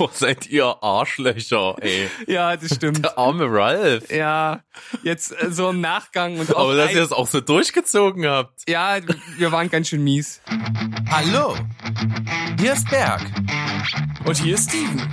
[0.00, 2.08] Boah, seid ihr Arschlöcher, ey.
[2.26, 3.04] Ja, das stimmt.
[3.04, 4.10] Der arme Ralph.
[4.10, 4.62] Ja,
[5.02, 8.66] jetzt äh, so im Nachgang und auch Aber dass ihr das auch so durchgezogen habt.
[8.66, 8.96] Ja,
[9.36, 10.40] wir waren ganz schön mies.
[11.10, 11.54] Hallo,
[12.58, 13.20] hier ist Berg.
[14.24, 15.06] Und hier ist Steven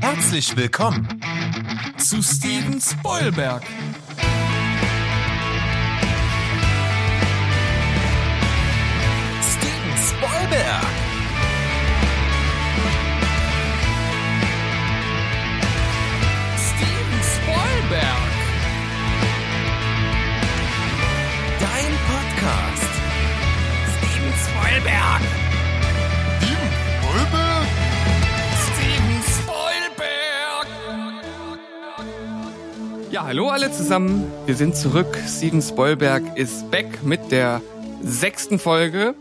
[0.00, 1.08] Herzlich willkommen.
[1.98, 3.64] zu Steven Spoilberg.
[9.42, 11.03] Steven Spoilberg.
[22.44, 22.92] Podcast.
[23.96, 25.22] Steven Spoilberg.
[26.42, 27.66] Steven Spoilberg.
[28.66, 30.66] Steven Spoilberg.
[33.10, 34.30] Ja, hallo alle zusammen.
[34.44, 35.18] Wir sind zurück.
[35.26, 37.62] Steven Spoilberg ist back mit der
[38.02, 39.14] sechsten Folge.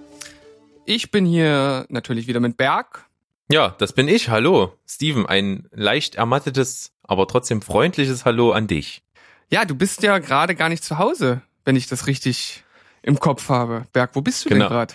[0.85, 3.05] Ich bin hier natürlich wieder mit Berg.
[3.49, 4.27] Ja, das bin ich.
[4.27, 5.25] Hallo, Steven.
[5.25, 9.01] Ein leicht ermattetes, aber trotzdem freundliches Hallo an dich.
[9.49, 12.65] Ja, du bist ja gerade gar nicht zu Hause, wenn ich das richtig
[13.03, 13.85] im Kopf habe.
[13.93, 14.65] Berg, wo bist du Genau.
[14.65, 14.93] denn gerade?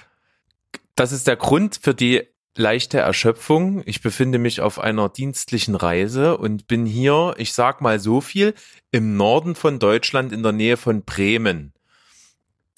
[0.97, 2.23] Das ist der Grund für die
[2.57, 3.83] leichte Erschöpfung.
[3.87, 8.55] Ich befinde mich auf einer dienstlichen Reise und bin hier, ich sag mal so viel,
[8.91, 11.73] im Norden von Deutschland in der Nähe von Bremen.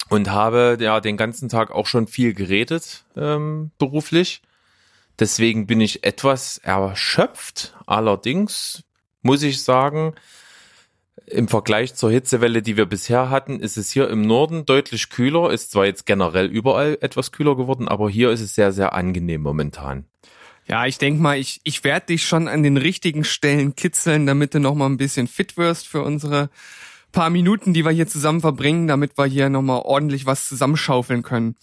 [0.09, 4.41] Und habe ja den ganzen Tag auch schon viel geredet, ähm, beruflich.
[5.19, 7.75] Deswegen bin ich etwas erschöpft.
[7.87, 8.83] Allerdings
[9.21, 10.13] muss ich sagen,
[11.25, 15.51] im Vergleich zur Hitzewelle, die wir bisher hatten, ist es hier im Norden deutlich kühler.
[15.51, 19.41] Ist zwar jetzt generell überall etwas kühler geworden, aber hier ist es sehr, sehr angenehm
[19.41, 20.05] momentan.
[20.67, 24.53] Ja, ich denk mal, ich, ich werde dich schon an den richtigen Stellen kitzeln, damit
[24.53, 26.49] du noch mal ein bisschen fit wirst für unsere
[27.11, 31.23] paar Minuten, die wir hier zusammen verbringen, damit wir hier noch mal ordentlich was zusammenschaufeln
[31.23, 31.55] können.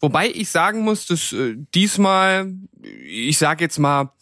[0.00, 4.12] Wobei ich sagen muss, dass äh, diesmal, ich sage jetzt mal,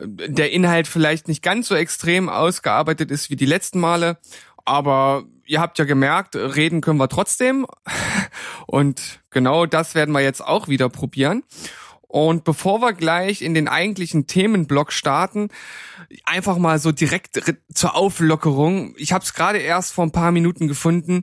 [0.00, 4.18] der Inhalt vielleicht nicht ganz so extrem ausgearbeitet ist wie die letzten Male,
[4.64, 7.66] aber ihr habt ja gemerkt, reden können wir trotzdem.
[8.66, 11.42] Und genau das werden wir jetzt auch wieder probieren.
[12.12, 15.48] Und bevor wir gleich in den eigentlichen Themenblock starten,
[16.24, 17.40] einfach mal so direkt
[17.72, 18.94] zur Auflockerung.
[18.98, 21.22] Ich habe es gerade erst vor ein paar Minuten gefunden.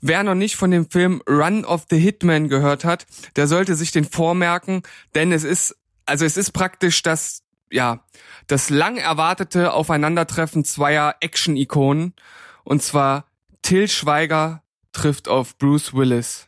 [0.00, 3.92] Wer noch nicht von dem Film Run of the Hitman gehört hat, der sollte sich
[3.92, 4.82] den vormerken,
[5.14, 8.03] denn es ist, also es ist praktisch das, ja,
[8.46, 12.14] das lang erwartete Aufeinandertreffen zweier Action-Ikonen.
[12.64, 13.26] Und zwar
[13.62, 14.62] Till Schweiger
[14.92, 16.46] trifft auf Bruce Willis.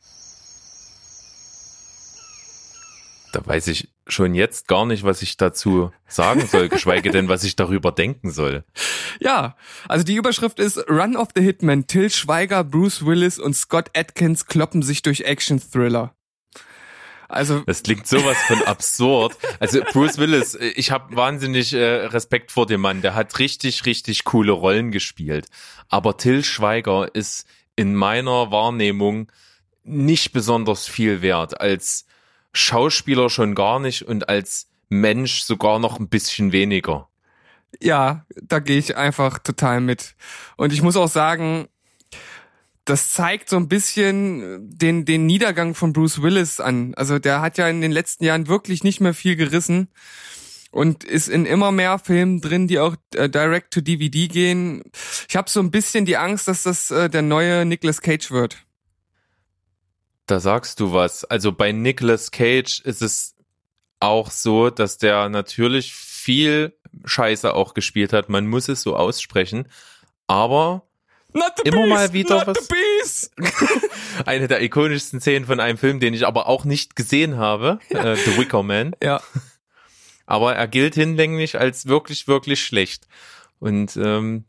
[3.33, 7.45] Da weiß ich schon jetzt gar nicht, was ich dazu sagen soll, geschweige denn, was
[7.45, 8.65] ich darüber denken soll.
[9.21, 9.57] Ja,
[9.89, 11.87] also die Überschrift ist Run of the Hitman.
[11.87, 16.16] Till Schweiger, Bruce Willis und Scott Atkins kloppen sich durch Action-Thriller.
[17.29, 19.37] Also, Das klingt sowas von absurd.
[19.59, 23.03] Also Bruce Willis, äh, ich habe wahnsinnig äh, Respekt vor dem Mann.
[23.03, 25.47] Der hat richtig, richtig coole Rollen gespielt.
[25.89, 29.31] Aber Till Schweiger ist in meiner Wahrnehmung
[29.85, 31.61] nicht besonders viel wert.
[31.61, 32.07] Als
[32.53, 37.09] Schauspieler schon gar nicht und als Mensch sogar noch ein bisschen weniger.
[37.81, 40.15] ja, da gehe ich einfach total mit.
[40.57, 41.69] Und ich muss auch sagen,
[42.87, 46.95] das zeigt so ein bisschen den, den Niedergang von Bruce Willis an.
[46.95, 49.89] Also der hat ja in den letzten Jahren wirklich nicht mehr viel gerissen
[50.71, 54.85] und ist in immer mehr Filmen drin, die auch äh, direct to DVD gehen.
[55.29, 58.57] Ich habe so ein bisschen die Angst, dass das äh, der neue Nicolas Cage wird.
[60.27, 61.25] Da sagst du was.
[61.25, 63.35] Also bei Nicolas Cage ist es
[63.99, 68.29] auch so, dass der natürlich viel Scheiße auch gespielt hat.
[68.29, 69.69] Man muss es so aussprechen.
[70.29, 70.86] Aber
[71.65, 73.31] Immer beast, mal wieder not was-
[74.27, 78.17] eine der ikonischsten Szenen von einem Film, den ich aber auch nicht gesehen habe, äh,
[78.17, 78.95] The Wicker Man.
[79.03, 79.21] Ja,
[80.27, 83.07] Aber er gilt hinlänglich als wirklich, wirklich schlecht.
[83.61, 84.45] Und ähm,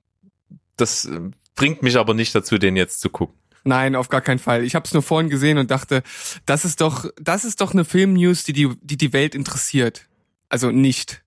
[0.76, 1.20] das äh,
[1.56, 3.38] bringt mich aber nicht dazu, den jetzt zu gucken.
[3.64, 4.64] nein, auf gar keinen Fall.
[4.64, 6.02] Ich habe es nur vorhin gesehen und dachte,
[6.48, 10.08] das ist doch, das ist doch eine Filmnews, die die, die die Welt interessiert.
[10.50, 11.22] Also nicht.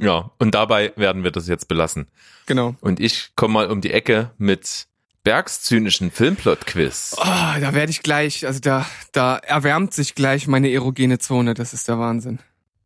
[0.00, 2.08] Ja, und dabei werden wir das jetzt belassen.
[2.46, 2.76] Genau.
[2.80, 4.86] Und ich komme mal um die Ecke mit
[5.24, 7.16] Bergs zynischen Filmplot-Quiz.
[7.18, 11.54] Oh, da werde ich gleich, also da, da erwärmt sich gleich meine erogene Zone.
[11.54, 12.38] Das ist der Wahnsinn.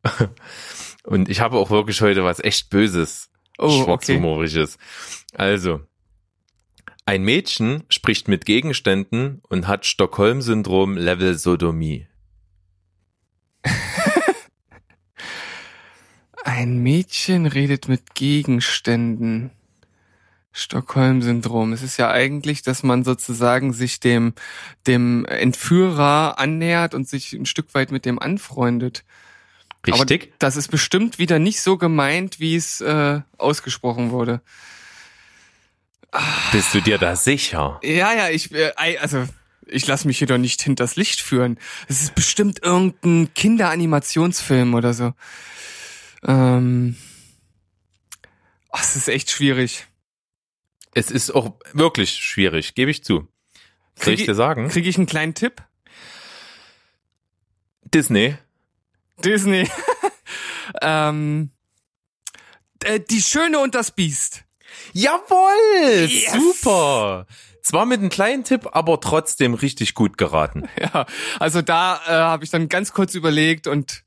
[1.05, 3.85] Und ich habe auch wirklich heute was echt Böses, Oh, okay.
[3.85, 4.79] Schwarzhumorisches.
[5.35, 5.81] Also,
[7.05, 12.07] ein Mädchen spricht mit Gegenständen und hat Stockholm-Syndrom Level Sodomie.
[16.45, 19.51] Ein Mädchen redet mit Gegenständen.
[20.53, 21.73] Stockholm-Syndrom.
[21.73, 24.35] Es ist ja eigentlich, dass man sozusagen sich dem,
[24.87, 29.05] dem Entführer annähert und sich ein Stück weit mit dem anfreundet.
[29.87, 30.23] Richtig?
[30.25, 34.41] Aber das ist bestimmt wieder nicht so gemeint, wie es äh, ausgesprochen wurde.
[36.53, 37.81] Bist du dir da sicher?
[37.83, 39.27] Ja, ja, ich, äh, also
[39.67, 41.59] ich lasse mich hier doch nicht hinters Licht führen.
[41.89, 45.15] Es ist bestimmt irgendein Kinderanimationsfilm oder so.
[46.27, 46.97] Ähm,
[48.73, 49.87] oh, es ist echt schwierig.
[50.95, 53.29] Es ist auch wirklich schwierig, gebe ich zu.
[53.97, 54.69] Soll Krieg ich ich- dir sagen?
[54.69, 55.63] Kriege ich einen kleinen Tipp?
[57.85, 58.37] Disney.
[59.25, 59.69] Disney.
[60.83, 61.51] ähm,
[62.85, 64.45] äh, die Schöne und das Biest.
[64.93, 66.09] Jawohl!
[66.09, 66.33] Yes!
[66.33, 67.27] Super!
[67.63, 70.69] Zwar mit einem kleinen Tipp, aber trotzdem richtig gut geraten.
[70.81, 71.07] Ja,
[71.39, 74.05] also da äh, habe ich dann ganz kurz überlegt und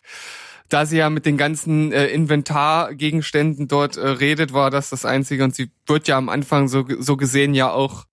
[0.76, 5.46] da sie ja mit den ganzen äh, Inventargegenständen dort äh, redet, war das das Einzige
[5.46, 8.04] und sie wird ja am Anfang so, so gesehen ja auch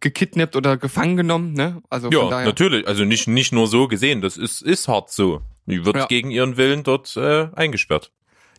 [0.00, 1.82] gekidnappt oder gefangen genommen, ne?
[1.90, 2.88] Also von Ja, natürlich.
[2.88, 5.42] Also nicht, nicht nur so gesehen, das ist, ist hart so.
[5.66, 6.06] Die wird Ja.
[6.06, 8.12] gegen ihren Willen dort äh, eingesperrt.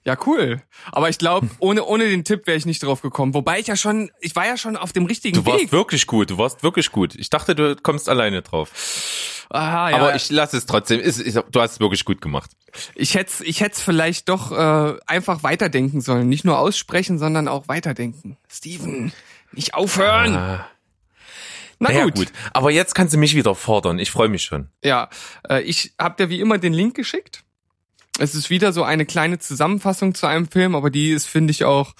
[0.05, 0.61] Ja, cool.
[0.91, 3.33] Aber ich glaube, ohne, ohne den Tipp wäre ich nicht drauf gekommen.
[3.33, 5.71] Wobei ich ja schon, ich war ja schon auf dem richtigen Du warst Weg.
[5.71, 7.15] wirklich gut, du warst wirklich gut.
[7.15, 8.69] Ich dachte, du kommst alleine drauf.
[9.49, 10.99] Aha, ja, Aber ich lasse es trotzdem.
[10.99, 12.51] Ist, ist, du hast es wirklich gut gemacht.
[12.93, 16.29] ich hätte ich hätt's vielleicht doch äh, einfach weiterdenken sollen.
[16.29, 18.37] Nicht nur aussprechen, sondern auch weiterdenken.
[18.47, 19.11] Steven,
[19.53, 20.35] nicht aufhören.
[20.35, 20.67] Ah.
[21.79, 22.15] Na ja, gut.
[22.15, 22.27] gut.
[22.53, 23.99] Aber jetzt kannst du mich wieder fordern.
[23.99, 24.69] Ich freue mich schon.
[24.83, 25.09] Ja,
[25.49, 27.44] äh, ich habe dir wie immer den Link geschickt.
[28.17, 31.65] Es ist wieder so eine kleine Zusammenfassung zu einem Film, aber die ist, finde ich,
[31.65, 31.93] auch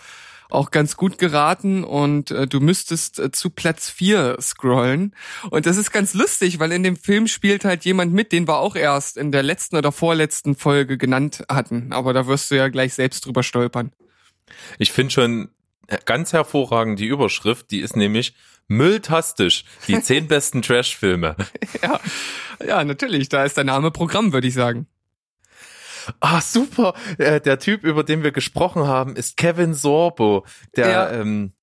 [0.50, 5.16] auch ganz gut geraten und äh, du müsstest äh, zu Platz 4 scrollen.
[5.50, 8.58] Und das ist ganz lustig, weil in dem Film spielt halt jemand mit, den wir
[8.58, 11.92] auch erst in der letzten oder vorletzten Folge genannt hatten.
[11.94, 13.92] Aber da wirst du ja gleich selbst drüber stolpern.
[14.78, 15.50] Ich finde schon
[16.06, 17.72] ganz hervorragend die Überschrift.
[17.72, 18.36] Die ist nämlich
[18.68, 19.66] Mülltastisch.
[19.88, 21.36] Die zehn besten Trash-Filme.
[21.82, 22.00] Ja,
[22.66, 24.88] ja, natürlich, da ist der Name Programm, würde ich sagen.
[26.20, 26.94] Ah, super.
[27.18, 31.12] Äh, der Typ, über den wir gesprochen haben, ist Kevin Sorbo, der Ja.
[31.12, 31.54] ähm,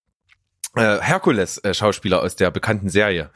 [0.76, 3.30] äh, Herkules-Schauspieler aus der bekannten Serie.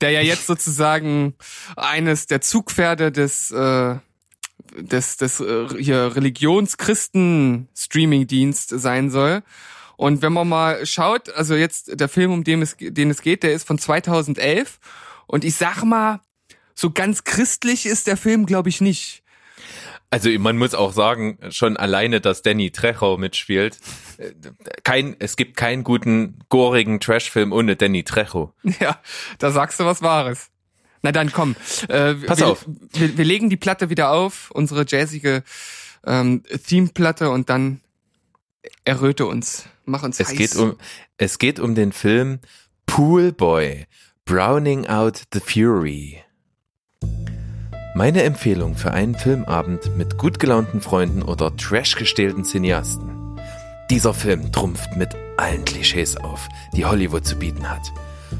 [0.00, 1.34] der ja jetzt sozusagen
[1.76, 3.96] eines der Zugpferde des äh,
[4.74, 9.42] des des äh, hier Religionschristen Streaming Dienst sein soll.
[9.96, 13.42] Und wenn man mal schaut, also jetzt der Film, um den es den es geht,
[13.42, 14.78] der ist von 2011
[15.26, 16.20] und ich sag mal,
[16.74, 19.22] so ganz christlich ist der Film, glaube ich nicht.
[20.12, 23.78] Also man muss auch sagen, schon alleine, dass Danny Trejo mitspielt.
[24.18, 24.30] äh,
[24.84, 28.52] Kein, es gibt keinen guten, gorigen Trash-Film ohne Danny Trejo.
[28.78, 29.00] Ja,
[29.38, 30.50] da sagst du was Wahres.
[31.00, 31.56] Na dann komm.
[31.88, 32.66] Äh, Pass wir, auf.
[32.92, 35.42] Wir, wir legen die Platte wieder auf, unsere jazzige
[36.06, 37.80] ähm, Theme-Platte und dann
[38.84, 39.64] erröte uns.
[39.86, 40.36] Mach uns Es heiß.
[40.36, 40.76] geht um,
[41.16, 42.38] es geht um den Film
[42.86, 43.86] Pool Boy,
[44.26, 46.22] Browning Out the Fury.
[47.94, 53.38] Meine Empfehlung für einen Filmabend mit gut gelaunten Freunden oder trashgestählten Cineasten.
[53.90, 57.92] Dieser Film trumpft mit allen Klischees auf, die Hollywood zu bieten hat.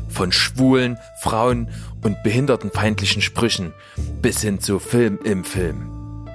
[0.09, 1.69] Von schwulen, Frauen
[2.03, 3.75] und behindertenfeindlichen Sprüchen
[4.23, 6.27] bis hin zu Film im Film.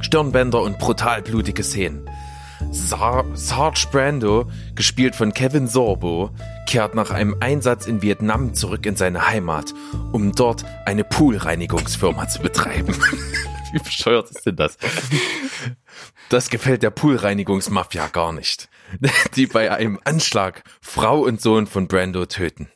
[0.00, 2.09] Stirnbänder und brutal blutige Szenen.
[2.70, 6.30] Sar Sarge Brando, gespielt von Kevin Sorbo,
[6.66, 9.74] kehrt nach einem Einsatz in Vietnam zurück in seine Heimat,
[10.12, 12.94] um dort eine Poolreinigungsfirma zu betreiben.
[13.72, 14.76] Wie bescheuert ist denn das?
[16.28, 18.68] Das gefällt der Poolreinigungsmafia gar nicht,
[19.36, 22.70] die bei einem Anschlag Frau und Sohn von Brando töten.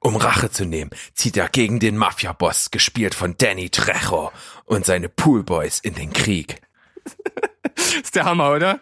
[0.00, 4.32] Um Rache zu nehmen, zieht er gegen den Mafia-Boss, gespielt von Danny Trejo,
[4.66, 6.60] und seine Poolboys in den Krieg
[8.02, 8.80] ist der Hammer, oder?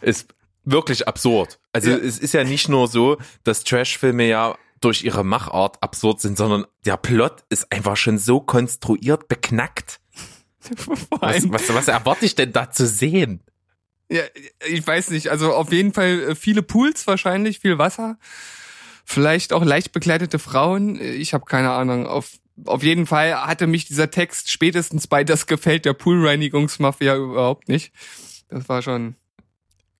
[0.00, 1.58] Ist wirklich absurd.
[1.72, 1.96] Also Ja.
[1.96, 6.66] es ist ja nicht nur so, dass Trashfilme ja durch ihre Machart absurd sind, sondern
[6.84, 10.00] der Plot ist einfach schon so konstruiert beknackt.
[11.10, 13.42] Was, was, was erwarte ich denn da zu sehen?
[14.10, 14.22] ja,
[14.66, 18.18] ich weiß nicht, also auf jeden Fall äh, viele Pools wahrscheinlich, viel Wasser.
[19.04, 20.98] Vielleicht auch leicht bekleidete Frauen.
[21.00, 22.06] Ich habe keine Ahnung.
[22.06, 22.30] Auf,
[22.64, 27.92] auf jeden Fall hatte mich dieser Text spätestens bei Das gefällt der Poolreinigungsmafia überhaupt nicht.
[28.48, 29.16] Das war schon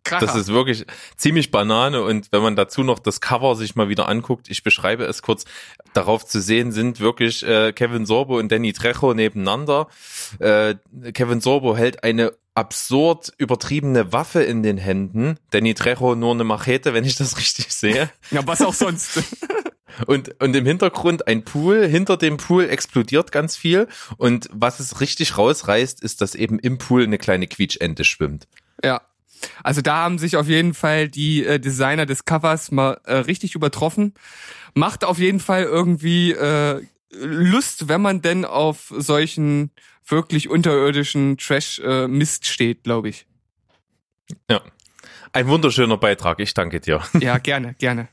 [0.04, 0.26] kracher.
[0.26, 4.08] Das ist wirklich ziemlich Banane und wenn man dazu noch das Cover sich mal wieder
[4.08, 5.44] anguckt, ich beschreibe es kurz,
[5.92, 9.88] darauf zu sehen sind wirklich äh, Kevin Sorbo und Danny Trejo nebeneinander.
[10.38, 10.76] Äh,
[11.12, 15.38] Kevin Sorbo hält eine absurd übertriebene Waffe in den Händen.
[15.50, 18.10] Danny Trejo nur eine Machete, wenn ich das richtig sehe.
[18.30, 19.22] ja, was auch sonst.
[20.06, 21.86] Und, und im Hintergrund ein Pool.
[21.86, 23.86] Hinter dem Pool explodiert ganz viel.
[24.16, 28.48] Und was es richtig rausreißt, ist, dass eben im Pool eine kleine Quietschente schwimmt.
[28.82, 29.02] Ja.
[29.62, 33.54] Also da haben sich auf jeden Fall die äh, Designer des Covers mal äh, richtig
[33.54, 34.14] übertroffen.
[34.74, 39.70] Macht auf jeden Fall irgendwie äh, Lust, wenn man denn auf solchen
[40.06, 43.26] wirklich unterirdischen Trash-Mist steht, glaube ich.
[44.50, 44.60] Ja.
[45.32, 46.40] Ein wunderschöner Beitrag.
[46.40, 47.02] Ich danke dir.
[47.20, 48.08] Ja, gerne, gerne.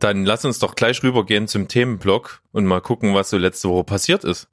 [0.00, 3.84] Dann lass uns doch gleich rübergehen zum Themenblock und mal gucken, was so letzte Woche
[3.84, 4.48] passiert ist.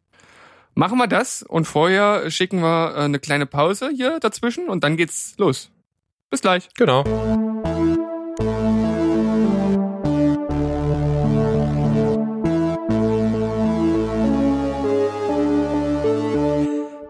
[0.74, 4.95] Machen wir das und vorher schicken wir äh, eine kleine Pause hier dazwischen und dann
[4.95, 5.71] geht's los.
[6.31, 6.69] Bis gleich.
[6.75, 7.03] Genau.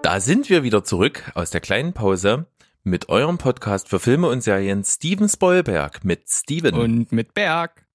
[0.02, 2.48] Da sind wir wieder zurück aus der kleinen Pause
[2.84, 6.74] mit eurem Podcast für Filme und Serien Steven Spoilberg mit Steven.
[6.74, 7.86] Und mit Berg.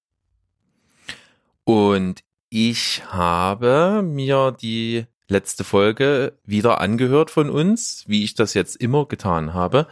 [1.65, 8.77] Und ich habe mir die letzte Folge wieder angehört von uns, wie ich das jetzt
[8.77, 9.89] immer getan habe.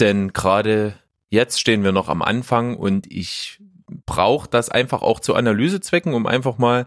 [0.00, 0.94] Denn gerade
[1.28, 3.60] jetzt stehen wir noch am Anfang und ich
[4.06, 6.86] brauche das einfach auch zu Analysezwecken, um einfach mal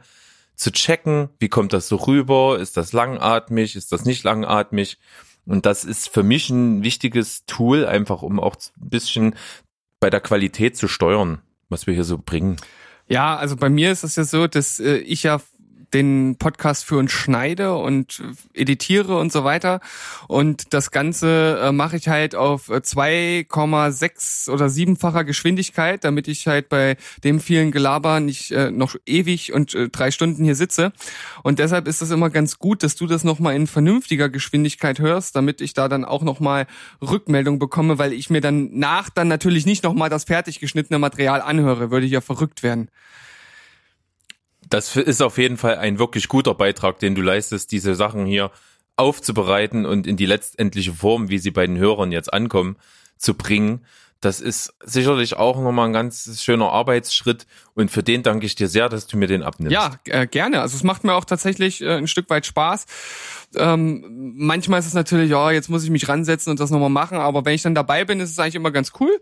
[0.56, 4.98] zu checken, wie kommt das so rüber, ist das langatmig, ist das nicht langatmig.
[5.46, 9.36] Und das ist für mich ein wichtiges Tool, einfach um auch ein bisschen
[10.00, 12.58] bei der Qualität zu steuern, was wir hier so bringen.
[13.08, 15.40] Ja, also bei mir ist es ja so, dass äh, ich ja
[15.93, 18.22] den Podcast für uns schneide und
[18.53, 19.79] editiere und so weiter.
[20.27, 26.69] Und das Ganze äh, mache ich halt auf 2,6 oder 7-facher Geschwindigkeit, damit ich halt
[26.69, 30.91] bei dem vielen Gelaber nicht äh, noch ewig und äh, drei Stunden hier sitze.
[31.43, 35.36] Und deshalb ist es immer ganz gut, dass du das nochmal in vernünftiger Geschwindigkeit hörst,
[35.36, 36.67] damit ich da dann auch nochmal
[37.01, 41.41] Rückmeldung bekomme, weil ich mir dann nach dann natürlich nicht nochmal das fertig geschnittene Material
[41.41, 42.89] anhöre, würde ich ja verrückt werden.
[44.70, 48.52] Das ist auf jeden Fall ein wirklich guter Beitrag, den du leistest, diese Sachen hier
[48.96, 52.78] aufzubereiten und in die letztendliche Form, wie sie bei den Hörern jetzt ankommen,
[53.18, 53.86] zu bringen.
[54.20, 57.46] Das ist sicherlich auch nochmal ein ganz schöner Arbeitsschritt
[57.77, 59.72] und für den danke ich dir sehr, dass du mir den abnimmst.
[59.72, 60.62] Ja, äh, gerne.
[60.62, 62.88] Also es macht mir auch tatsächlich äh, ein Stück weit Spaß.
[63.55, 67.19] Ähm, manchmal ist es natürlich, ja, jetzt muss ich mich ransetzen und das nochmal machen,
[67.19, 69.22] aber wenn ich dann dabei bin, ist es eigentlich immer ganz cool.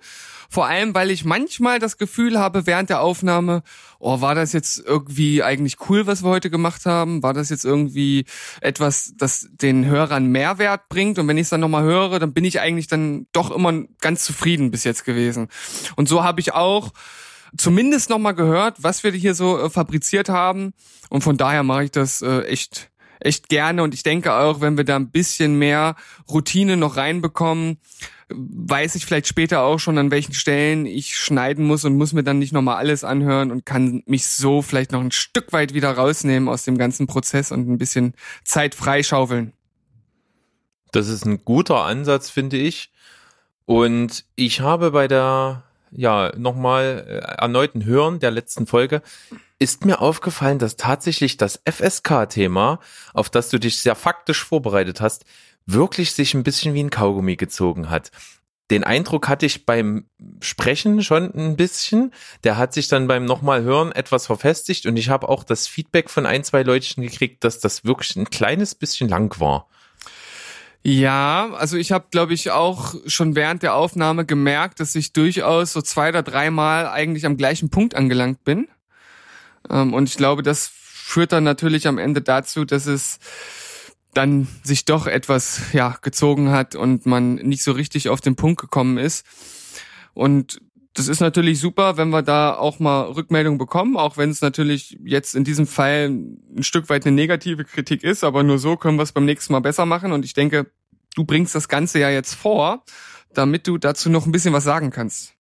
[0.50, 3.62] Vor allem, weil ich manchmal das Gefühl habe während der Aufnahme,
[4.00, 7.24] oh, war das jetzt irgendwie eigentlich cool, was wir heute gemacht haben?
[7.24, 8.24] War das jetzt irgendwie
[8.62, 11.20] etwas, das den Hörern Mehrwert bringt?
[11.20, 14.24] Und wenn ich es dann nochmal höre, dann bin ich eigentlich dann doch immer ganz
[14.24, 15.50] zufrieden bis jetzt gewesen.
[15.98, 16.94] Und so habe ich auch
[17.58, 20.74] zumindest nochmal gehört, was wir hier so äh, fabriziert haben.
[21.10, 24.78] Und von daher mache ich das äh, echt echt gerne und ich denke auch, wenn
[24.78, 25.96] wir da ein bisschen mehr
[26.30, 27.78] Routine noch reinbekommen,
[28.30, 32.24] weiß ich vielleicht später auch schon, an welchen Stellen ich schneiden muss und muss mir
[32.24, 35.92] dann nicht nochmal alles anhören und kann mich so vielleicht noch ein Stück weit wieder
[35.92, 39.54] rausnehmen aus dem ganzen Prozess und ein bisschen Zeit freischaufeln.
[40.92, 42.92] Das ist ein guter Ansatz, finde ich.
[43.66, 45.64] Und ich habe bei der,
[45.96, 49.02] ja, nochmal äh, erneuten Hören der letzten Folge
[49.58, 52.80] ist mir aufgefallen, dass tatsächlich das FSK-Thema,
[53.14, 55.26] auf das du dich sehr faktisch vorbereitet hast,
[55.66, 58.12] wirklich sich ein bisschen wie ein Kaugummi gezogen hat.
[58.72, 60.06] Den Eindruck hatte ich beim
[60.42, 62.12] Sprechen schon ein bisschen.
[62.44, 66.10] Der hat sich dann beim nochmal hören etwas verfestigt und ich habe auch das Feedback
[66.10, 69.68] von ein, zwei Leuten gekriegt, dass das wirklich ein kleines bisschen lang war.
[70.88, 75.74] Ja, also ich habe, glaube ich, auch schon während der Aufnahme gemerkt, dass ich durchaus
[75.74, 78.68] so zwei oder dreimal eigentlich am gleichen Punkt angelangt bin.
[79.68, 83.18] Ähm, und ich glaube, das führt dann natürlich am Ende dazu, dass es
[84.14, 88.62] dann sich doch etwas ja gezogen hat und man nicht so richtig auf den Punkt
[88.62, 89.26] gekommen ist.
[90.14, 90.62] Und
[90.96, 94.98] das ist natürlich super, wenn wir da auch mal Rückmeldung bekommen, auch wenn es natürlich
[95.04, 98.98] jetzt in diesem Fall ein Stück weit eine negative Kritik ist, aber nur so können
[98.98, 100.14] wir es beim nächsten Mal besser machen.
[100.14, 100.72] Und ich denke,
[101.14, 102.86] du bringst das Ganze ja jetzt vor,
[103.34, 105.34] damit du dazu noch ein bisschen was sagen kannst.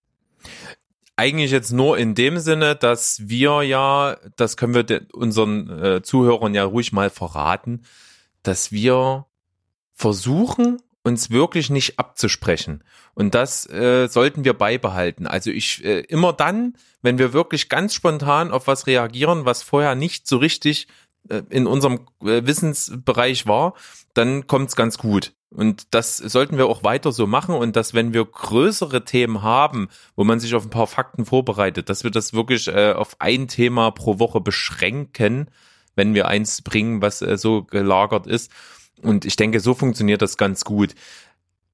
[1.15, 6.53] Eigentlich jetzt nur in dem Sinne, dass wir ja, das können wir unseren äh, Zuhörern
[6.53, 7.83] ja ruhig mal verraten,
[8.43, 9.25] dass wir
[9.93, 12.83] versuchen, uns wirklich nicht abzusprechen.
[13.13, 15.27] Und das äh, sollten wir beibehalten.
[15.27, 19.93] Also ich äh, immer dann, wenn wir wirklich ganz spontan auf was reagieren, was vorher
[19.93, 20.87] nicht so richtig
[21.29, 23.75] äh, in unserem äh, Wissensbereich war,
[24.15, 25.33] dann kommt's ganz gut.
[25.51, 29.89] Und das sollten wir auch weiter so machen und dass, wenn wir größere Themen haben,
[30.15, 33.47] wo man sich auf ein paar Fakten vorbereitet, dass wir das wirklich äh, auf ein
[33.47, 35.51] Thema pro Woche beschränken,
[35.95, 38.51] wenn wir eins bringen, was äh, so gelagert ist.
[39.05, 40.95] Und ich denke, so funktioniert das ganz gut.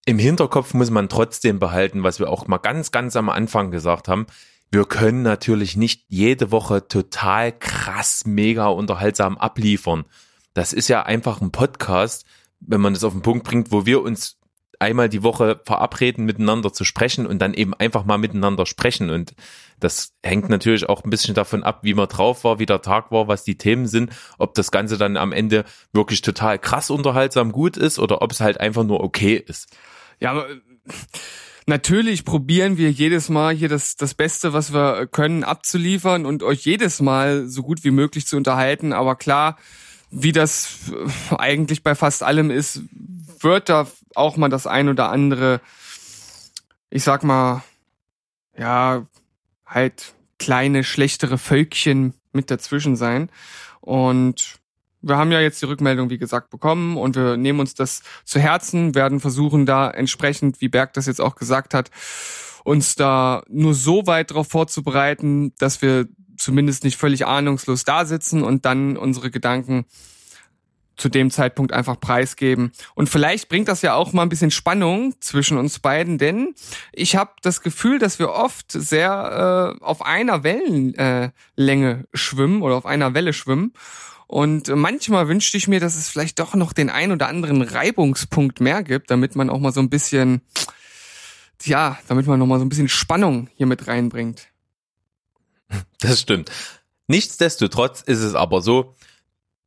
[0.06, 4.08] Im Hinterkopf muss man trotzdem behalten, was wir auch mal ganz, ganz am Anfang gesagt
[4.08, 4.28] haben.
[4.72, 10.06] Wir können natürlich nicht jede Woche total krass, mega unterhaltsam abliefern.
[10.54, 12.26] Das ist ja einfach ein Podcast,
[12.60, 14.38] wenn man das auf den Punkt bringt, wo wir uns
[14.80, 19.10] einmal die Woche verabreden, miteinander zu sprechen und dann eben einfach mal miteinander sprechen.
[19.10, 19.34] Und
[19.82, 23.12] das hängt natürlich auch ein bisschen davon ab, wie man drauf war, wie der Tag
[23.12, 27.52] war, was die Themen sind, ob das Ganze dann am Ende wirklich total krass unterhaltsam
[27.52, 29.76] gut ist oder ob es halt einfach nur okay ist.
[30.20, 30.48] Ja, aber
[31.66, 36.64] natürlich probieren wir jedes Mal hier das, das Beste, was wir können, abzuliefern und euch
[36.64, 38.94] jedes Mal so gut wie möglich zu unterhalten.
[38.94, 39.58] Aber klar,
[40.12, 40.78] wie das
[41.38, 42.82] eigentlich bei fast allem ist,
[43.40, 45.60] wird da auch mal das ein oder andere,
[46.92, 47.64] ich sag mal,
[48.58, 49.08] ja,
[49.72, 53.30] halt kleine, schlechtere Völkchen mit dazwischen sein.
[53.80, 54.60] Und
[55.02, 58.40] wir haben ja jetzt die Rückmeldung, wie gesagt, bekommen und wir nehmen uns das zu
[58.40, 61.90] Herzen, werden versuchen da entsprechend, wie Berg das jetzt auch gesagt hat,
[62.64, 68.44] uns da nur so weit darauf vorzubereiten, dass wir zumindest nicht völlig ahnungslos da sitzen
[68.44, 69.86] und dann unsere Gedanken
[71.02, 72.72] zu dem Zeitpunkt einfach preisgeben.
[72.94, 76.54] Und vielleicht bringt das ja auch mal ein bisschen Spannung zwischen uns beiden, denn
[76.94, 82.86] ich habe das Gefühl, dass wir oft sehr äh, auf einer Wellenlänge schwimmen oder auf
[82.86, 83.74] einer Welle schwimmen.
[84.28, 88.62] Und manchmal wünschte ich mir, dass es vielleicht doch noch den ein oder anderen Reibungspunkt
[88.62, 90.42] mehr gibt, damit man auch mal so ein bisschen,
[91.64, 94.48] ja, damit man noch mal so ein bisschen Spannung hier mit reinbringt.
[96.00, 96.52] Das stimmt.
[97.08, 98.96] Nichtsdestotrotz ist es aber so,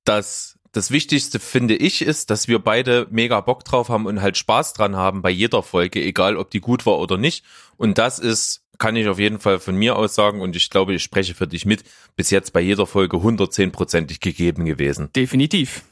[0.05, 4.37] dass das Wichtigste finde ich ist, dass wir beide mega Bock drauf haben und halt
[4.37, 7.45] Spaß dran haben bei jeder Folge, egal ob die gut war oder nicht.
[7.77, 10.93] Und das ist, kann ich auf jeden Fall von mir aus sagen und ich glaube,
[10.93, 11.85] ich spreche für dich mit,
[12.17, 15.11] bis jetzt bei jeder Folge 110%ig gegeben gewesen.
[15.15, 15.83] Definitiv.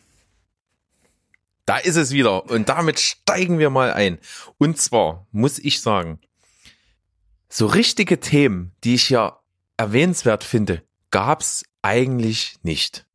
[1.64, 4.18] Da ist es wieder und damit steigen wir mal ein.
[4.58, 6.18] Und zwar muss ich sagen,
[7.48, 9.38] so richtige Themen, die ich ja
[9.76, 13.06] erwähnenswert finde, gab's eigentlich nicht.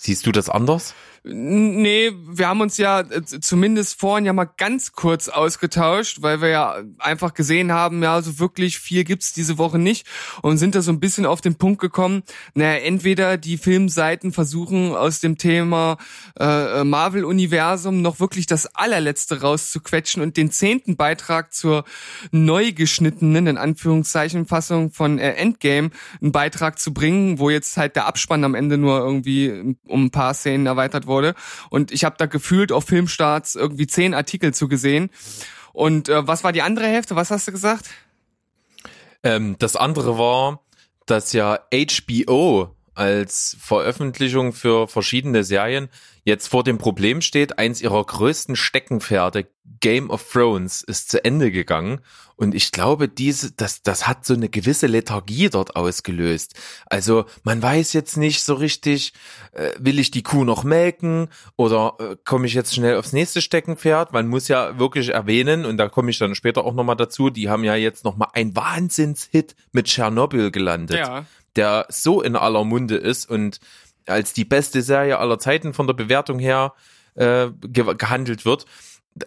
[0.00, 0.94] Siehst du das anders?
[1.24, 6.48] Nee, wir haben uns ja äh, zumindest vorhin ja mal ganz kurz ausgetauscht, weil wir
[6.48, 10.06] ja einfach gesehen haben, ja, so wirklich viel gibt's diese Woche nicht
[10.42, 12.22] und sind da so ein bisschen auf den Punkt gekommen,
[12.54, 15.98] naja, entweder die Filmseiten versuchen aus dem Thema
[16.38, 21.84] äh, Marvel-Universum noch wirklich das allerletzte rauszuquetschen und den zehnten Beitrag zur
[22.30, 25.90] neu geschnittenen, in Anführungszeichen, Fassung von äh, Endgame
[26.22, 30.10] einen Beitrag zu bringen, wo jetzt halt der Abspann am Ende nur irgendwie um ein
[30.10, 31.34] paar Szenen erweitert wurde.
[31.70, 35.10] Und ich habe da gefühlt auf Filmstarts irgendwie zehn Artikel zu gesehen.
[35.72, 37.16] Und äh, was war die andere Hälfte?
[37.16, 37.86] Was hast du gesagt?
[39.22, 40.60] Ähm, das andere war,
[41.06, 45.88] dass ja HBO als Veröffentlichung für verschiedene Serien
[46.28, 49.48] jetzt vor dem Problem steht, eins ihrer größten Steckenpferde,
[49.80, 52.00] Game of Thrones, ist zu Ende gegangen.
[52.36, 56.54] Und ich glaube, diese, das, das hat so eine gewisse Lethargie dort ausgelöst.
[56.86, 59.12] Also man weiß jetzt nicht so richtig,
[59.52, 63.42] äh, will ich die Kuh noch melken oder äh, komme ich jetzt schnell aufs nächste
[63.42, 64.12] Steckenpferd?
[64.12, 67.48] Man muss ja wirklich erwähnen, und da komme ich dann später auch nochmal dazu, die
[67.48, 70.98] haben ja jetzt nochmal ein Wahnsinnshit mit Tschernobyl gelandet.
[70.98, 71.24] Ja.
[71.56, 73.58] Der so in aller Munde ist und
[74.08, 76.74] als die beste Serie aller Zeiten von der Bewertung her
[77.14, 78.66] äh, ge gehandelt wird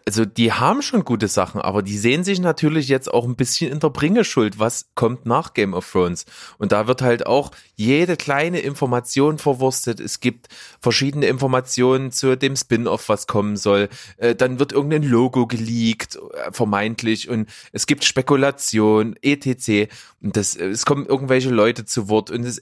[0.06, 3.72] also die haben schon gute Sachen, aber die sehen sich natürlich jetzt auch ein bisschen
[3.72, 6.26] in der Bringeschuld, was kommt nach Game of Thrones.
[6.58, 10.00] Und da wird halt auch jede kleine Information verwurstet.
[10.00, 10.48] Es gibt
[10.80, 13.90] verschiedene Informationen zu dem Spin-off, was kommen soll.
[14.18, 19.92] Äh, dann wird irgendein Logo geleakt, äh, vermeintlich, und es gibt Spekulation, etc.
[20.22, 22.60] Und das, äh, es kommen irgendwelche Leute zu Wort und es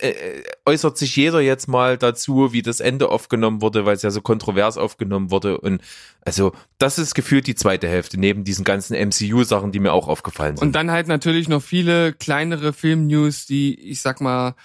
[0.66, 4.22] äußert sich jeder jetzt mal dazu, wie das Ende aufgenommen wurde, weil es ja so
[4.22, 5.60] kontrovers aufgenommen wurde.
[5.60, 5.82] Und
[6.22, 10.56] also das ist gefühlt die zweite Hälfte, neben diesen ganzen MCU-Sachen, die mir auch aufgefallen
[10.56, 10.66] sind.
[10.66, 14.56] Und dann halt natürlich noch viele kleinere Film-News, die, ich sag mal,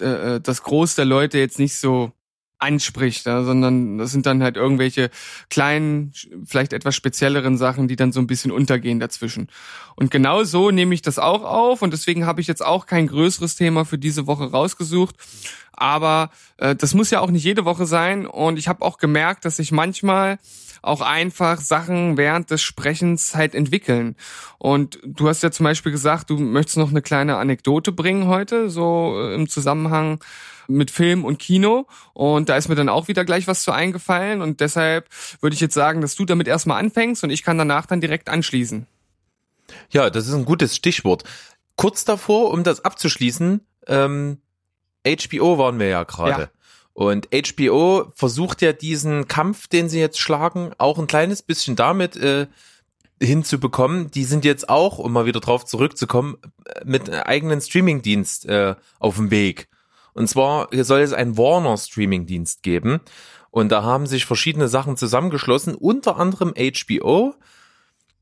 [0.00, 2.10] äh, das Groß der Leute jetzt nicht so
[2.58, 5.10] anspricht, sondern das sind dann halt irgendwelche
[5.50, 6.12] kleinen,
[6.44, 9.46] vielleicht etwas spezielleren Sachen, die dann so ein bisschen untergehen dazwischen.
[9.94, 13.06] Und genau so nehme ich das auch auf und deswegen habe ich jetzt auch kein
[13.06, 15.14] größeres Thema für diese Woche rausgesucht.
[15.72, 19.44] Aber äh, das muss ja auch nicht jede Woche sein und ich habe auch gemerkt,
[19.44, 20.38] dass ich manchmal
[20.82, 24.16] auch einfach Sachen während des Sprechens halt entwickeln.
[24.58, 28.70] Und du hast ja zum Beispiel gesagt, du möchtest noch eine kleine Anekdote bringen heute,
[28.70, 30.20] so äh, im Zusammenhang
[30.68, 31.86] mit Film und Kino.
[32.14, 34.40] Und da ist mir dann auch wieder gleich was zu eingefallen.
[34.40, 35.08] Und deshalb
[35.40, 38.28] würde ich jetzt sagen, dass du damit erstmal anfängst und ich kann danach dann direkt
[38.28, 38.86] anschließen.
[39.90, 41.24] Ja, das ist ein gutes Stichwort.
[41.76, 44.38] Kurz davor, um das abzuschließen, ähm,
[45.06, 46.42] HBO waren wir ja gerade.
[46.42, 46.48] Ja.
[46.92, 52.16] Und HBO versucht ja diesen Kampf, den sie jetzt schlagen, auch ein kleines bisschen damit
[52.16, 52.46] äh,
[53.22, 54.10] hinzubekommen.
[54.10, 56.36] Die sind jetzt auch, um mal wieder drauf zurückzukommen,
[56.84, 59.68] mit einem eigenen Streamingdienst äh, auf dem Weg.
[60.14, 63.00] Und zwar soll es einen Warner Streamingdienst geben.
[63.50, 67.34] Und da haben sich verschiedene Sachen zusammengeschlossen, unter anderem HBO.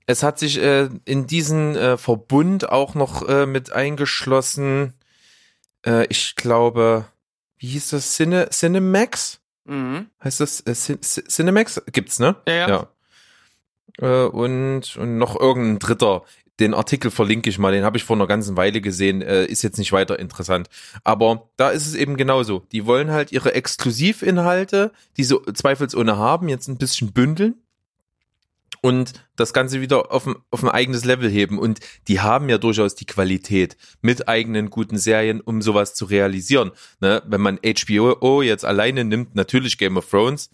[0.06, 4.94] Es hat sich äh, in diesen äh, Verbund auch noch äh, mit eingeschlossen,
[5.84, 7.06] äh, ich glaube,
[7.58, 8.14] wie hieß das?
[8.16, 9.40] Cine, Cinemax?
[9.64, 10.06] Mhm.
[10.22, 11.82] Heißt das äh, Cin Cin- Cinemax?
[11.92, 12.36] Gibt's, ne?
[12.46, 12.88] Ja, ja.
[14.00, 16.22] Äh, und, und noch irgendein dritter.
[16.60, 19.62] Den Artikel verlinke ich mal, den habe ich vor einer ganzen Weile gesehen, äh, ist
[19.62, 20.68] jetzt nicht weiter interessant.
[21.04, 22.64] Aber da ist es eben genauso.
[22.72, 27.54] Die wollen halt ihre Exklusivinhalte, die sie zweifelsohne haben, jetzt ein bisschen bündeln
[28.80, 31.58] und das Ganze wieder auf ein, auf ein eigenes Level heben.
[31.58, 36.72] Und die haben ja durchaus die Qualität mit eigenen guten Serien, um sowas zu realisieren.
[37.00, 37.22] Ne?
[37.26, 40.50] Wenn man HBO jetzt alleine nimmt, natürlich Game of Thrones,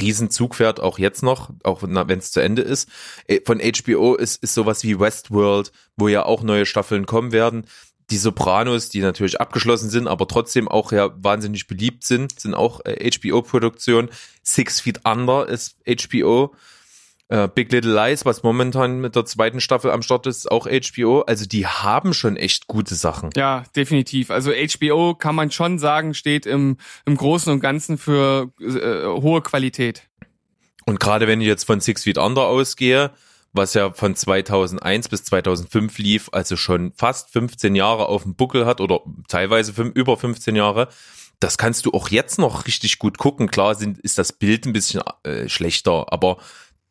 [0.00, 2.88] Riesenzug fährt auch jetzt noch, auch wenn es zu Ende ist.
[3.26, 7.64] Äh, Von HBO ist, ist sowas wie Westworld, wo ja auch neue Staffeln kommen werden.
[8.10, 12.84] Die Sopranos, die natürlich abgeschlossen sind, aber trotzdem auch ja wahnsinnig beliebt sind, sind auch
[12.84, 14.10] äh, HBO-Produktion.
[14.42, 16.54] Six Feet Under ist HBO.
[17.30, 21.20] Äh, Big Little Lies, was momentan mit der zweiten Staffel am Start ist, auch HBO.
[21.20, 23.30] Also die haben schon echt gute Sachen.
[23.36, 24.32] Ja, definitiv.
[24.32, 29.42] Also HBO kann man schon sagen, steht im, im Großen und Ganzen für äh, hohe
[29.42, 30.08] Qualität.
[30.86, 33.12] Und gerade wenn ich jetzt von Six Feet Under ausgehe,
[33.52, 38.66] was ja von 2001 bis 2005 lief, also schon fast 15 Jahre auf dem Buckel
[38.66, 40.88] hat oder teilweise fünf, über 15 Jahre,
[41.38, 43.50] das kannst du auch jetzt noch richtig gut gucken.
[43.50, 46.38] Klar sind, ist das Bild ein bisschen äh, schlechter, aber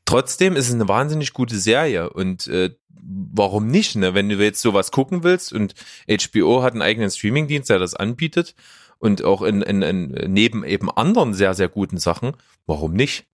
[0.09, 4.15] trotzdem ist es eine wahnsinnig gute Serie und äh, warum nicht, ne?
[4.15, 5.75] Wenn du jetzt sowas gucken willst und
[6.09, 8.55] HBO hat einen eigenen Streamingdienst, der das anbietet
[8.97, 12.33] und auch in, in, in neben eben anderen sehr, sehr guten Sachen,
[12.65, 13.25] warum nicht?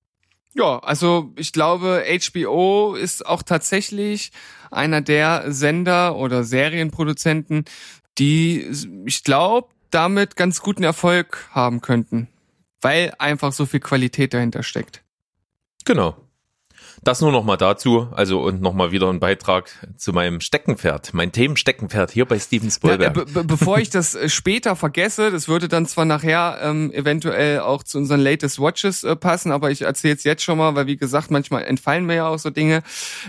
[0.53, 4.31] Ja, also ich glaube, HBO ist auch tatsächlich
[4.69, 7.63] einer der Sender oder Serienproduzenten,
[8.17, 8.69] die,
[9.05, 12.27] ich glaube, damit ganz guten Erfolg haben könnten,
[12.81, 15.03] weil einfach so viel Qualität dahinter steckt.
[15.85, 16.24] Genau.
[17.05, 21.13] Das nur noch mal dazu, also und noch mal wieder ein Beitrag zu meinem Steckenpferd,
[21.13, 23.13] mein Themensteckenpferd hier bei Steven Ja, Spielberg.
[23.13, 27.59] be be bevor ich das äh, später vergesse, das würde dann zwar nachher ähm, eventuell
[27.59, 30.87] auch zu unseren Latest Watches äh, passen, aber ich erzähle es jetzt schon mal, weil
[30.87, 32.81] wie gesagt, manchmal entfallen mir ja auch so Dinge.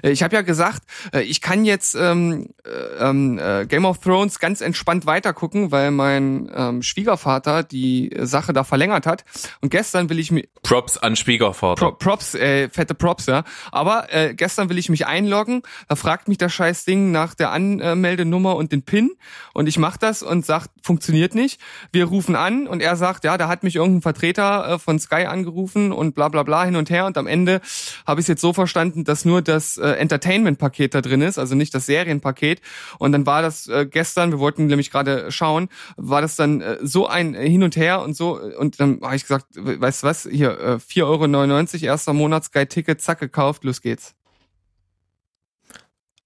[0.02, 2.70] Äh, ich habe ja gesagt, äh, ich kann jetzt ähm, äh,
[3.04, 8.54] ähm, äh, Game of Thrones ganz entspannt weitergucken, weil mein ähm, Schwiegervater die äh, Sache
[8.54, 9.26] da verlängert hat.
[9.60, 11.90] Und gestern will ich mir Props an Schwiegervater.
[11.90, 13.44] Pro Props, äh, fette Props, ja.
[13.72, 17.50] Aber äh, gestern will ich mich einloggen, da fragt mich das scheiß Ding nach der
[17.50, 19.10] Anmeldenummer und den PIN
[19.52, 21.60] und ich mach das und sagt, funktioniert nicht.
[21.92, 25.26] Wir rufen an und er sagt, ja, da hat mich irgendein Vertreter äh, von Sky
[25.26, 27.60] angerufen und bla bla bla hin und her und am Ende
[28.06, 31.74] habe ich jetzt so verstanden, dass nur das äh, Entertainment-Paket da drin ist, also nicht
[31.74, 32.60] das Serienpaket.
[32.98, 36.78] Und dann war das äh, gestern, wir wollten nämlich gerade schauen, war das dann äh,
[36.82, 40.06] so ein äh, Hin und Her und so und dann habe ich gesagt, weißt du
[40.06, 44.14] was, hier äh, 4,99 Euro, erster Monat Sky-Ticket, zack, gekauft, los geht's.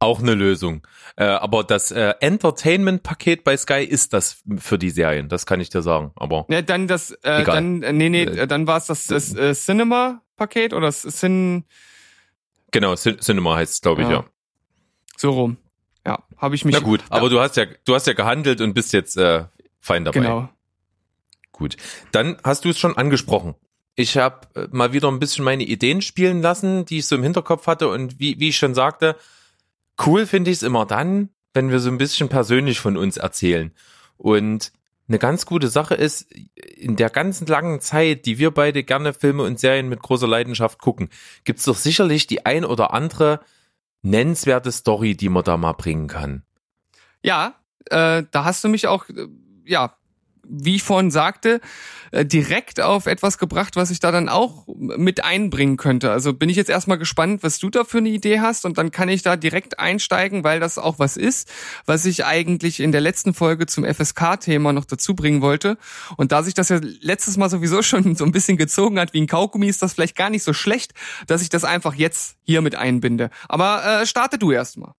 [0.02, 0.86] Auch eine Lösung.
[1.16, 5.68] Äh, aber das äh, Entertainment-Paket bei Sky ist das für die Serien, das kann ich
[5.68, 6.12] dir sagen.
[6.16, 7.44] Aber Ja, dann das, äh, Egal.
[7.44, 11.02] dann, äh, nee, nee, Äh, äh, dann war es das, das äh, Cinema-Paket oder das
[11.02, 11.64] Cin,
[12.70, 14.14] genau, Cin Cinema heißt es, glaube ich, Ja.
[14.20, 14.24] ja.
[15.18, 15.58] so rum.
[16.06, 16.74] Ja, habe ich mich.
[16.74, 19.44] Na gut, aber du hast ja, du hast ja gehandelt und bist jetzt äh,
[19.80, 20.20] fein dabei.
[20.20, 20.48] Genau.
[21.52, 21.76] Gut.
[22.10, 23.54] Dann hast du es schon angesprochen.
[23.94, 27.22] Ich habe äh, mal wieder ein bisschen meine Ideen spielen lassen, die ich so im
[27.22, 27.88] Hinterkopf hatte.
[27.88, 29.16] Und wie, wie ich schon sagte,
[30.07, 33.72] cool finde ich es immer dann, wenn wir so ein bisschen persönlich von uns erzählen.
[34.16, 34.72] Und
[35.09, 39.42] eine ganz gute Sache ist, in der ganzen langen Zeit, die wir beide gerne Filme
[39.42, 41.09] und Serien mit großer Leidenschaft gucken,
[41.42, 43.40] gibt's doch sicherlich die ein oder andere
[44.03, 46.44] nennenswerte Story, die man da mal bringen kann.
[47.22, 47.55] Ja,
[47.87, 49.26] äh, da hast du mich auch, äh,
[49.64, 49.96] ja,
[50.50, 51.60] wie ich vorhin sagte,
[52.10, 56.10] äh, direkt auf etwas gebracht, was ich da dann auch mit einbringen könnte.
[56.10, 58.90] Also bin ich jetzt erstmal gespannt, was du da für eine Idee hast und dann
[58.90, 61.50] kann ich da direkt einsteigen, weil das auch was ist,
[61.86, 65.78] was ich eigentlich in der letzten Folge zum FSK-Thema noch dazu bringen wollte.
[66.16, 69.20] Und da sich das ja letztes Mal sowieso schon so ein bisschen gezogen hat wie
[69.20, 70.92] ein Kaugummi, ist das vielleicht gar nicht so schlecht,
[71.26, 73.30] dass ich das einfach jetzt hier mit einbinde.
[73.48, 74.94] Aber äh, starte du erstmal.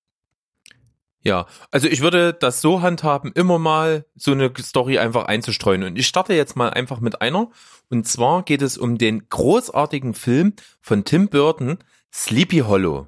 [1.23, 5.83] Ja, also ich würde das so handhaben, immer mal so eine Story einfach einzustreuen.
[5.83, 7.51] Und ich starte jetzt mal einfach mit einer.
[7.89, 11.77] Und zwar geht es um den großartigen Film von Tim Burton,
[12.11, 13.07] Sleepy Hollow.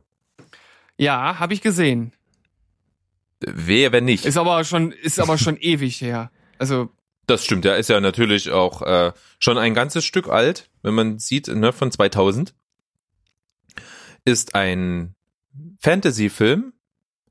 [0.97, 2.13] Ja, habe ich gesehen.
[3.39, 4.25] Wehe, wenn nicht.
[4.25, 6.31] Ist aber schon, ist aber schon ewig her.
[6.59, 6.89] Also,
[7.25, 11.17] Das stimmt, der ist ja natürlich auch äh, schon ein ganzes Stück alt, wenn man
[11.17, 12.53] sieht, ne, von 2000.
[14.23, 15.15] Ist ein
[15.79, 16.73] Fantasy-Film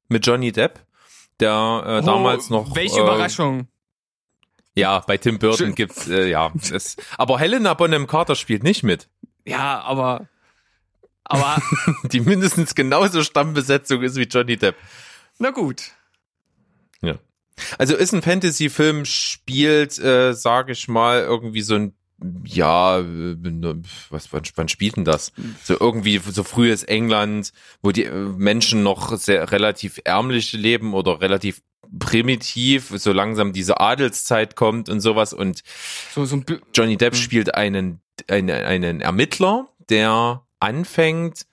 [0.09, 0.81] mit Johnny Depp,
[1.41, 2.77] der äh, damals oh, noch.
[2.77, 3.69] Welche äh, Überraschung.
[4.75, 9.09] Ja, bei Tim Burton gibt's äh, ja, es, aber Helena Bonham Carter spielt nicht mit.
[9.45, 10.29] Ja, aber,
[11.25, 11.61] Aber
[12.05, 14.77] die mindestens genauso Stammbesetzung ist wie Johnny Depp.
[15.38, 15.91] na gut.
[17.01, 17.19] Ja.
[17.79, 21.95] Also ist ein Fantasy-Film, spielt, äh, sage ich mal, irgendwie so ein
[22.45, 23.37] ja, äh,
[24.11, 25.33] was, wann, wann spielt denn das?
[25.65, 31.21] So irgendwie so frühes England, wo die äh, Menschen noch sehr relativ ärmlich leben oder
[31.21, 31.63] relativ
[31.99, 35.63] primitiv, so langsam diese Adelszeit kommt und sowas und
[36.15, 36.43] So, so
[36.75, 37.19] Johnny Depp Mhm.
[37.19, 41.47] spielt einen, einen, einen Ermittler, der anfängt,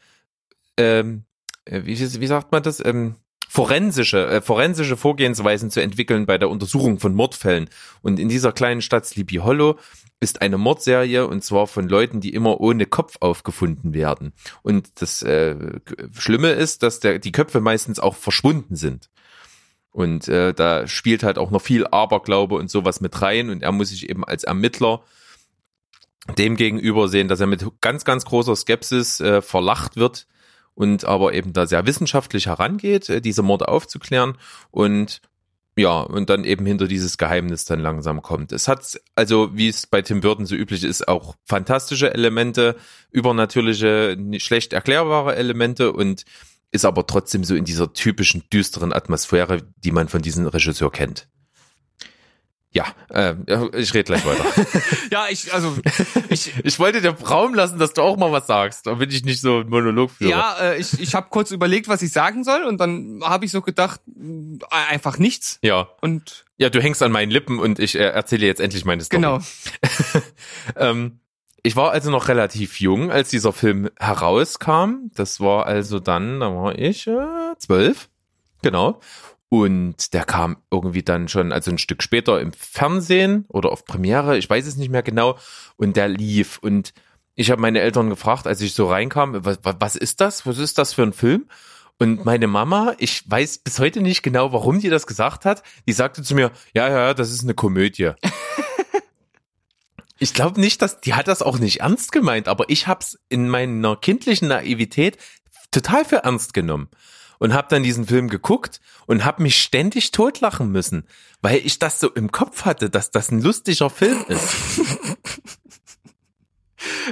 [0.78, 1.24] ähm,
[1.66, 2.84] äh, wie, wie sagt man das?
[2.84, 3.16] Ähm,
[3.50, 7.68] forensische, äh, forensische Vorgehensweisen zu entwickeln bei der Untersuchung von Mordfällen.
[8.04, 9.80] Und in dieser kleinen Stadt Sleepy Hollow
[10.20, 14.34] ist eine Mordserie und zwar von Leuten, die immer ohne Kopf aufgefunden werden.
[14.62, 15.56] Und das äh,
[16.16, 19.10] Schlimme ist, dass der, die Köpfe meistens auch verschwunden sind.
[19.90, 23.50] Und äh, da spielt halt auch noch viel Aberglaube und sowas mit rein.
[23.50, 25.02] Und er muss sich eben als Ermittler
[26.38, 30.28] dem gegenüber sehen, dass er mit ganz, ganz großer Skepsis äh, verlacht wird
[30.80, 34.38] und aber eben da sehr wissenschaftlich herangeht, äh, diese Morde aufzuklären
[34.72, 35.22] und
[35.76, 38.54] ja, und dann eben hinter dieses Geheimnis dann langsam kommt.
[38.54, 42.78] Es hat also, wie es bei Tim Burton so üblich ist, auch fantastische Elemente,
[43.12, 46.24] übernatürliche, schlecht erklärbare Elemente und
[46.72, 51.28] ist aber trotzdem so in dieser typischen düsteren Atmosphäre, die man von diesem Regisseur kennt.
[52.72, 53.34] Ja, äh,
[53.78, 54.46] ich rede gleich weiter.
[55.12, 55.76] Ja, ich, also,
[56.30, 59.42] ich, Ich wollte dir Raum lassen, dass du auch mal was sagst, damit ich nicht
[59.42, 60.30] so einen Monolog führe.
[60.30, 63.52] ja, äh, ich, ich habe kurz überlegt, was ich sagen soll und dann habe ich
[63.52, 65.90] so gedacht, mh, einfach nichts Ja.
[66.02, 69.20] und Ja, du hängst an meinen Lippen und ich äh, erzähle jetzt endlich meine Story.
[69.22, 69.40] genau.
[70.76, 71.20] Ähm,
[71.64, 75.10] ich war also noch relativ jung, als dieser Film herauskam.
[75.16, 77.18] Das war also dann, da war ich äh,
[77.58, 78.10] zwölf.
[78.62, 79.00] Genau.
[79.50, 84.38] Und der kam irgendwie dann schon, also ein Stück später im Fernsehen oder auf Premiere,
[84.38, 85.38] ich weiß es nicht mehr genau.
[85.76, 86.60] Und der lief.
[86.60, 86.94] Und
[87.34, 90.46] ich habe meine Eltern gefragt, als ich so reinkam, was, was, ist das?
[90.46, 91.48] Was ist das für ein Film?
[91.98, 95.64] Und meine Mama, ich weiß bis heute nicht genau, warum die das gesagt hat.
[95.88, 98.12] Die sagte zu mir, ja, ja, ja, das ist eine Komödie.
[100.22, 103.48] Ich glaube nicht, dass die hat das auch nicht ernst gemeint, aber ich hab's in
[103.48, 105.18] meiner kindlichen Naivität
[105.72, 106.90] total für ernst genommen
[107.40, 111.08] und hab dann diesen Film geguckt und hab mich ständig totlachen müssen,
[111.42, 114.54] weil ich das so im Kopf hatte, dass das ein lustiger Film ist.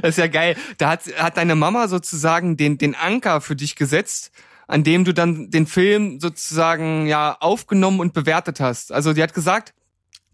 [0.01, 0.55] Das ist ja geil.
[0.77, 4.31] Da hat, hat deine Mama sozusagen den, den Anker für dich gesetzt,
[4.67, 8.91] an dem du dann den Film sozusagen ja aufgenommen und bewertet hast.
[8.91, 9.73] Also die hat gesagt,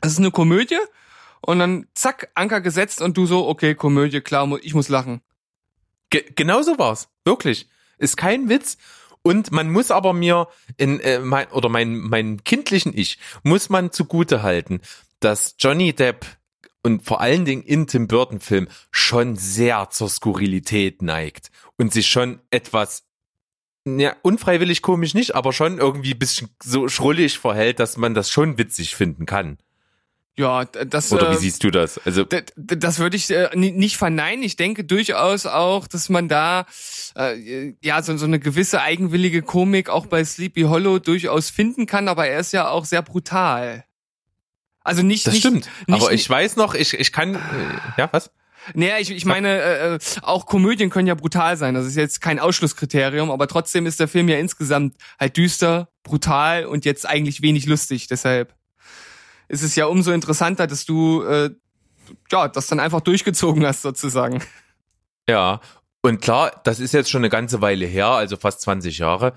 [0.02, 0.80] es ist eine Komödie
[1.42, 5.22] und dann zack, Anker gesetzt und du so, okay, Komödie, klar, ich muss lachen.
[6.10, 7.70] Ge genau so war's, wirklich.
[7.98, 8.78] Ist kein Witz.
[9.24, 13.92] Und man muss aber mir in äh, mein, oder mein mein kindlichen Ich muss man
[13.92, 14.82] zugute halten,
[15.20, 16.26] dass Johnny Depp
[16.84, 22.08] und vor allen Dingen in Tim Burton Film schon sehr zur Skurrilität neigt und sich
[22.08, 23.06] schon etwas
[23.86, 28.58] ja, unfreiwillig komisch nicht, aber schon irgendwie bisschen so schrullig verhält, dass man das schon
[28.58, 29.58] witzig finden kann.
[30.36, 32.00] Ja, das Oder wie äh, siehst du das?
[32.06, 34.44] Also Das würde ich äh, ni- nicht verneinen.
[34.44, 36.66] Ich denke durchaus auch, dass man da
[37.16, 42.08] äh, ja so, so eine gewisse eigenwillige Komik auch bei Sleepy Hollow durchaus finden kann,
[42.08, 43.86] aber er ist ja auch sehr brutal.
[44.82, 45.70] Also nicht das nicht, stimmt.
[45.88, 47.40] nicht, aber ich weiß noch, ich ich kann äh,
[47.98, 48.32] ja was?
[48.74, 51.74] Naja, ich, ich meine, äh, äh, auch Komödien können ja brutal sein.
[51.76, 56.66] Das ist jetzt kein Ausschlusskriterium, aber trotzdem ist der Film ja insgesamt halt düster, brutal
[56.66, 58.08] und jetzt eigentlich wenig lustig.
[58.08, 58.56] Deshalb
[59.54, 61.52] ist es ja umso interessanter, dass du äh,
[62.32, 64.44] ja das dann einfach durchgezogen hast sozusagen.
[65.30, 65.62] Ja,
[66.02, 69.34] und klar, das ist jetzt schon eine ganze Weile her, also fast 20 Jahre.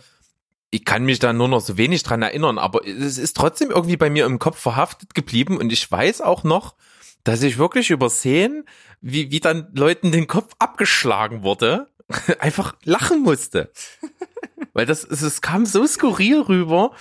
[0.70, 3.96] Ich kann mich da nur noch so wenig dran erinnern, aber es ist trotzdem irgendwie
[3.96, 6.74] bei mir im Kopf verhaftet geblieben und ich weiß auch noch,
[7.22, 8.64] dass ich wirklich übersehen,
[9.00, 11.88] wie, wie dann Leuten den Kopf abgeschlagen wurde,
[12.40, 13.70] einfach lachen musste.
[14.72, 16.92] Weil das, es, es kam so skurril rüber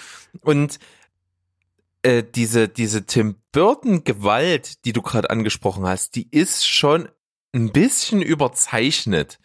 [0.41, 0.80] und
[2.05, 7.09] äh, diese, diese Tim Burton Gewalt, die du gerade angesprochen hast, die ist schon
[7.53, 9.39] ein bisschen überzeichnet.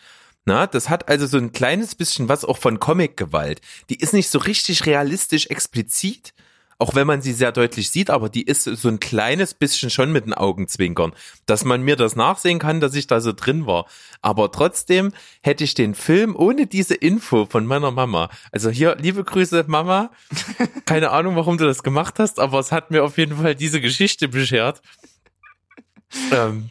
[0.44, 3.60] Na, das hat also so ein kleines bisschen was auch von Comic-Gewalt.
[3.88, 6.34] Die ist nicht so richtig realistisch explizit,
[6.80, 10.12] auch wenn man sie sehr deutlich sieht, aber die ist so ein kleines bisschen schon
[10.12, 11.12] mit den Augenzwinkern,
[11.46, 13.86] dass man mir das nachsehen kann, dass ich da so drin war.
[14.22, 15.12] Aber trotzdem
[15.42, 20.10] hätte ich den Film ohne diese Info von meiner Mama, also hier, liebe Grüße, Mama,
[20.86, 23.80] keine Ahnung, warum du das gemacht hast, aber es hat mir auf jeden Fall diese
[23.80, 24.80] Geschichte beschert.
[26.32, 26.70] Ähm,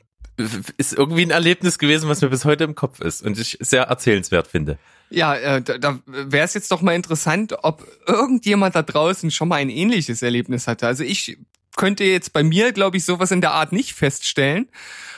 [0.77, 3.83] ist irgendwie ein Erlebnis gewesen, was mir bis heute im Kopf ist und ich sehr
[3.83, 4.79] erzählenswert finde.
[5.09, 9.47] Ja, äh, da, da wäre es jetzt doch mal interessant, ob irgendjemand da draußen schon
[9.47, 10.87] mal ein ähnliches Erlebnis hatte.
[10.87, 11.37] Also ich
[11.75, 14.69] könnte jetzt bei mir, glaube ich, sowas in der Art nicht feststellen.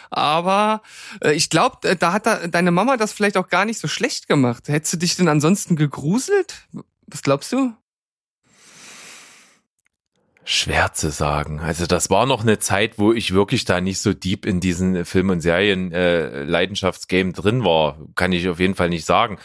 [0.09, 0.81] Aber
[1.21, 4.27] äh, ich glaube, da hat da, deine Mama das vielleicht auch gar nicht so schlecht
[4.27, 4.67] gemacht.
[4.67, 6.67] Hättest du dich denn ansonsten gegruselt?
[7.07, 7.73] Was glaubst du?
[10.43, 11.59] Schwer zu sagen.
[11.59, 15.05] Also das war noch eine Zeit, wo ich wirklich da nicht so deep in diesen
[15.05, 17.97] Film- und Serien äh, drin war.
[18.15, 19.37] Kann ich auf jeden Fall nicht sagen.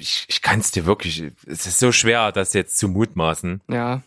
[0.00, 3.60] Ich, ich kann es dir wirklich, es ist so schwer, das jetzt zu mutmaßen.
[3.68, 4.02] Ja.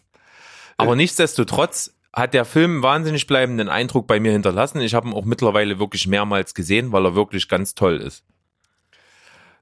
[0.77, 4.81] Aber nichtsdestotrotz hat der Film einen wahnsinnig bleibenden Eindruck bei mir hinterlassen.
[4.81, 8.23] Ich habe ihn auch mittlerweile wirklich mehrmals gesehen, weil er wirklich ganz toll ist.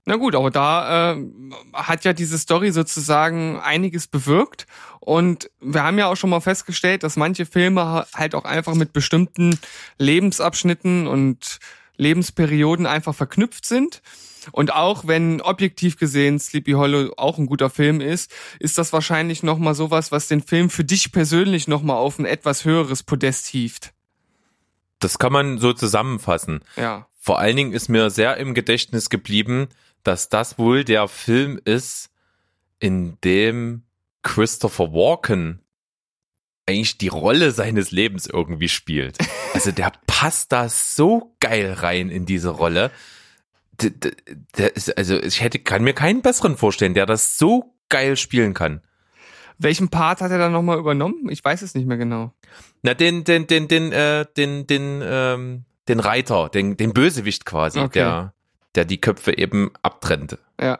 [0.06, 1.26] Na gut, aber da äh,
[1.74, 4.68] hat ja diese Story sozusagen einiges bewirkt.
[5.00, 8.94] Und wir haben ja auch schon mal festgestellt, dass manche Filme halt auch einfach mit
[8.94, 9.60] bestimmten
[9.98, 11.60] Lebensabschnitten und
[11.98, 14.02] Lebensperioden einfach verknüpft sind.
[14.52, 19.44] Und auch wenn objektiv gesehen Sleepy Hollow auch ein guter Film ist, ist das wahrscheinlich
[19.44, 23.94] nochmal sowas, was den Film für dich persönlich nochmal auf ein etwas höheres Podest hieft.
[25.00, 26.62] Das kann man so zusammenfassen.
[26.78, 27.08] Ja.
[27.20, 29.68] Vor allen Dingen ist mir sehr im Gedächtnis geblieben,
[30.04, 32.10] dass das wohl der Film ist,
[32.80, 33.84] in dem
[34.22, 35.62] Christopher Walken
[36.68, 39.18] eigentlich die Rolle seines Lebens irgendwie spielt.
[39.56, 42.92] Also der passt da so geil rein in diese Rolle.
[43.65, 43.65] Der, der, der ist,
[44.96, 48.82] also ich hätte, kann mir keinen besseren vorstellen, der das so geil spielen kann.
[49.58, 51.30] Welchen Part hat er dann nochmal übernommen?
[51.30, 52.34] Ich weiß es nicht mehr genau.
[52.82, 57.80] Na, den, den, den, den, äh, den, den, ähm, den Reiter, den, den Bösewicht quasi,
[57.80, 58.00] Okay.
[58.00, 58.34] der,
[58.76, 60.38] der die Köpfe eben abtrennt.
[60.60, 60.80] Ja.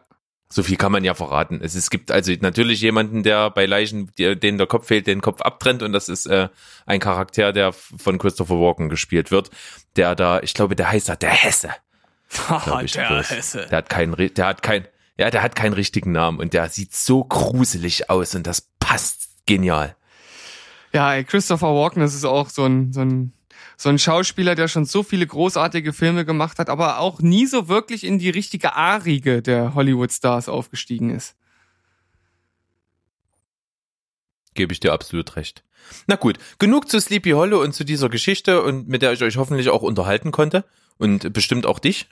[0.50, 1.60] So viel kann man ja verraten.
[1.62, 5.42] Es, es gibt also natürlich jemanden, der bei Leichen, denen der Kopf fehlt, den Kopf
[5.42, 6.50] abtrennt und das ist äh,
[6.86, 9.50] ein Charakter, der von Christopher Walken gespielt wird,
[9.96, 11.70] der da, ich glaube, der heißt da der Hesse.
[12.84, 13.52] Ich bloß.
[13.70, 16.94] Der hat keinen, der hat kein, ja, der hat keinen richtigen Namen und der sieht
[16.94, 19.96] so gruselig aus und das passt genial.
[20.94, 23.34] Ja, ey, Christopher Walken, das ist auch so ein, so ein,
[23.78, 27.68] so ein Schauspieler, der schon so viele großartige Filme gemacht hat, aber auch nie so
[27.68, 31.36] wirklich in die richtige A-Riege der Hollywood-Stars aufgestiegen ist.
[34.54, 35.64] Gebe ich dir absolut recht.
[36.08, 39.38] Na gut, genug zu Sleepy Hollow und zu dieser Geschichte und mit der ich euch
[39.38, 40.64] hoffentlich auch unterhalten konnte
[40.98, 42.08] und bestimmt auch dich.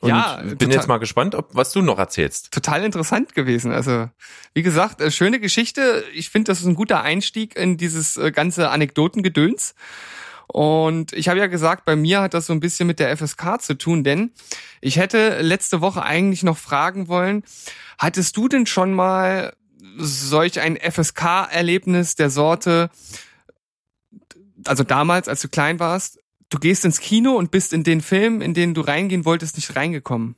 [0.00, 0.74] Und Ja, bin total.
[0.74, 2.52] jetzt mal gespannt, ob was du noch erzählst.
[2.52, 3.72] Total interessant gewesen.
[3.72, 4.08] Also,
[4.52, 6.04] wie gesagt, äh, schöne Geschichte.
[6.14, 9.74] Ich finde, das ist ein guter Einstieg in dieses äh, ganze Anekdotengedöns.
[10.46, 13.60] Und ich habe ja gesagt, bei mir hat das so ein bisschen mit der FSK
[13.60, 14.30] zu tun, denn
[14.80, 17.44] ich hätte letzte Woche eigentlich noch fragen wollen,
[17.98, 19.54] hattest du denn schon mal
[19.96, 22.90] solch ein FSK-Erlebnis der Sorte,
[24.66, 26.18] also damals, als du klein warst,
[26.50, 29.74] du gehst ins Kino und bist in den Film, in den du reingehen wolltest, nicht
[29.76, 30.36] reingekommen?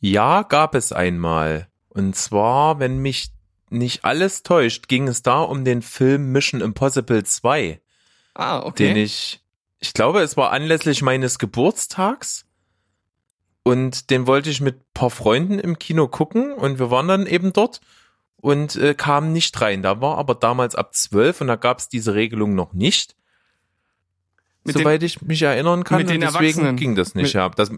[0.00, 1.68] Ja, gab es einmal.
[1.88, 3.30] Und zwar, wenn mich
[3.70, 7.80] nicht alles täuscht, ging es da um den Film Mission Impossible 2,
[8.34, 8.88] Ah, okay.
[8.88, 9.42] den ich,
[9.80, 12.46] ich glaube, es war anlässlich meines Geburtstags.
[13.62, 17.54] Und den wollte ich mit paar Freunden im Kino gucken und wir waren dann eben
[17.54, 17.80] dort
[18.36, 19.82] und äh, kamen nicht rein.
[19.82, 23.16] Da war aber damals ab 12 und da gab es diese Regelung noch nicht.
[24.64, 25.98] Mit den- soweit ich mich erinnern kann.
[25.98, 27.24] mit den und deswegen ging das nicht.
[27.24, 27.70] Mit- ja, das,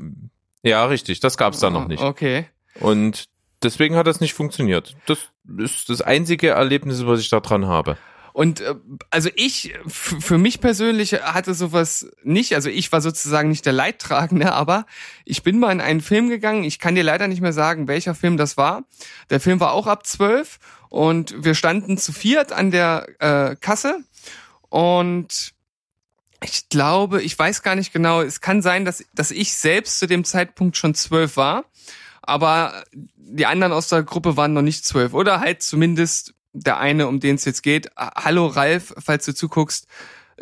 [0.62, 2.02] ja, richtig, das gab es da noch Ah, nicht.
[2.02, 2.46] Okay.
[2.80, 3.26] Und
[3.62, 4.96] deswegen hat das nicht funktioniert.
[5.06, 5.18] Das
[5.58, 7.96] ist das einzige Erlebnis, was ich da dran habe.
[8.32, 8.74] Und äh,
[9.10, 14.52] also ich, für mich persönlich hatte sowas nicht, also ich war sozusagen nicht der Leidtragende,
[14.52, 14.84] aber
[15.24, 18.14] ich bin mal in einen Film gegangen, ich kann dir leider nicht mehr sagen, welcher
[18.14, 18.84] Film das war.
[19.30, 20.58] Der Film war auch ab zwölf
[20.90, 24.00] und wir standen zu viert an der äh, Kasse
[24.68, 25.52] und
[26.46, 30.06] ich glaube, ich weiß gar nicht genau, es kann sein, dass, dass ich selbst zu
[30.06, 31.64] dem Zeitpunkt schon zwölf war,
[32.22, 32.84] aber
[33.16, 37.20] die anderen aus der Gruppe waren noch nicht zwölf oder halt zumindest der eine, um
[37.20, 37.90] den es jetzt geht.
[37.96, 39.86] Hallo Ralf, falls du zuguckst.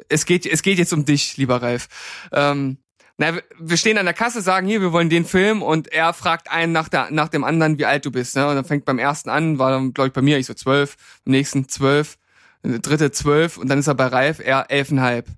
[0.08, 1.88] Es geht, es geht jetzt um dich, lieber Ralf.
[2.32, 2.78] Ähm,
[3.16, 6.50] na, wir- stehen an der Kasse, sagen hier, wir wollen den Film und er fragt
[6.50, 8.36] einen nach, der, nach dem anderen, wie alt du bist.
[8.36, 8.46] Ne?
[8.46, 10.96] Und dann fängt beim ersten an, war dann, glaube ich, bei mir, ich so zwölf,
[11.24, 12.16] beim nächsten zwölf,
[12.64, 15.28] der dritte zwölf und dann ist er bei Ralf, er elfenhalb.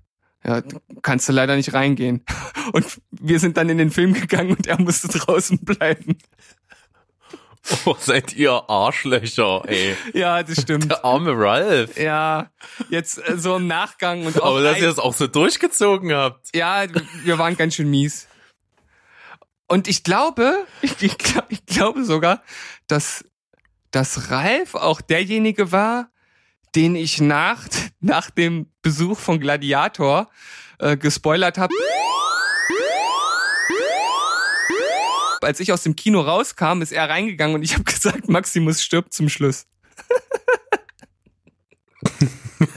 [0.43, 0.61] Ja,
[1.01, 2.23] kannst du leider nicht reingehen.
[2.71, 6.17] Und wir sind dann in den Film gegangen und er musste draußen bleiben.
[7.85, 9.95] Oh, seid ihr Arschlöcher, ey.
[10.13, 10.89] Ja, das stimmt.
[10.89, 11.97] Der arme Ralf.
[11.97, 12.49] Ja,
[12.89, 16.55] jetzt äh, so im Nachgang und auch Aber dass ihr das auch so durchgezogen habt.
[16.55, 16.85] ja,
[17.23, 18.27] wir waren ganz schön mies.
[19.67, 21.17] Und ich glaube, ich, ich,
[21.49, 22.41] ich glaube sogar,
[22.87, 23.25] dass,
[23.91, 26.09] dass Ralf auch derjenige war,
[26.77, 27.67] den ich nach,
[28.01, 30.29] nach dem Besuch von Gladiator
[30.77, 31.73] äh, gespoilert habe.
[35.41, 39.11] Als ich aus dem Kino rauskam, ist er reingegangen und ich habe gesagt, Maximus stirbt
[39.11, 39.65] zum Schluss.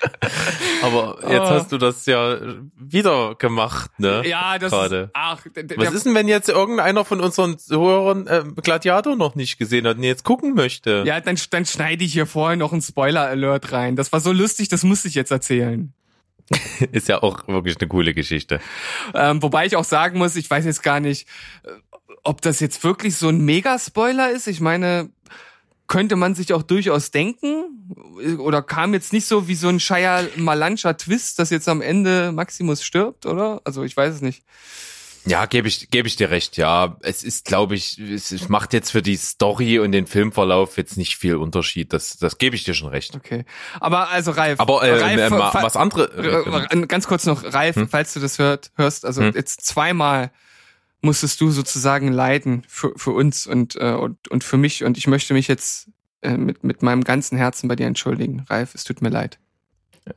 [0.82, 1.50] Aber jetzt Oh.
[1.50, 2.38] hast du das ja
[2.76, 4.22] wieder gemacht, ne?
[4.26, 4.96] Ja, das Gerade.
[5.04, 9.16] ist, ach, der, der, Was ist denn, wenn jetzt irgendeiner von unseren Hörern äh, Gladiator
[9.16, 11.02] noch nicht gesehen hat und jetzt gucken möchte?
[11.06, 13.96] ja, dann, dann schneide ich hier vorher noch einen Spoiler-Alert rein.
[13.96, 15.92] Das war so lustig, das musste ich jetzt erzählen.
[16.92, 18.60] Ist ja auch wirklich eine coole Geschichte.
[19.14, 21.28] Ähm, wobei ich auch sagen muss, ich weiß jetzt gar nicht,
[21.64, 21.70] äh,
[22.24, 24.46] ob das jetzt wirklich so ein Mega-Spoiler ist.
[24.46, 25.10] Ich meine,
[25.88, 27.64] könnte man sich auch durchaus denken?
[28.38, 32.30] Oder kam jetzt nicht so wie so ein Shia Malancha Twist, dass jetzt am Ende
[32.32, 33.60] Maximus stirbt, oder?
[33.64, 34.44] Also ich weiß es nicht.
[35.26, 36.56] Ja, gebe ich, gebe ich dir recht.
[36.56, 40.96] Ja, es ist, glaube ich, es, macht jetzt für die Story und den Filmverlauf jetzt
[40.96, 41.92] nicht viel Unterschied.
[41.92, 43.14] Das, das gebe ich dir schon recht.
[43.14, 43.44] Okay.
[43.78, 44.58] Aber also Ralf.
[44.60, 46.12] Aber äh, Ralf, äh, was andere.
[46.16, 49.32] R- Ganz kurz noch, Ralf, falls du das hört, hörst, also Hm?
[49.34, 50.30] jetzt zweimal
[51.00, 55.06] musstest du sozusagen leiden für, für uns und, äh, und, und für mich und ich
[55.06, 55.90] möchte mich jetzt
[56.22, 58.44] äh, mit, mit meinem ganzen Herzen bei dir entschuldigen.
[58.48, 59.38] Ralf, es tut mir leid.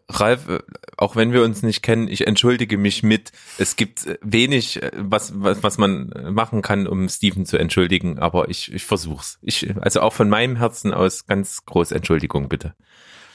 [0.10, 0.60] Ralf, äh,
[0.98, 3.32] auch wenn wir uns nicht kennen, ich entschuldige mich mit.
[3.58, 8.20] Es gibt äh, wenig, äh, was, was, was man machen kann, um Steven zu entschuldigen,
[8.20, 9.38] aber ich, ich versuch's.
[9.42, 12.74] Ich, also auch von meinem Herzen aus ganz groß Entschuldigung, bitte.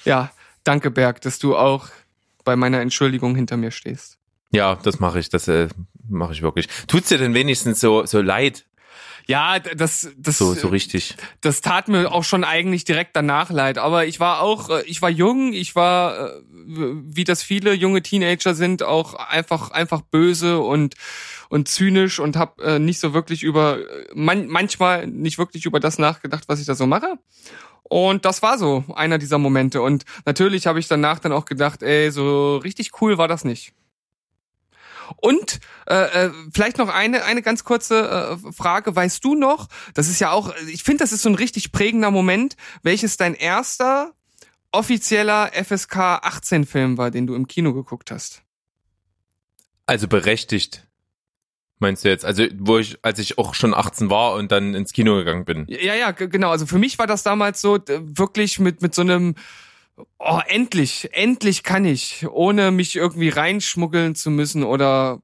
[0.04, 0.30] Ja,
[0.64, 1.88] danke Berg, dass du auch
[2.44, 4.18] bei meiner Entschuldigung hinter mir stehst.
[4.50, 5.68] Ja, das mache ich, das äh,
[6.08, 6.68] mache ich wirklich.
[6.86, 8.66] Tut's dir denn wenigstens so, so leid?
[9.28, 11.16] Ja, das, das, So, so richtig.
[11.40, 13.76] das tat mir auch schon eigentlich direkt danach leid.
[13.76, 18.02] Aber ich war auch, äh, ich war jung, ich war, äh, wie das viele junge
[18.02, 20.94] Teenager sind, auch einfach, einfach böse und
[21.48, 25.80] und zynisch und habe äh, nicht so wirklich über, äh, man, manchmal nicht wirklich über
[25.80, 27.14] das nachgedacht, was ich da so mache.
[27.82, 29.80] Und das war so einer dieser Momente.
[29.80, 33.72] Und natürlich habe ich danach dann auch gedacht, ey, so richtig cool war das nicht.
[35.16, 39.68] Und äh, äh, vielleicht noch eine eine ganz kurze äh, Frage: Weißt du noch?
[39.94, 42.56] Das ist ja auch, ich finde, das ist so ein richtig prägender Moment.
[42.82, 44.12] Welches dein erster
[44.72, 48.42] offizieller FSK 18 Film war, den du im Kino geguckt hast?
[49.86, 50.86] Also berechtigt.
[51.78, 52.24] Meinst du jetzt?
[52.24, 55.66] Also, wo ich, als ich auch schon 18 war und dann ins Kino gegangen bin.
[55.68, 56.50] Ja, ja, genau.
[56.50, 59.34] Also für mich war das damals so wirklich mit mit so einem
[60.18, 65.22] Oh, endlich, endlich kann ich, ohne mich irgendwie reinschmuggeln zu müssen oder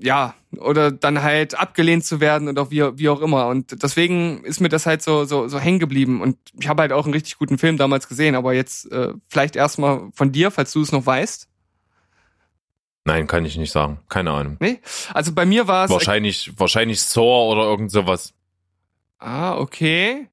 [0.00, 3.48] ja, oder dann halt abgelehnt zu werden oder wie, wie auch immer.
[3.48, 6.20] Und deswegen ist mir das halt so, so, so hängen geblieben.
[6.20, 9.56] Und ich habe halt auch einen richtig guten Film damals gesehen, aber jetzt äh, vielleicht
[9.56, 11.48] erstmal von dir, falls du es noch weißt.
[13.06, 14.00] Nein, kann ich nicht sagen.
[14.08, 14.56] Keine Ahnung.
[14.60, 14.80] Nee?
[15.12, 15.90] Also bei mir war es.
[15.90, 18.32] Wahrscheinlich, wahrscheinlich Saw oder irgend sowas.
[19.18, 20.28] Ah, okay.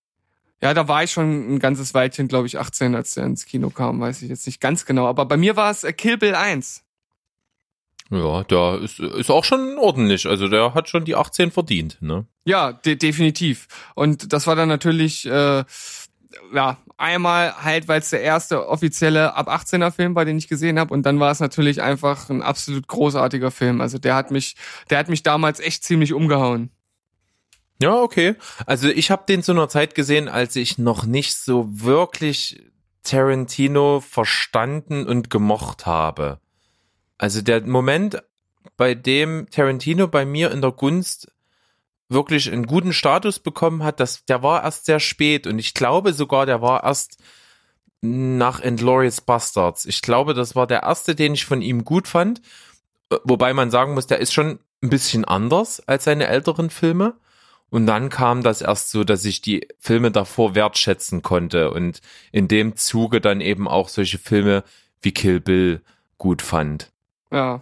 [0.62, 3.72] Ja, da war ich schon ein ganzes Weilchen, glaube ich, 18, als der ins Kino
[3.72, 5.08] kam, weiß ich jetzt nicht ganz genau.
[5.08, 6.84] Aber bei mir war es äh, Kill Bill 1.
[8.12, 10.28] Ja, der ist, ist auch schon ordentlich.
[10.28, 12.26] Also der hat schon die 18 verdient, ne?
[12.44, 13.68] Ja, de definitiv.
[13.96, 15.64] Und das war dann natürlich, äh,
[16.54, 20.78] ja, einmal halt, weil es der erste offizielle ab 18er Film war, den ich gesehen
[20.78, 20.94] habe.
[20.94, 23.80] Und dann war es natürlich einfach ein absolut großartiger Film.
[23.82, 24.56] Also der hat mich,
[24.90, 26.70] der hat mich damals echt ziemlich umgehauen.
[27.82, 28.36] Ja, okay.
[28.68, 32.62] Also ich habe den zu einer Zeit gesehen, als ich noch nicht so wirklich
[33.04, 36.40] Tarantino verstanden und gemocht habe.
[37.18, 38.22] Also der Moment,
[38.78, 41.32] bei dem Tarantino bei mir in der Gunst
[42.08, 46.14] wirklich einen guten Status bekommen hat, das, der war erst sehr spät und ich glaube
[46.14, 47.18] sogar, der war erst
[48.02, 49.86] nach Inglourious Bastards.
[49.86, 52.42] Ich glaube, das war der erste, den ich von ihm gut fand.
[53.24, 57.16] Wobei man sagen muss, der ist schon ein bisschen anders als seine älteren Filme.
[57.72, 62.02] Und dann kam das erst so, dass ich die Filme davor wertschätzen konnte und
[62.34, 64.64] in dem Zuge dann eben auch solche Filme
[65.02, 65.82] wie Kill Bill
[66.18, 66.92] gut fand.
[67.32, 67.62] Ja.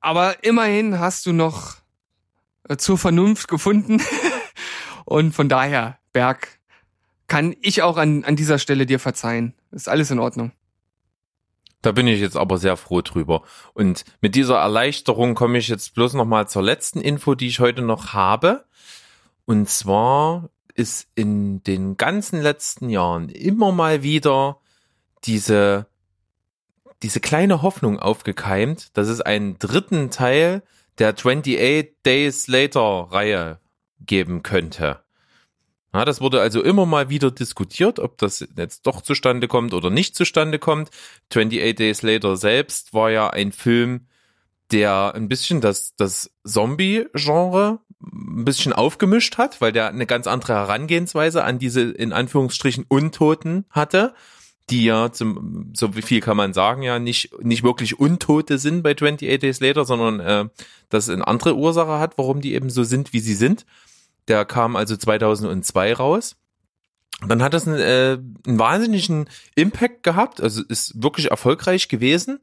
[0.00, 1.76] Aber immerhin hast du noch
[2.68, 4.00] äh, zur Vernunft gefunden.
[5.06, 6.58] Und von daher, Berg,
[7.26, 9.54] kann ich auch an, an dieser Stelle dir verzeihen.
[9.70, 10.52] Ist alles in Ordnung.
[11.80, 13.42] Da bin ich jetzt aber sehr froh drüber.
[13.72, 17.60] Und mit dieser Erleichterung komme ich jetzt bloß noch mal zur letzten Info, die ich
[17.60, 18.64] heute noch habe.
[19.48, 24.60] Und zwar ist in den ganzen letzten Jahren immer mal wieder
[25.24, 25.86] diese,
[27.02, 30.62] diese kleine Hoffnung aufgekeimt, dass es einen dritten Teil
[30.98, 33.58] der 28 Days Later Reihe
[34.00, 35.02] geben könnte.
[35.94, 39.88] Ja, das wurde also immer mal wieder diskutiert, ob das jetzt doch zustande kommt oder
[39.88, 40.90] nicht zustande kommt.
[41.30, 44.08] 28 Days Later selbst war ja ein Film,
[44.72, 50.54] der ein bisschen das, das Zombie-Genre ein bisschen aufgemischt hat, weil der eine ganz andere
[50.54, 54.14] Herangehensweise an diese in Anführungsstrichen Untoten hatte,
[54.70, 58.82] die ja zum, so wie viel kann man sagen, ja nicht, nicht wirklich Untote sind
[58.82, 60.48] bei 28 Days Later, sondern äh,
[60.90, 63.66] das eine andere Ursache hat, warum die eben so sind, wie sie sind.
[64.28, 66.36] Der kam also 2002 raus.
[67.26, 72.38] dann hat das einen, äh, einen wahnsinnigen Impact gehabt, also ist wirklich erfolgreich gewesen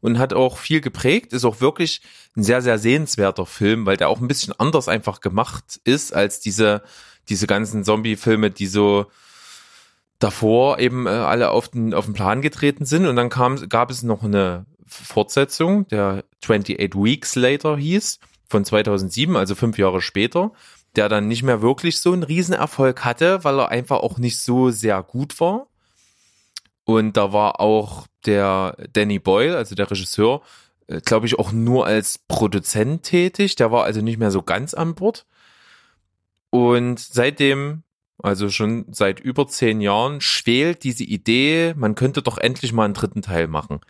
[0.00, 2.00] und hat auch viel geprägt, ist auch wirklich
[2.36, 6.40] ein sehr, sehr sehenswerter Film, weil der auch ein bisschen anders einfach gemacht ist als
[6.40, 6.82] diese,
[7.28, 9.06] diese ganzen Zombie-Filme, die so
[10.18, 13.90] davor eben äh, alle auf den, auf den Plan getreten sind und dann kam, gab
[13.90, 18.18] es noch eine Fortsetzung, der 28 Weeks Later hieß,
[18.48, 20.52] von 2007, also fünf Jahre später,
[20.96, 24.70] der dann nicht mehr wirklich so einen Riesenerfolg hatte, weil er einfach auch nicht so
[24.70, 25.67] sehr gut war.
[26.88, 30.40] Und da war auch der Danny Boyle, also der Regisseur,
[30.86, 33.56] äh, glaube ich, auch nur als Produzent tätig.
[33.56, 35.26] Der war also nicht mehr so ganz an Bord.
[36.48, 37.82] Und seitdem,
[38.22, 42.94] also schon seit über zehn Jahren, schwelt diese Idee, man könnte doch endlich mal einen
[42.94, 43.80] dritten Teil machen.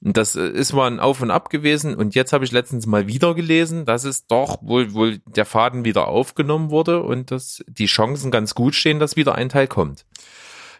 [0.00, 1.96] Und das äh, ist mal ein Auf und Ab gewesen.
[1.96, 5.84] Und jetzt habe ich letztens mal wieder gelesen, dass es doch wohl, wohl der Faden
[5.84, 10.06] wieder aufgenommen wurde und dass die Chancen ganz gut stehen, dass wieder ein Teil kommt.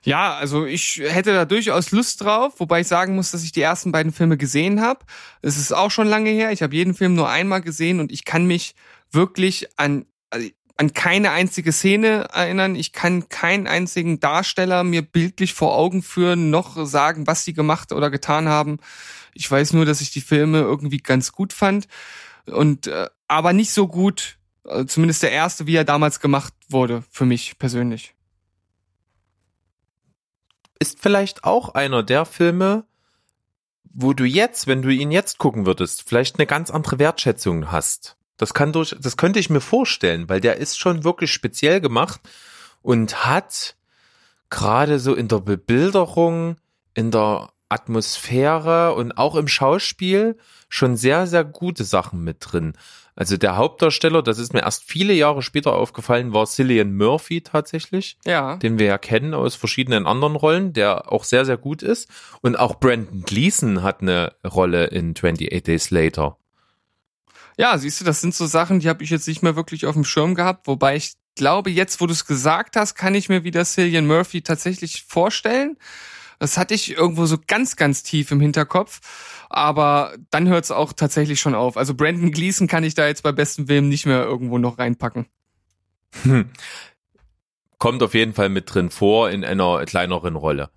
[0.05, 3.63] Ja, also ich hätte da durchaus Lust drauf, wobei ich sagen muss, dass ich die
[3.63, 5.01] ersten beiden Filme gesehen habe.
[5.41, 6.53] Es ist auch schon lange her.
[6.53, 8.75] Ich habe jeden Film nur einmal gesehen und ich kann mich
[9.11, 12.75] wirklich an also an keine einzige Szene erinnern.
[12.75, 17.93] Ich kann keinen einzigen Darsteller mir bildlich vor Augen führen, noch sagen, was sie gemacht
[17.93, 18.79] oder getan haben.
[19.35, 21.87] Ich weiß nur, dass ich die Filme irgendwie ganz gut fand
[22.47, 27.05] und äh, aber nicht so gut, äh, zumindest der erste, wie er damals gemacht wurde
[27.11, 28.14] für mich persönlich.
[30.79, 32.85] Ist vielleicht auch einer der Filme,
[33.85, 38.17] wo du jetzt, wenn du ihn jetzt gucken würdest, vielleicht eine ganz andere Wertschätzung hast.
[38.37, 42.21] Das kann durch, das könnte ich mir vorstellen, weil der ist schon wirklich speziell gemacht
[42.83, 43.77] und hat
[44.51, 46.57] gerade so in der Bebilderung,
[46.95, 50.37] in der Atmosphäre und auch im Schauspiel
[50.69, 52.75] schon sehr, sehr gute Sachen mit drin.
[53.17, 58.19] Also der Hauptdarsteller, das ist mir erst viele Jahre später aufgefallen, war Cillian Murphy tatsächlich.
[58.25, 58.57] Ja.
[58.57, 62.09] Den wir ja kennen aus verschiedenen anderen Rollen, der auch sehr, sehr gut ist.
[62.41, 66.39] Und auch Brandon Gleason hat eine Rolle in 28 Days Later.
[67.57, 69.95] Ja, siehst du, das sind so Sachen, die habe ich jetzt nicht mehr wirklich auf
[69.95, 73.45] dem Schirm gehabt, wobei ich glaube, jetzt, wo du es gesagt hast, kann ich mir
[73.45, 75.77] wieder Cillian Murphy tatsächlich vorstellen.
[76.39, 79.01] Das hatte ich irgendwo so ganz, ganz tief im Hinterkopf.
[79.49, 81.77] Aber dann hört es auch tatsächlich schon auf.
[81.77, 85.27] Also Brandon Gleason kann ich da jetzt bei bestem Willen nicht mehr irgendwo noch reinpacken.
[86.23, 86.51] Hm.
[87.79, 90.71] Kommt auf jeden Fall mit drin vor in einer kleineren Rolle.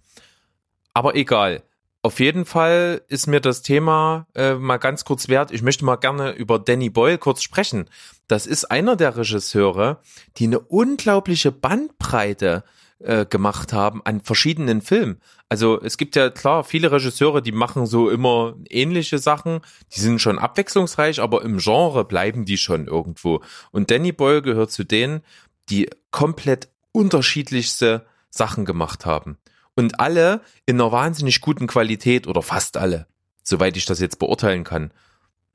[0.93, 1.63] Aber egal.
[2.03, 5.51] Auf jeden Fall ist mir das Thema äh, mal ganz kurz wert.
[5.51, 7.89] Ich möchte mal gerne über Danny Boyle kurz sprechen.
[8.27, 10.01] Das ist einer der Regisseure,
[10.37, 12.63] die eine unglaubliche Bandbreite
[12.99, 15.21] äh, gemacht haben an verschiedenen Filmen.
[15.49, 19.61] Also es gibt ja klar viele Regisseure, die machen so immer ähnliche Sachen,
[19.95, 23.41] die sind schon abwechslungsreich, aber im Genre bleiben die schon irgendwo.
[23.71, 25.21] Und Danny Boyle gehört zu denen,
[25.69, 29.37] die komplett unterschiedlichste Sachen gemacht haben.
[29.75, 33.07] Und alle in einer wahnsinnig guten Qualität oder fast alle,
[33.43, 34.91] soweit ich das jetzt beurteilen kann.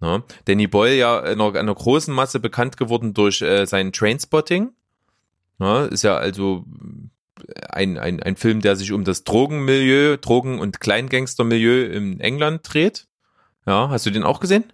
[0.01, 4.73] Ja, Danny Boyle ja einer, einer großen Masse bekannt geworden durch äh, sein Trainspotting.
[5.59, 6.65] Ja, ist ja also
[7.69, 13.07] ein, ein, ein Film, der sich um das Drogenmilieu, Drogen- und Kleingangstermilieu in England dreht.
[13.67, 14.65] Ja, hast du den auch gesehen?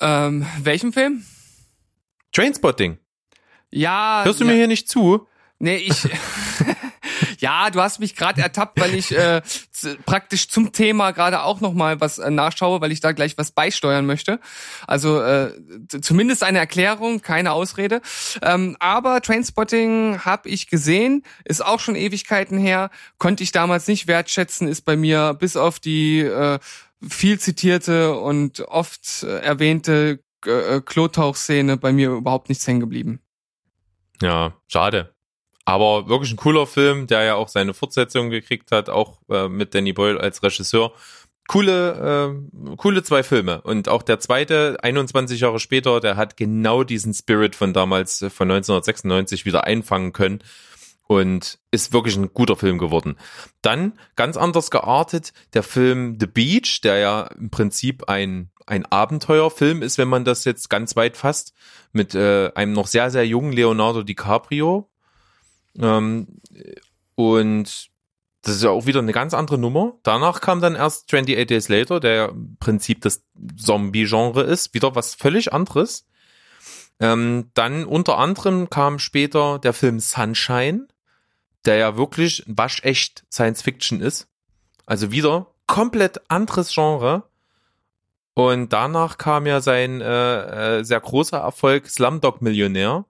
[0.00, 1.24] Ähm, welchen Film?
[2.32, 2.98] Trainspotting.
[3.70, 4.22] Ja.
[4.24, 4.50] Hörst du ja.
[4.50, 5.26] mir hier nicht zu?
[5.58, 6.08] Nee, ich.
[7.40, 9.42] ja, du hast mich gerade ertappt, weil ich äh,
[10.06, 13.50] praktisch zum Thema gerade auch noch mal was äh, nachschaue, weil ich da gleich was
[13.50, 14.40] beisteuern möchte.
[14.86, 15.52] Also äh,
[16.00, 18.00] zumindest eine Erklärung, keine Ausrede.
[18.42, 24.06] Ähm, aber Trainspotting habe ich gesehen, ist auch schon Ewigkeiten her, konnte ich damals nicht
[24.06, 26.58] wertschätzen, ist bei mir bis auf die äh,
[27.08, 33.20] viel zitierte und oft äh, erwähnte äh, Klotauchszene bei mir überhaupt nichts hängen geblieben.
[34.22, 35.14] Ja, schade.
[35.64, 39.74] Aber wirklich ein cooler Film, der ja auch seine Fortsetzung gekriegt hat, auch äh, mit
[39.74, 40.92] Danny Boyle als Regisseur.
[41.48, 42.32] Coole,
[42.70, 43.60] äh, coole zwei Filme.
[43.62, 48.30] Und auch der zweite, 21 Jahre später, der hat genau diesen Spirit von damals, äh,
[48.30, 50.42] von 1996 wieder einfangen können.
[51.08, 53.16] Und ist wirklich ein guter Film geworden.
[53.62, 59.82] Dann ganz anders geartet der Film The Beach, der ja im Prinzip ein, ein Abenteuerfilm
[59.82, 61.52] ist, wenn man das jetzt ganz weit fasst,
[61.92, 64.88] mit äh, einem noch sehr, sehr jungen Leonardo DiCaprio.
[65.78, 66.40] Ähm,
[67.14, 67.90] und
[68.42, 69.98] das ist ja auch wieder eine ganz andere Nummer.
[70.02, 73.22] Danach kam dann erst 28 Days Later, der im Prinzip das
[73.56, 76.06] Zombie-Genre ist, wieder was völlig anderes.
[77.00, 80.88] Ähm, dann unter anderem kam später der Film Sunshine,
[81.64, 84.28] der ja wirklich waschecht Science Fiction ist.
[84.86, 87.24] Also wieder komplett anderes Genre.
[88.34, 93.04] Und danach kam ja sein äh, äh, sehr großer Erfolg Slumdog Millionär,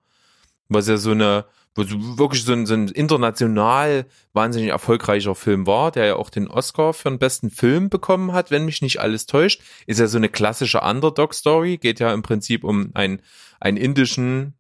[0.68, 1.44] was ja so eine
[1.76, 6.92] wirklich so ein, so ein international wahnsinnig erfolgreicher Film war, der ja auch den Oscar
[6.92, 9.62] für den besten Film bekommen hat, wenn mich nicht alles täuscht.
[9.86, 13.22] Ist ja so eine klassische Underdog-Story, geht ja im Prinzip um einen,
[13.60, 14.54] einen indischen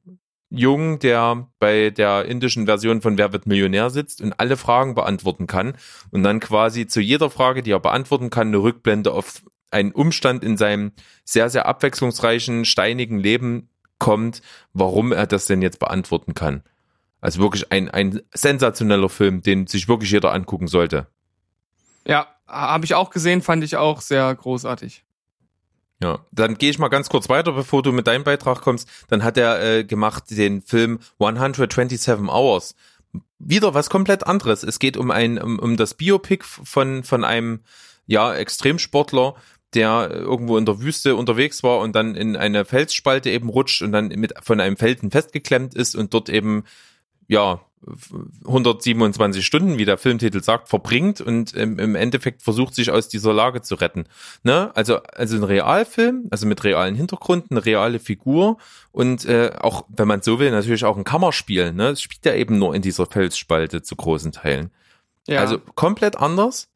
[0.50, 5.46] Jungen, der bei der indischen Version von Wer wird Millionär sitzt und alle Fragen beantworten
[5.46, 5.74] kann
[6.10, 10.42] und dann quasi zu jeder Frage, die er beantworten kann, eine Rückblende auf einen Umstand
[10.42, 10.92] in seinem
[11.24, 14.42] sehr, sehr abwechslungsreichen, steinigen Leben kommt,
[14.72, 16.64] warum er das denn jetzt beantworten kann.
[17.20, 21.06] Also wirklich ein, ein sensationeller Film, den sich wirklich jeder angucken sollte.
[22.06, 25.04] Ja, habe ich auch gesehen, fand ich auch sehr großartig.
[26.02, 28.88] Ja, dann gehe ich mal ganz kurz weiter, bevor du mit deinem Beitrag kommst.
[29.08, 32.74] Dann hat er äh, gemacht den Film 127 Hours.
[33.38, 34.62] Wieder was komplett anderes.
[34.62, 37.60] Es geht um ein um, um das Biopic von von einem
[38.06, 39.34] ja Extremsportler,
[39.74, 43.92] der irgendwo in der Wüste unterwegs war und dann in eine Felsspalte eben rutscht und
[43.92, 46.64] dann mit von einem Felsen festgeklemmt ist und dort eben
[47.30, 47.60] ja
[48.44, 53.32] 127 Stunden, wie der Filmtitel sagt, verbringt und im, im Endeffekt versucht sich aus dieser
[53.32, 54.04] Lage zu retten.
[54.42, 54.70] Ne?
[54.74, 58.58] Also also ein Realfilm, also mit realen Hintergrund, eine reale Figur
[58.92, 61.72] und äh, auch, wenn man so will, natürlich auch ein Kammerspiel.
[61.72, 61.88] Ne?
[61.88, 64.70] Es spielt ja eben nur in dieser Felsspalte zu großen Teilen.
[65.26, 65.40] Ja.
[65.40, 66.68] Also komplett anders.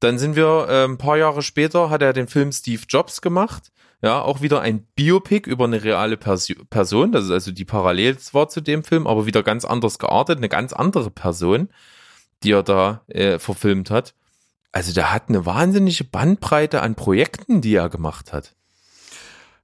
[0.00, 3.71] Dann sind wir äh, ein paar Jahre später, hat er den Film Steve Jobs gemacht.
[4.02, 7.12] Ja, auch wieder ein Biopic über eine reale Pers Person.
[7.12, 10.38] Das ist also die Parallel zwar zu dem Film, aber wieder ganz anders geartet.
[10.38, 11.68] Eine ganz andere Person,
[12.42, 14.14] die er da äh, verfilmt hat.
[14.72, 18.56] Also der hat eine wahnsinnige Bandbreite an Projekten, die er gemacht hat.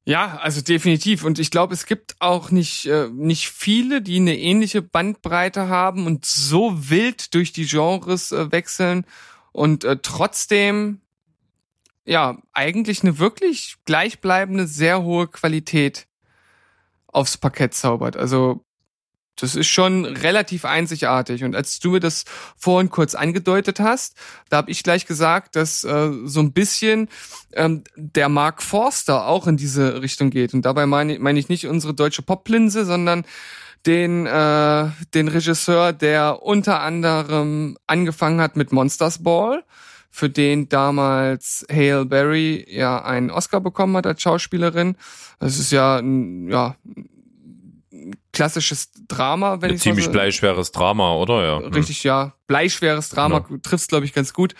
[0.04, 1.24] Ja, also definitiv.
[1.24, 6.06] Und ich glaube, es gibt auch nicht, äh, nicht viele, die eine ähnliche Bandbreite haben
[6.06, 9.04] und so wild durch die Genres äh, wechseln
[9.52, 11.00] und äh, trotzdem
[12.08, 16.06] ja eigentlich eine wirklich gleichbleibende, sehr hohe Qualität
[17.06, 18.16] aufs Parkett zaubert.
[18.16, 18.64] Also
[19.36, 21.44] das ist schon relativ einzigartig.
[21.44, 22.24] Und als du mir das
[22.56, 24.16] vorhin kurz angedeutet hast,
[24.48, 27.08] da habe ich gleich gesagt, dass äh, so ein bisschen
[27.52, 30.54] ähm, der Mark Forster auch in diese Richtung geht.
[30.54, 33.24] Und dabei meine, meine ich nicht unsere deutsche Poplinse, sondern
[33.86, 39.62] den, äh, den Regisseur, der unter anderem angefangen hat mit Monsters Ball,
[40.10, 44.96] für den damals Hale Berry ja einen Oscar bekommen hat als Schauspielerin.
[45.38, 46.76] Das ist ja ein, ja,
[48.32, 51.44] klassisches Drama, wenn ich ziemlich so, bleischweres Drama, oder?
[51.44, 51.58] Ja.
[51.60, 51.72] Hm.
[51.72, 52.34] Richtig, ja.
[52.46, 53.60] Bleischweres Drama Genau.
[53.62, 54.54] trifft's, glaube ich, ganz gut.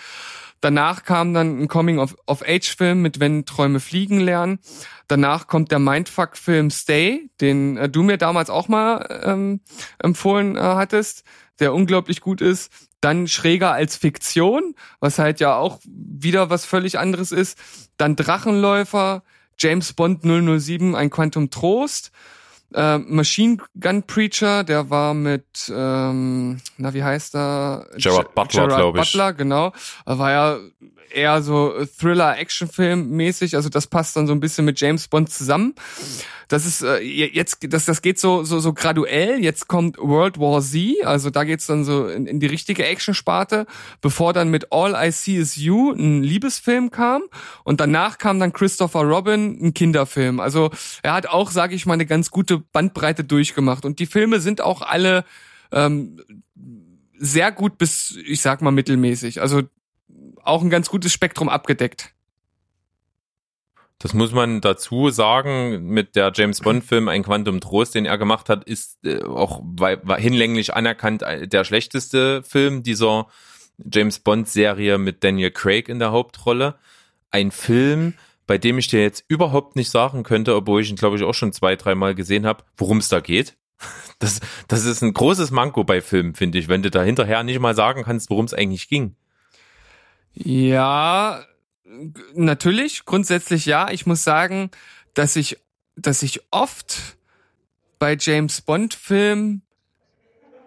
[0.60, 4.58] Danach kam dann ein Coming-of-Age-Film mit Wenn Träume fliegen lernen.
[5.06, 9.60] Danach kommt der Mindfuck-Film Stay, den äh, du mir damals auch mal ähm,
[10.00, 11.22] empfohlen äh, hattest,
[11.60, 12.72] der unglaublich gut ist.
[13.00, 17.58] Dann Schräger als Fiktion, was halt ja auch wieder was völlig anderes ist.
[17.96, 19.22] Dann Drachenläufer,
[19.58, 22.12] James Bond 007, ein Quantum Trost.
[22.74, 27.86] Äh, Machine Gun Preacher, der war mit, ähm, na wie heißt er?
[27.96, 29.12] Gerard Butler, Gerard glaub ich.
[29.12, 29.72] Butler, genau.
[30.04, 30.58] Er war ja
[31.10, 35.74] eher so Thriller-Action-Film mäßig, also das passt dann so ein bisschen mit James Bond zusammen.
[36.48, 39.38] Das ist äh, jetzt, das, das geht so, so, so graduell.
[39.42, 43.66] Jetzt kommt World War Z, also da geht's dann so in, in die richtige Action-Sparte,
[44.00, 47.22] bevor dann mit All I See Is You ein Liebesfilm kam
[47.64, 50.40] und danach kam dann Christopher Robin, ein Kinderfilm.
[50.40, 50.70] Also
[51.02, 54.60] er hat auch, sage ich mal, eine ganz gute Bandbreite durchgemacht und die Filme sind
[54.60, 55.24] auch alle
[55.72, 56.20] ähm,
[57.18, 59.40] sehr gut bis, ich sag mal, mittelmäßig.
[59.40, 59.62] Also
[60.42, 62.14] auch ein ganz gutes Spektrum abgedeckt.
[64.00, 68.48] Das muss man dazu sagen, mit der James Bond-Film Ein Quantum Trost, den er gemacht
[68.48, 69.60] hat, ist äh, auch
[70.16, 73.26] hinlänglich anerkannt äh, der schlechteste Film dieser
[73.92, 76.76] James Bond-Serie mit Daniel Craig in der Hauptrolle.
[77.30, 78.14] Ein Film,
[78.48, 81.34] bei dem ich dir jetzt überhaupt nicht sagen könnte, obwohl ich ihn, glaube ich, auch
[81.34, 83.56] schon zwei, dreimal gesehen habe, worum es da geht.
[84.20, 87.60] Das, das ist ein großes Manko bei Filmen, finde ich, wenn du da hinterher nicht
[87.60, 89.14] mal sagen kannst, worum es eigentlich ging.
[90.34, 91.44] Ja,
[92.34, 93.92] natürlich, grundsätzlich ja.
[93.92, 94.72] Ich muss sagen,
[95.14, 95.58] dass ich,
[95.94, 97.16] dass ich oft
[98.00, 99.62] bei James Bond Filmen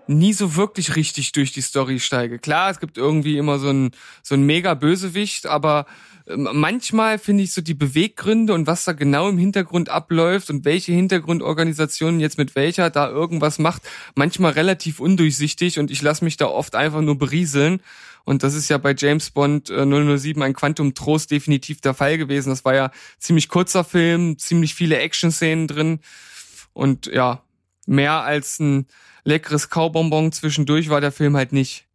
[0.08, 2.39] nie so wirklich richtig durch die Story steige.
[2.39, 3.91] Klar, es gibt irgendwie immer so ein
[4.24, 5.86] so ein mega Bösewicht, aber
[6.28, 10.66] ähm, manchmal finde ich so die Beweggründe und was da genau im Hintergrund abläuft und
[10.66, 13.84] welche Hintergrundorganisation jetzt mit welcher da irgendwas macht,
[14.16, 17.82] manchmal relativ undurchsichtig und ich lasse mich da oft einfach nur berieseln.
[18.24, 22.18] Und das ist ja bei James Bond äh, 007 ein Quantum Trost definitiv der Fall
[22.20, 22.49] gewesen.
[22.49, 25.99] Das war ja ziemlich kurzer Film, ziemlich viele Action-Szenen drin
[26.74, 27.43] und ja,
[27.88, 28.86] mehr als ein
[29.24, 31.86] leckeres Kaubonbon zwischendurch war der Film halt nicht.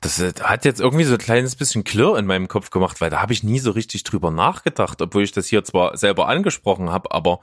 [0.00, 3.10] Das äh, hat jetzt irgendwie so ein kleines bisschen Klirr in meinem Kopf gemacht, weil
[3.10, 6.90] da habe ich nie so richtig drüber nachgedacht, obwohl ich das hier zwar selber angesprochen
[6.90, 7.40] habe, aber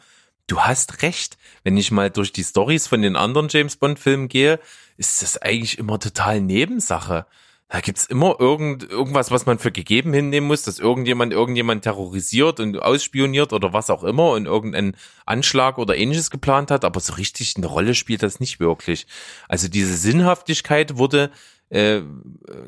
[0.47, 1.37] du hast recht.
[1.63, 4.59] Wenn ich mal durch die Stories von den anderen James Bond Filmen gehe,
[4.97, 7.25] ist das eigentlich immer total Nebensache.
[7.69, 12.61] Da gibt's immer irgend, irgendwas, was man für gegeben hinnehmen muss, dass irgendjemand irgendjemand terrorisiert
[12.61, 14.95] und ausspioniert oder was auch immer und irgendeinen
[15.25, 19.05] Anschlag oder ähnliches geplant hat, aber so richtig eine Rolle spielt das nicht wirklich.
[19.49, 21.29] Also diese Sinnhaftigkeit wurde,
[21.69, 22.01] äh,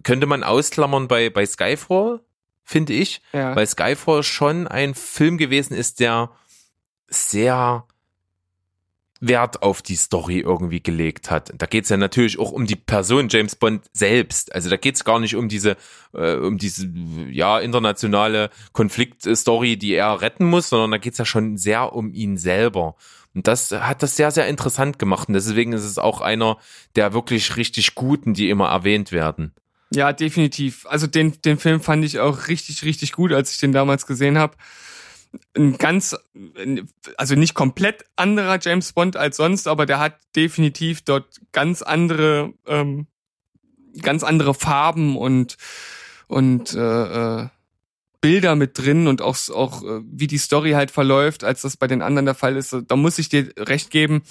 [0.04, 2.20] könnte man ausklammern bei, bei Skyfall,
[2.66, 3.56] finde ich, Ja.
[3.56, 6.32] weil Skyfall schon ein Film gewesen ist, der
[7.08, 7.86] sehr
[9.20, 11.52] Wert auf die Story irgendwie gelegt hat.
[11.58, 14.54] Da geht's ja natürlich auch um die Person James Bond selbst.
[14.54, 15.76] Also da geht's gar nicht um diese,
[16.14, 16.90] äh, um diese
[17.30, 22.38] ja internationale Konfliktstory, die er retten muss, sondern da geht's ja schon sehr um ihn
[22.38, 22.96] selber.
[23.36, 25.28] Und das hat das sehr, sehr interessant gemacht.
[25.28, 26.58] Und deswegen ist es auch einer
[26.96, 29.54] der wirklich richtig guten, die immer erwähnt werden.
[29.92, 30.86] Ja, definitiv.
[30.88, 34.38] Also den, den Film fand ich auch richtig, richtig gut, als ich den damals gesehen
[34.38, 34.56] habe.
[35.56, 36.18] Ein ganz,
[37.18, 42.54] also nicht komplett anderer James Bond als sonst, aber der hat definitiv dort ganz andere,
[42.66, 43.08] ähm,
[44.02, 45.58] ganz andere Farben und
[46.28, 47.48] und äh, äh,
[48.22, 51.88] Bilder mit drin und auch auch äh, wie die Story halt verläuft, als das bei
[51.88, 52.76] den anderen der Fall ist.
[52.88, 54.24] Da muss ich dir recht geben.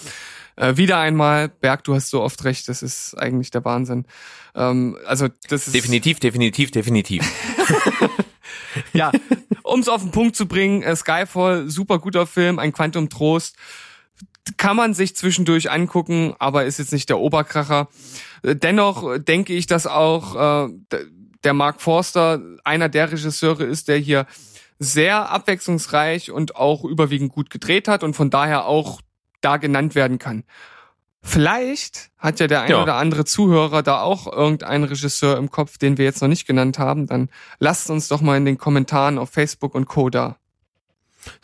[0.56, 4.04] Äh, wieder einmal, Berg, du hast so oft recht, das ist eigentlich der Wahnsinn.
[4.54, 7.24] Ähm, also das ist Definitiv, definitiv, definitiv.
[8.92, 9.10] ja,
[9.62, 13.56] um es auf den Punkt zu bringen, äh, Skyfall, super guter Film, ein Quantum Trost.
[14.56, 17.88] Kann man sich zwischendurch angucken, aber ist jetzt nicht der Oberkracher.
[18.42, 20.72] Äh, Dennoch äh, denke ich, dass auch äh,
[21.44, 24.26] der Mark Forster einer der Regisseure ist, der hier
[24.78, 29.00] sehr abwechslungsreich und auch überwiegend gut gedreht hat und von daher auch
[29.40, 30.44] da genannt werden kann.
[31.28, 32.82] Vielleicht hat ja der ein Ja.
[32.82, 36.78] oder andere Zuhörer da auch irgendeinen Regisseur im Kopf, den wir jetzt noch nicht genannt
[36.78, 37.06] haben.
[37.06, 40.08] Dann lasst uns doch mal in den Kommentaren auf Facebook und Co.
[40.08, 40.36] da.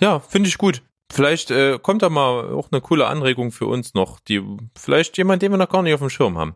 [0.01, 0.83] Ja, finde ich gut.
[1.13, 4.43] Vielleicht äh, kommt da mal auch eine coole Anregung für uns noch, die
[4.75, 6.55] vielleicht jemand, den wir noch gar nicht auf dem Schirm haben.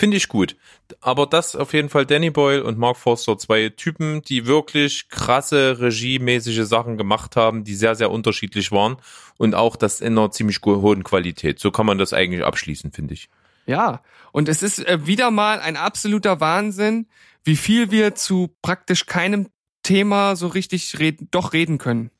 [0.00, 0.56] Finde ich gut.
[1.02, 5.78] Aber das auf jeden Fall Danny Boyle und Mark Forster, zwei Typen, die wirklich krasse
[5.78, 8.96] regiemäßige Sachen gemacht haben, die sehr, sehr unterschiedlich waren
[9.36, 11.58] und auch das in einer ziemlich hohen Qualität.
[11.58, 13.28] So kann man das eigentlich abschließen, finde ich.
[13.66, 17.06] Ja, und es ist äh, wieder mal ein absoluter Wahnsinn,
[17.44, 19.48] wie viel wir zu praktisch keinem
[19.82, 22.10] Thema so richtig reden, doch reden können.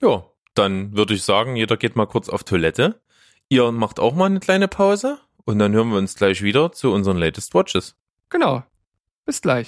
[0.00, 0.24] Ja,
[0.54, 3.02] dann würde ich sagen, jeder geht mal kurz auf Toilette.
[3.50, 5.18] Ihr macht auch mal eine kleine Pause
[5.48, 7.96] und dann hören wir uns gleich wieder zu unseren Latest Watches.
[8.28, 8.62] Genau.
[9.24, 9.66] Bis gleich.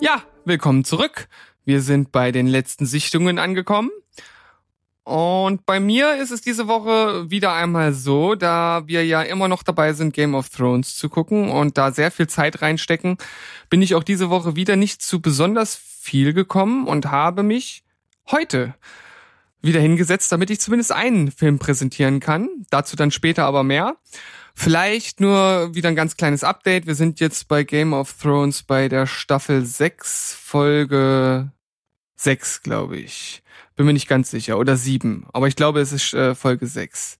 [0.00, 1.26] Ja, willkommen zurück.
[1.64, 3.90] Wir sind bei den letzten Sichtungen angekommen.
[5.04, 9.62] Und bei mir ist es diese Woche wieder einmal so, da wir ja immer noch
[9.62, 13.18] dabei sind, Game of Thrones zu gucken und da sehr viel Zeit reinstecken,
[13.68, 17.84] bin ich auch diese Woche wieder nicht zu besonders viel gekommen und habe mich
[18.30, 18.74] heute
[19.60, 22.48] wieder hingesetzt, damit ich zumindest einen Film präsentieren kann.
[22.70, 23.96] Dazu dann später aber mehr.
[24.54, 26.86] Vielleicht nur wieder ein ganz kleines Update.
[26.86, 31.50] Wir sind jetzt bei Game of Thrones bei der Staffel 6, Folge
[32.16, 33.42] 6, glaube ich.
[33.76, 34.58] Bin mir nicht ganz sicher.
[34.58, 35.26] Oder 7.
[35.32, 37.18] Aber ich glaube, es ist äh, Folge 6.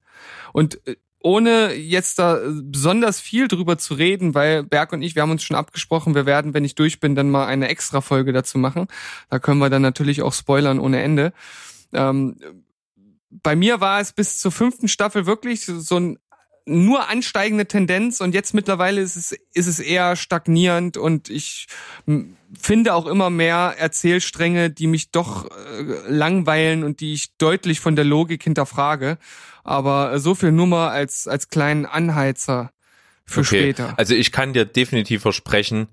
[0.52, 5.14] Und äh, ohne jetzt da äh, besonders viel drüber zu reden, weil Berg und ich,
[5.14, 8.02] wir haben uns schon abgesprochen, wir werden, wenn ich durch bin, dann mal eine extra
[8.02, 8.88] Folge dazu machen.
[9.30, 11.32] Da können wir dann natürlich auch spoilern ohne Ende.
[11.94, 12.36] Ähm,
[13.30, 16.18] bei mir war es bis zur fünften Staffel wirklich so ein
[16.66, 21.66] nur ansteigende Tendenz und jetzt mittlerweile ist es, ist es eher stagnierend und ich
[22.58, 27.96] finde auch immer mehr Erzählstränge, die mich doch äh, langweilen und die ich deutlich von
[27.96, 29.18] der Logik hinterfrage.
[29.62, 32.72] Aber äh, so viel nur mal als, als kleinen Anheizer
[33.26, 33.94] für später.
[33.98, 35.88] Also ich kann dir definitiv versprechen,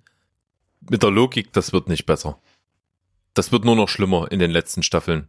[0.90, 2.40] mit der Logik, das wird nicht besser.
[3.34, 5.28] Das wird nur noch schlimmer in den letzten Staffeln.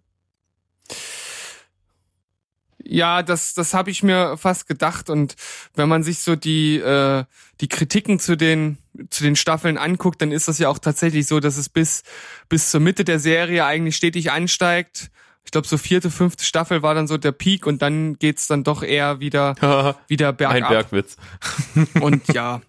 [2.85, 5.11] Ja, das, das habe ich mir fast gedacht.
[5.11, 5.35] Und
[5.75, 7.25] wenn man sich so die, äh,
[7.61, 8.79] die Kritiken zu den,
[9.11, 12.03] zu den Staffeln anguckt, dann ist das ja auch tatsächlich so, dass es bis,
[12.49, 15.11] bis zur Mitte der Serie eigentlich stetig ansteigt.
[15.45, 18.65] Ich glaube, so vierte, fünfte Staffel war dann so der Peak und dann geht's dann
[18.65, 19.55] doch eher wieder,
[20.09, 20.63] wieder bergab.
[20.63, 21.17] Ein Bergwitz.
[22.01, 22.63] Und ja,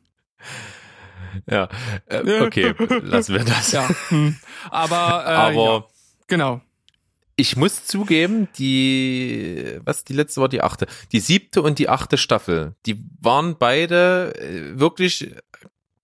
[1.50, 1.70] Ja,
[2.08, 3.72] äh, okay, lassen wir das.
[3.72, 3.90] ja.
[4.10, 4.38] hm.
[4.70, 5.84] Aber, äh, Aber ja,
[6.28, 6.62] genau.
[7.36, 10.88] Ich muss zugeben, die, was, die letzte war die achte.
[11.12, 15.34] Die siebte und die achte Staffel, die waren beide äh, wirklich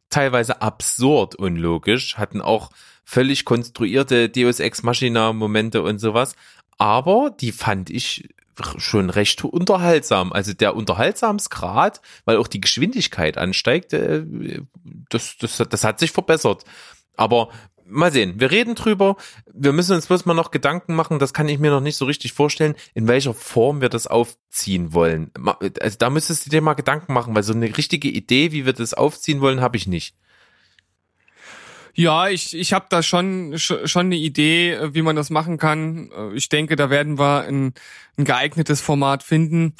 [0.09, 2.71] teilweise absurd unlogisch, hatten auch
[3.03, 6.35] völlig konstruierte Deus Ex Machina Momente und sowas.
[6.77, 8.29] Aber die fand ich
[8.77, 10.33] schon recht unterhaltsam.
[10.33, 14.23] Also der Unterhaltsamsgrad, weil auch die Geschwindigkeit ansteigt, äh,
[15.09, 16.63] das, das, das hat sich verbessert.
[17.15, 17.49] Aber
[17.89, 19.15] mal sehen, wir reden drüber.
[19.51, 22.05] Wir müssen uns bloß mal noch Gedanken machen, das kann ich mir noch nicht so
[22.05, 25.31] richtig vorstellen, in welcher Form wir das aufziehen wollen.
[25.81, 28.73] Also da müsstest du dir mal Gedanken machen, weil so eine richtige Idee, wie wir
[28.73, 30.15] das aufziehen wollen, habe ich nicht.
[31.93, 36.09] Ja, ich, ich habe da schon, schon eine Idee, wie man das machen kann.
[36.33, 37.73] Ich denke, da werden wir ein,
[38.17, 39.73] ein geeignetes Format finden.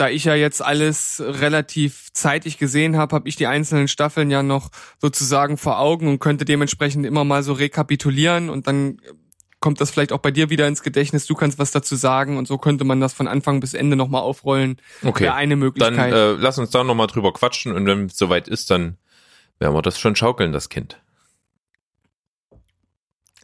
[0.00, 4.42] Da ich ja jetzt alles relativ zeitig gesehen habe, habe ich die einzelnen Staffeln ja
[4.42, 9.02] noch sozusagen vor Augen und könnte dementsprechend immer mal so rekapitulieren und dann
[9.60, 11.26] kommt das vielleicht auch bei dir wieder ins Gedächtnis.
[11.26, 14.22] Du kannst was dazu sagen und so könnte man das von Anfang bis Ende nochmal
[14.22, 14.80] aufrollen.
[15.04, 15.24] Okay.
[15.24, 16.14] Wäre eine Möglichkeit.
[16.14, 18.96] Dann äh, lass uns da nochmal drüber quatschen und wenn es soweit ist, dann
[19.58, 20.98] werden wir das schon schaukeln, das Kind.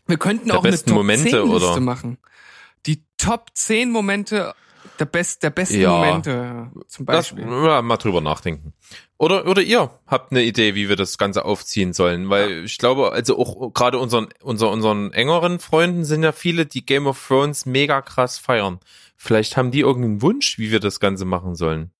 [0.06, 1.80] Wir könnten der auch eine Top Momente, 10 Liste oder?
[1.80, 2.16] machen.
[2.86, 4.54] Die Top 10 Momente
[5.00, 5.90] der, best, der besten Ja.
[5.90, 7.44] Momente zum Lass Beispiel.
[7.48, 8.72] ja, mal drüber nachdenken.
[9.18, 13.12] Oder, oder ihr habt eine Idee, wie wir das Ganze aufziehen sollen, weil ich glaube,
[13.12, 17.64] also auch gerade unseren, unser, unseren engeren Freunden sind ja viele, die Game of Thrones
[17.66, 18.80] mega krass feiern.
[19.16, 21.90] Vielleicht haben die irgendeinen Wunsch, wie wir das Ganze machen sollen.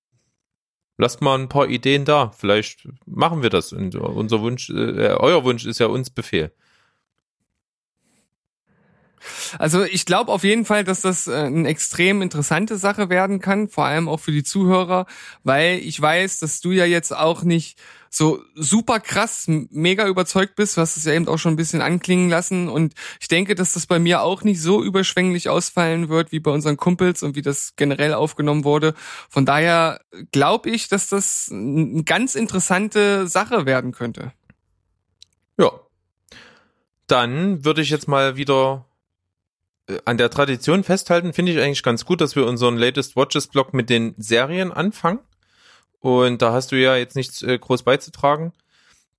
[0.99, 2.31] Lasst mal ein paar Ideen da.
[2.35, 3.71] Vielleicht machen wir das.
[3.71, 6.51] Und unser Wunsch, äh, euer Wunsch ist ja uns Befehl.
[9.59, 13.69] Also ich glaube auf jeden Fall, dass das äh, eine extrem interessante Sache werden kann,
[13.69, 15.05] vor allem auch für die Zuhörer,
[15.43, 17.77] weil ich weiß, dass du ja jetzt auch nicht
[18.09, 22.29] so super krass mega überzeugt bist, hast es ja eben auch schon ein bisschen anklingen
[22.29, 26.39] lassen und ich denke, dass das bei mir auch nicht so überschwänglich ausfallen wird wie
[26.39, 28.93] bei unseren Kumpels und wie das generell aufgenommen wurde.
[29.29, 30.01] Von daher
[30.31, 34.31] glaube ich, dass das eine ganz interessante Sache werden könnte.
[35.57, 35.71] Ja.
[37.07, 38.86] Dann würde ich jetzt mal wieder
[40.05, 43.73] an der Tradition festhalten, finde ich eigentlich ganz gut, dass wir unseren Latest Watches Blog
[43.73, 45.19] mit den Serien anfangen.
[45.99, 48.53] Und da hast du ja jetzt nichts äh, groß beizutragen.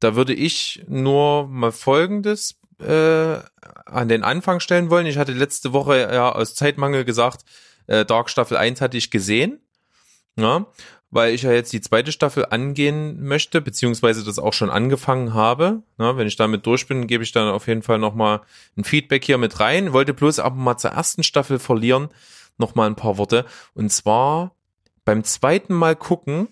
[0.00, 3.38] Da würde ich nur mal Folgendes äh,
[3.86, 5.06] an den Anfang stellen wollen.
[5.06, 7.44] Ich hatte letzte Woche ja aus Zeitmangel gesagt,
[7.86, 9.60] äh, Dark Staffel 1 hatte ich gesehen.
[10.36, 10.66] Ja,
[11.10, 15.82] weil ich ja jetzt die zweite Staffel angehen möchte, beziehungsweise das auch schon angefangen habe.
[15.96, 18.42] Na, wenn ich damit durch bin, gebe ich dann auf jeden Fall nochmal
[18.76, 19.92] ein Feedback hier mit rein.
[19.92, 22.08] Wollte bloß aber mal zur ersten Staffel verlieren,
[22.58, 23.46] nochmal ein paar Worte.
[23.74, 24.54] Und zwar
[25.04, 26.48] beim zweiten Mal gucken,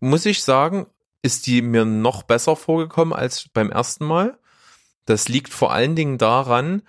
[0.00, 0.86] muss ich sagen,
[1.22, 4.38] ist die mir noch besser vorgekommen als beim ersten Mal.
[5.04, 6.82] Das liegt vor allen Dingen daran,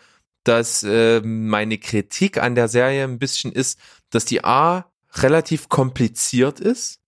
[0.44, 4.86] dass äh, meine Kritik an der Serie ein bisschen ist, dass die A
[5.24, 7.00] relativ kompliziert ist.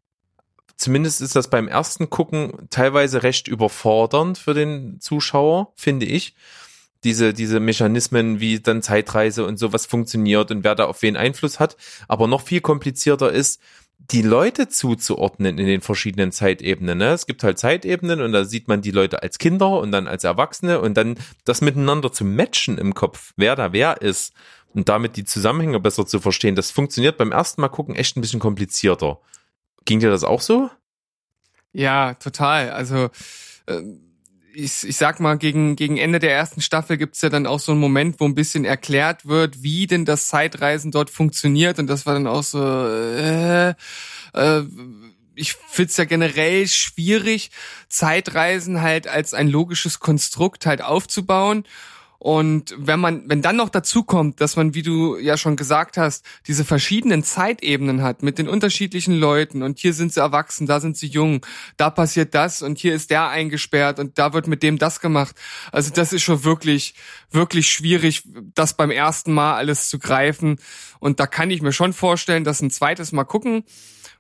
[0.76, 6.36] Zumindest ist das beim ersten Gucken teilweise recht überfordernd für den Zuschauer, finde ich.
[7.03, 11.60] Diese, diese Mechanismen wie dann Zeitreise und sowas funktioniert und wer da auf wen Einfluss
[11.60, 11.78] hat.
[12.07, 13.62] Aber noch viel komplizierter ist,
[14.12, 16.97] die Leute zuzuordnen in den verschiedenen Zeitebenen.
[16.97, 17.10] Ne?
[17.10, 20.24] Es gibt halt Zeitebenen und da sieht man die Leute als Kinder und dann als
[20.24, 24.34] Erwachsene und dann das miteinander zu matchen im Kopf, wer da wer ist
[24.74, 26.55] und damit die Zusammenhänge besser zu verstehen.
[26.55, 29.20] Das funktioniert beim ersten Mal gucken echt ein bisschen komplizierter.
[29.86, 30.70] Ging dir das auch so?
[31.74, 32.72] Ja, total.
[32.72, 33.09] Also
[33.67, 33.82] äh,
[34.53, 37.72] ich, ich sag mal, gegen, gegen Ende der ersten Staffel gibt's ja dann auch so
[37.72, 41.80] einen Moment, wo ein bisschen erklärt wird, wie denn das Zeitreisen dort funktioniert.
[41.80, 44.63] Und das war dann auch so, äh, äh,
[45.36, 47.51] ich find's ja generell schwierig,
[47.88, 51.63] Zeitreisen halt als ein logisches Konstrukt halt aufzubauen.
[52.20, 55.95] Und wenn man, wenn dann noch dazu kommt, dass man, wie du ja schon gesagt
[55.95, 60.82] hast, diese verschiedenen Zeitebenen hat mit den unterschiedlichen Leuten und hier sind sie erwachsen, da
[60.82, 61.45] sind sie jung,
[61.78, 65.34] da passiert das und hier ist der eingesperrt und da wird mit dem das gemacht.
[65.72, 66.93] Also das ist schon wirklich,
[67.32, 70.59] wirklich schwierig, das beim ersten Mal alles zu greifen.
[70.99, 73.63] Und da kann ich mir schon vorstellen, dass ein zweites Mal gucken,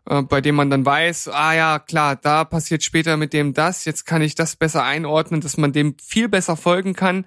[0.05, 3.85] äh, bei dem man dann weiß, ah ja, klar, da passiert später mit dem das,
[3.85, 7.25] jetzt kann ich das besser einordnen, dass man dem viel besser folgen kann,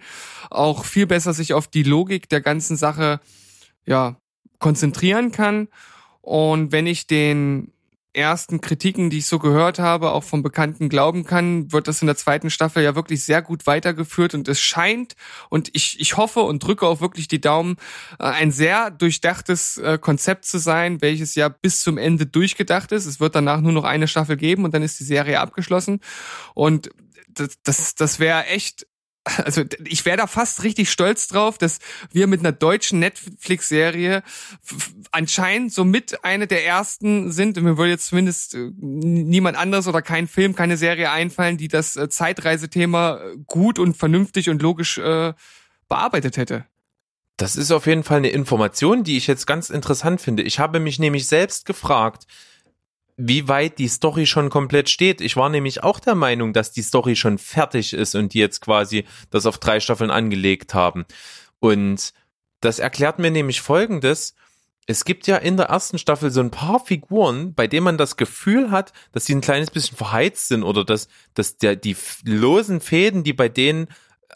[0.51, 3.21] auch viel besser sich auf die Logik der ganzen Sache
[3.87, 4.17] ja
[4.59, 5.69] konzentrieren kann.
[6.21, 7.73] Und wenn ich den
[8.15, 12.07] ersten Kritiken, die ich so gehört habe, auch vom Bekannten glauben kann, wird das in
[12.07, 15.17] der zweiten Staffel ja wirklich sehr gut weitergeführt und es scheint
[15.49, 17.77] und ich, ich hoffe und drücke auch wirklich die Daumen,
[18.19, 23.07] äh, ein sehr durchdachtes äh, Konzept zu sein, welches ja bis zum Ende durchgedacht ist.
[23.07, 26.01] Es wird danach nur noch eine Staffel geben und dann ist die Serie abgeschlossen
[26.55, 26.91] und
[27.29, 28.87] das, das, das wäre echt
[29.25, 31.79] also ich wäre da fast richtig stolz drauf, dass
[32.11, 34.23] wir mit einer deutschen Netflix-Serie
[35.13, 37.57] anscheinend somit eine der ersten sind.
[37.57, 41.69] Und mir würde jetzt zumindest äh, niemand anderes oder kein Film, keine Serie einfallen, die
[41.69, 45.33] das äh, Zeitreisethema gut und vernünftig und logisch äh,
[45.89, 46.65] bearbeitet hätte.
[47.37, 50.43] Das ist auf jeden Fall eine Information, die ich jetzt ganz interessant finde.
[50.43, 52.27] Ich habe mich nämlich selbst gefragt,
[53.17, 55.21] wie weit die Story schon komplett steht.
[55.21, 58.61] Ich war nämlich auch der Meinung, dass die Story schon fertig ist und die jetzt
[58.61, 61.05] quasi das auf drei Staffeln angelegt haben.
[61.61, 62.13] Und
[62.61, 64.35] das erklärt mir nämlich Folgendes.
[64.87, 68.17] Es gibt ja in der ersten Staffel so ein paar Figuren, bei denen man das
[68.17, 72.81] Gefühl hat, dass sie ein kleines bisschen verheizt sind oder dass, dass der, die losen
[72.81, 73.89] Fäden, die bei denen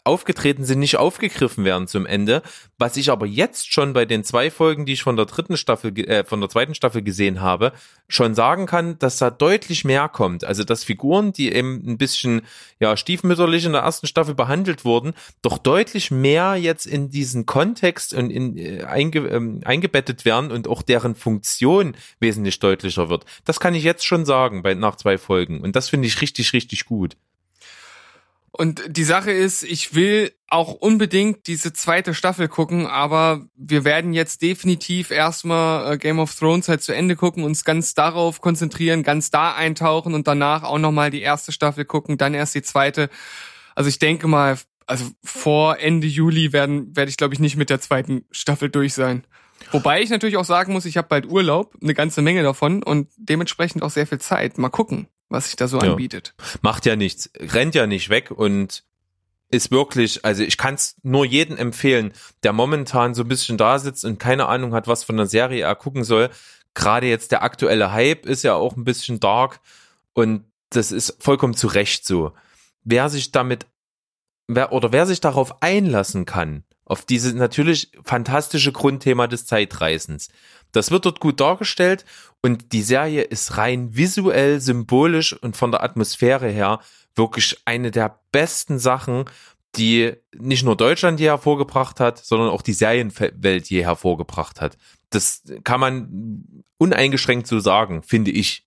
[0.07, 2.41] aufgetreten sind, nicht aufgegriffen werden zum Ende.
[2.79, 5.97] Was ich aber jetzt schon bei den zwei Folgen, die ich von der dritten Staffel,
[6.07, 7.73] äh, von der zweiten Staffel gesehen habe,
[8.07, 10.45] schon sagen kann, dass da deutlich mehr kommt.
[10.45, 12.41] Also dass Figuren, die eben ein bisschen
[12.79, 18.13] ja stiefmütterlich in der ersten Staffel behandelt wurden, doch deutlich mehr jetzt in diesen Kontext
[18.13, 23.25] und in, äh, einge, ähm, eingebettet werden und auch deren Funktion wesentlich deutlicher wird.
[23.45, 26.53] Das kann ich jetzt schon sagen bei nach zwei Folgen und das finde ich richtig
[26.53, 27.17] richtig gut.
[28.57, 34.13] Und die Sache ist, ich will auch unbedingt diese zweite Staffel gucken, aber wir werden
[34.13, 39.03] jetzt definitiv erstmal äh, Game of Thrones halt zu Ende gucken, uns ganz darauf konzentrieren,
[39.03, 43.09] ganz da eintauchen und danach auch nochmal die erste Staffel gucken, dann erst die zweite.
[43.75, 47.69] Also ich denke mal, also vor Ende Juli werden werde ich glaube ich nicht mit
[47.69, 49.27] der zweiten Staffel durch sein.
[49.71, 53.09] Wobei ich natürlich auch sagen muss, ich habe bald Urlaub, eine ganze Menge davon und
[53.17, 54.57] dementsprechend auch sehr viel Zeit.
[54.57, 55.91] Mal gucken was sich da so Ja.
[55.91, 56.33] anbietet.
[56.61, 58.83] Macht ja nichts, rennt ja nicht weg und
[59.49, 62.11] ist wirklich, also ich kann es nur jedem empfehlen,
[62.43, 65.63] der momentan so ein bisschen da sitzt und keine Ahnung hat, was von der Serie
[65.63, 66.29] er gucken soll.
[66.73, 69.61] Gerade jetzt der aktuelle Hype ist ja auch ein bisschen dark
[70.13, 72.33] und das ist vollkommen zu Recht so.
[72.83, 73.65] Wer sich damit,
[74.47, 80.27] wer, oder wer sich darauf einlassen kann, auf dieses natürlich fantastische Grundthema des Zeitreisens,
[80.77, 82.05] das wird dort gut dargestellt
[82.41, 86.79] und die Serie ist rein visuell, symbolisch und von der Atmosphäre her
[87.15, 89.25] wirklich eine der besten Sachen,
[89.75, 94.77] die nicht nur Deutschland je hervorgebracht hat, sondern auch die Serienwelt je hervorgebracht hat.
[95.09, 98.63] Das kann man uneingeschränkt so sagen, finde ich.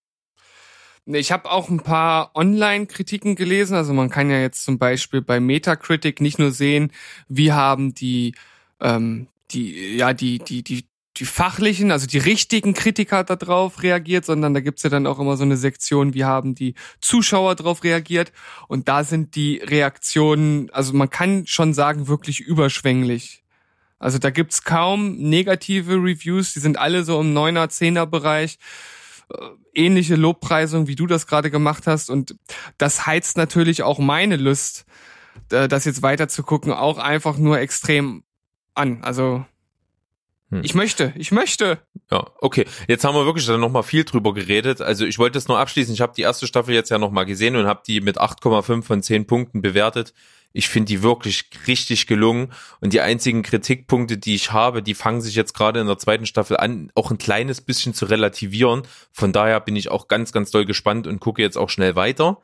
[1.06, 3.76] Ich habe auch ein paar Online-Kritiken gelesen.
[3.76, 6.92] Also man kann ja jetzt zum Beispiel bei Metacritic nicht nur sehen,
[7.28, 8.34] wie haben die
[8.80, 14.54] ähm, die ja die die die die fachlichen, also die richtigen Kritiker darauf reagiert, sondern
[14.54, 18.32] da gibt's ja dann auch immer so eine Sektion, wie haben die Zuschauer darauf reagiert.
[18.68, 23.42] Und da sind die Reaktionen, also man kann schon sagen, wirklich überschwänglich.
[23.98, 28.58] Also da gibt's kaum negative Reviews, die sind alle so im 9er, 10er Bereich
[29.30, 29.36] äh,
[29.74, 32.08] ähnliche Lobpreisung, wie du das gerade gemacht hast.
[32.08, 32.36] Und
[32.78, 34.86] das heizt natürlich auch meine Lust,
[35.50, 38.24] äh, das jetzt weiter zu gucken, auch einfach nur extrem
[38.74, 39.02] an.
[39.02, 39.44] Also
[40.51, 40.62] Hm.
[40.64, 41.78] ich möchte, ich möchte.
[42.11, 42.66] Ja, okay.
[42.88, 44.80] Jetzt haben wir wirklich dann nochmal viel drüber geredet.
[44.80, 45.94] Also ich wollte es nur abschließen.
[45.94, 49.03] Ich habe die erste Staffel jetzt ja nochmal gesehen und habe die mit 8,5 von
[49.03, 50.12] 10 Punkten bewertet.
[50.53, 52.53] Ich finde die wirklich richtig gelungen.
[52.80, 56.26] Und die einzigen Kritikpunkte, die ich habe, die fangen sich jetzt gerade in der zweiten
[56.26, 58.82] Staffel an, auch ein kleines bisschen zu relativieren.
[59.12, 62.38] Von daher bin ich auch ganz, ganz doll gespannt und gucke jetzt auch schnell weiter.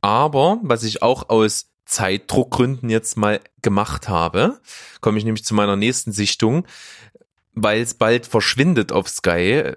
[0.00, 4.60] Aber was ich auch aus Zeitdruckgründen jetzt mal gemacht habe,
[5.00, 6.66] komme ich nämlich zu meiner nächsten Sichtung
[7.62, 9.72] weil es bald verschwindet auf Sky,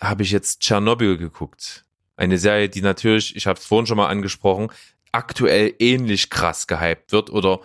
[0.00, 1.84] habe ich jetzt Tschernobyl geguckt.
[2.16, 4.70] Eine Serie, die natürlich, ich habe es vorhin schon mal angesprochen,
[5.12, 7.60] aktuell ähnlich krass gehypt wird oder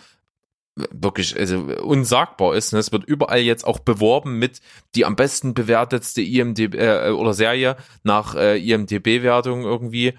[0.75, 2.71] wirklich also unsagbar ist.
[2.73, 2.79] ne?
[2.79, 4.61] Es wird überall jetzt auch beworben mit
[4.95, 10.13] die am besten bewertetste IMDb äh, oder Serie nach äh, IMDb-Wertung irgendwie.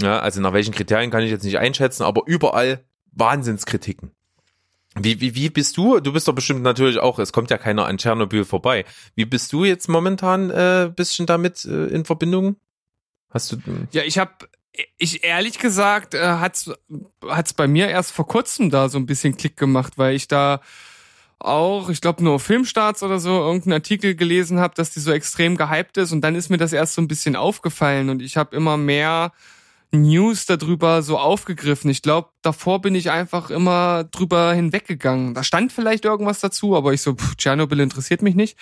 [0.00, 4.10] Ja, also nach welchen Kriterien kann ich jetzt nicht einschätzen, aber überall Wahnsinnskritiken.
[4.96, 5.98] Wie, wie, wie bist du?
[6.00, 8.84] Du bist doch bestimmt natürlich auch, es kommt ja keiner an Tschernobyl vorbei.
[9.16, 12.56] Wie bist du jetzt momentan äh, bisschen damit äh, in Verbindung?
[13.30, 13.56] Hast du.
[13.90, 14.32] Ja, ich habe,
[14.96, 16.70] ich ehrlich gesagt, äh, hat's
[17.26, 20.60] hat's bei mir erst vor kurzem da so ein bisschen Klick gemacht, weil ich da
[21.40, 25.56] auch, ich glaube nur Filmstarts oder so, irgendeinen Artikel gelesen habe, dass die so extrem
[25.56, 28.54] gehypt ist und dann ist mir das erst so ein bisschen aufgefallen und ich habe
[28.56, 29.32] immer mehr
[29.94, 31.90] News darüber so aufgegriffen.
[31.90, 35.34] Ich glaube, davor bin ich einfach immer drüber hinweggegangen.
[35.34, 38.58] Da stand vielleicht irgendwas dazu, aber ich so, pff, Tschernobyl interessiert mich nicht.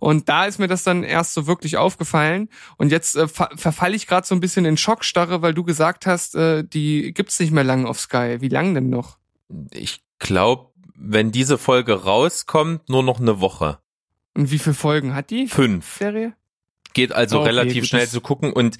[0.00, 2.48] Und da ist mir das dann erst so wirklich aufgefallen.
[2.76, 6.06] Und jetzt äh, ver verfalle ich gerade so ein bisschen in Schockstarre, weil du gesagt
[6.06, 8.38] hast, äh, die gibt's nicht mehr lang auf Sky.
[8.40, 9.18] Wie lang denn noch?
[9.70, 13.78] Ich glaube, wenn diese Folge rauskommt, nur noch eine Woche.
[14.34, 15.98] Und wie viele Folgen hat die Fünf.
[15.98, 16.34] Serie?
[16.94, 18.52] Geht also Okay, relativ schnell zu gucken.
[18.52, 18.78] Und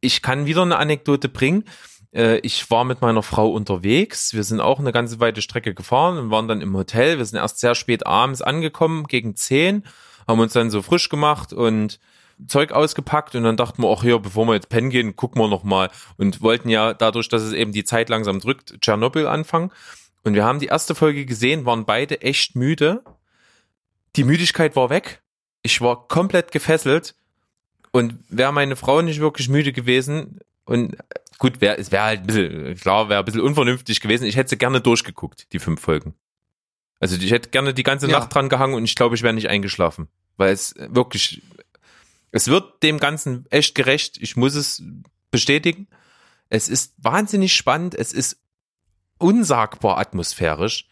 [0.00, 1.64] ich kann wieder eine Anekdote bringen.
[2.12, 4.34] Äh, Ich war mit meiner Frau unterwegs.
[4.34, 7.18] Wir sind auch eine ganze weite Strecke gefahren und waren dann im Hotel.
[7.18, 9.84] Wir sind erst sehr spät abends angekommen, gegen zehn,
[10.26, 12.00] haben uns dann so frisch gemacht und
[12.46, 15.48] Zeug ausgepackt und dann dachten wir, ach hier, bevor wir jetzt pennen gehen, gucken wir
[15.48, 19.70] noch mal und wollten ja dadurch, dass es eben die Zeit langsam drückt, Tschernobyl anfangen.
[20.24, 23.02] Und wir haben die erste Folge gesehen, waren beide echt müde
[24.16, 25.22] die Müdigkeit war weg.
[25.62, 27.14] Ich war komplett gefesselt.
[27.92, 30.96] Und wäre meine Frau nicht wirklich müde gewesen und
[31.38, 34.24] gut, wäre es wäre halt ein bisschen, klar, wäre ein bisschen unvernünftig gewesen.
[34.24, 36.14] Ich hätte sie gerne durchgeguckt, die fünf Folgen.
[37.00, 38.18] Also ich hätte gerne die ganze Ja.
[38.20, 40.08] Nacht dran gehangen und ich glaube, ich wäre nicht eingeschlafen.
[40.36, 41.42] Weil es wirklich,
[42.30, 44.18] es wird dem Ganzen echt gerecht.
[44.20, 44.82] Ich muss es
[45.30, 45.88] bestätigen.
[46.48, 47.94] Es ist wahnsinnig spannend.
[47.94, 48.38] Es ist
[49.18, 50.88] unsagbar atmosphärisch.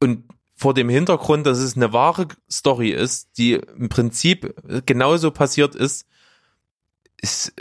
[0.00, 0.24] Und
[0.56, 4.54] vor dem Hintergrund, dass es eine wahre Story ist, die im Prinzip
[4.86, 6.06] genauso passiert ist,
[7.20, 7.52] es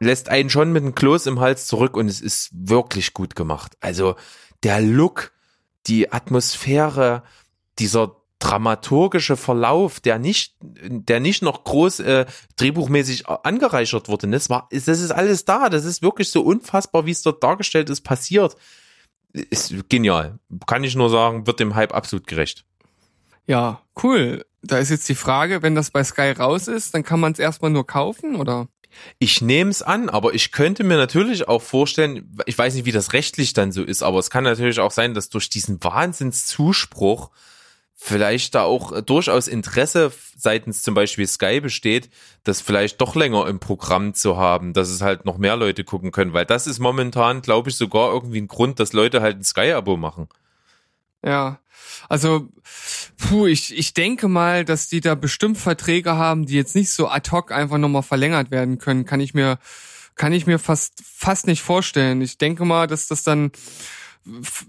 [0.00, 3.76] lässt einen schon mit einem Kloß im Hals zurück und es ist wirklich gut gemacht.
[3.80, 4.16] Also
[4.62, 5.32] der Look,
[5.86, 7.22] die Atmosphäre,
[7.78, 14.28] dieser dramaturgische Verlauf, der nicht, der nicht noch groß äh, drehbuchmäßig angereichert wurde.
[14.28, 15.68] Das war, das ist alles da.
[15.68, 18.56] Das ist wirklich so unfassbar, wie es dort dargestellt ist, passiert.
[19.32, 20.38] Ist genial.
[20.66, 22.64] Kann ich nur sagen, wird dem Hype absolut gerecht.
[23.46, 24.44] Ja, cool.
[24.62, 27.38] Da ist jetzt die Frage, wenn das bei Sky raus ist, dann kann man es
[27.38, 28.68] erstmal nur kaufen, oder?
[29.18, 32.92] Ich nehme es an, aber ich könnte mir natürlich auch vorstellen, ich weiß nicht, wie
[32.92, 37.30] das rechtlich dann so ist, aber es kann natürlich auch sein, dass durch diesen Wahnsinnszuspruch
[38.00, 42.08] vielleicht da auch durchaus Interesse seitens zum Beispiel Sky besteht,
[42.44, 46.12] das vielleicht doch länger im Programm zu haben, dass es halt noch mehr Leute gucken
[46.12, 49.42] können, weil das ist momentan, glaube ich, sogar irgendwie ein Grund, dass Leute halt ein
[49.42, 50.28] Sky-Abo machen.
[51.24, 51.58] Ja.
[52.08, 52.48] Also,
[53.16, 57.08] puh, ich, ich denke mal, dass die da bestimmt Verträge haben, die jetzt nicht so
[57.08, 59.06] ad hoc einfach nochmal verlängert werden können.
[59.06, 59.58] Kann ich mir,
[60.14, 62.22] kann ich mir fast, fast nicht vorstellen.
[62.22, 63.50] Ich denke mal, dass das dann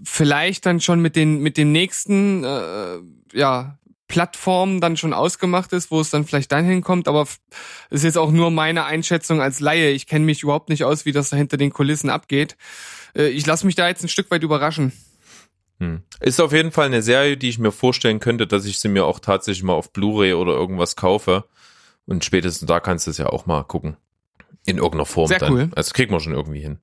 [0.04, 2.98] vielleicht dann schon mit den, mit den nächsten, äh,
[3.32, 3.78] ja,
[4.08, 7.38] Plattformen dann schon ausgemacht ist, wo es dann vielleicht dann hinkommt, aber f-
[7.90, 9.90] ist jetzt auch nur meine Einschätzung als Laie.
[9.90, 12.56] Ich kenne mich überhaupt nicht aus, wie das da hinter den Kulissen abgeht.
[13.16, 14.92] Äh, ich lasse mich da jetzt ein Stück weit überraschen.
[15.78, 16.02] Hm.
[16.18, 19.04] Ist auf jeden Fall eine Serie, die ich mir vorstellen könnte, dass ich sie mir
[19.04, 21.44] auch tatsächlich mal auf Blu-ray oder irgendwas kaufe.
[22.04, 23.96] Und spätestens da kannst du es ja auch mal gucken.
[24.66, 25.52] In irgendeiner Form Sehr dann.
[25.52, 25.70] cool.
[25.76, 26.80] Also kriegt man schon irgendwie hin.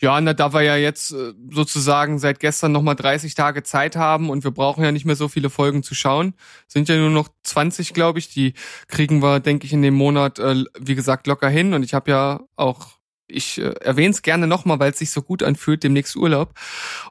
[0.00, 4.30] Ja, na, da wir ja jetzt äh, sozusagen seit gestern nochmal 30 Tage Zeit haben
[4.30, 6.34] und wir brauchen ja nicht mehr so viele Folgen zu schauen,
[6.66, 8.28] sind ja nur noch 20, glaube ich.
[8.28, 8.54] Die
[8.88, 11.74] kriegen wir, denke ich, in dem Monat, äh, wie gesagt, locker hin.
[11.74, 15.22] Und ich habe ja auch, ich äh, erwähne es gerne nochmal, weil es sich so
[15.22, 16.54] gut anfühlt, demnächst Urlaub.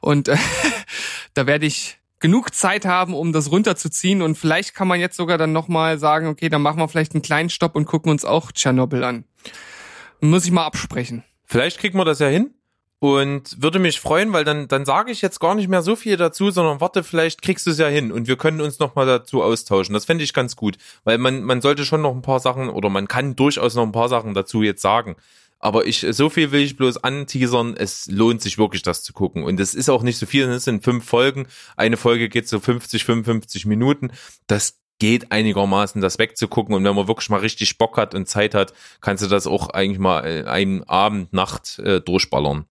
[0.00, 0.36] Und äh,
[1.34, 4.22] da werde ich genug Zeit haben, um das runterzuziehen.
[4.22, 7.22] Und vielleicht kann man jetzt sogar dann nochmal sagen, okay, dann machen wir vielleicht einen
[7.22, 9.24] kleinen Stopp und gucken uns auch Tschernobyl an.
[10.20, 11.24] Muss ich mal absprechen.
[11.44, 12.54] Vielleicht kriegen wir das ja hin.
[13.02, 16.16] Und würde mich freuen, weil dann, dann sage ich jetzt gar nicht mehr so viel
[16.16, 19.42] dazu, sondern warte, vielleicht kriegst du es ja hin und wir können uns nochmal dazu
[19.42, 19.92] austauschen.
[19.92, 22.90] Das fände ich ganz gut, weil man, man sollte schon noch ein paar Sachen oder
[22.90, 25.16] man kann durchaus noch ein paar Sachen dazu jetzt sagen.
[25.58, 29.42] Aber ich, so viel will ich bloß anteasern, es lohnt sich wirklich, das zu gucken.
[29.42, 31.48] Und es ist auch nicht so viel, es sind fünf Folgen.
[31.76, 34.12] Eine Folge geht so 50, 55 Minuten.
[34.46, 36.72] Das geht einigermaßen, das wegzugucken.
[36.72, 39.70] Und wenn man wirklich mal richtig Bock hat und Zeit hat, kannst du das auch
[39.70, 42.66] eigentlich mal äh, einen Abend, Nacht äh, durchballern.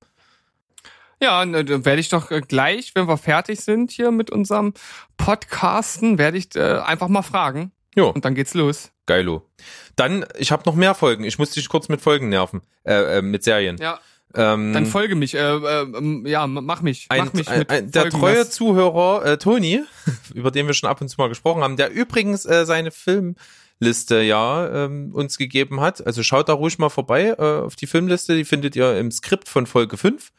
[1.22, 4.74] Ja, ne, dann werde ich doch äh, gleich, wenn wir fertig sind hier mit unserem
[5.17, 7.72] Podcasten, werde ich äh, einfach mal fragen.
[7.95, 8.09] Jo.
[8.09, 8.91] Und dann geht's los.
[9.05, 9.45] Geilo.
[9.95, 11.24] Dann, ich habe noch mehr Folgen.
[11.24, 12.61] Ich muss dich kurz mit Folgen nerven.
[12.84, 13.78] Äh, äh, mit Serien.
[13.78, 13.99] Ja,
[14.34, 15.36] ähm, dann folge mich.
[15.36, 17.07] Äh, äh, ja, mach mich.
[17.09, 18.51] ein, mach mich ein, mit ein, der treue nass.
[18.51, 19.82] Zuhörer äh, Toni,
[20.34, 24.22] über den wir schon ab und zu mal gesprochen haben, der übrigens äh, seine Filmliste
[24.22, 26.05] ja ähm, uns gegeben hat.
[26.05, 28.36] Also schaut da ruhig mal vorbei äh, auf die Filmliste.
[28.36, 30.32] Die findet ihr im Skript von Folge 5.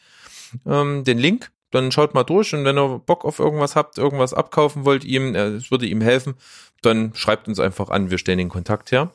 [0.67, 1.51] Ähm, den Link.
[1.71, 5.35] Dann schaut mal durch und wenn ihr Bock auf irgendwas habt, irgendwas abkaufen wollt, ihm,
[5.35, 6.35] äh, es würde ihm helfen,
[6.83, 9.13] dann schreibt uns einfach an, wir stellen den Kontakt her.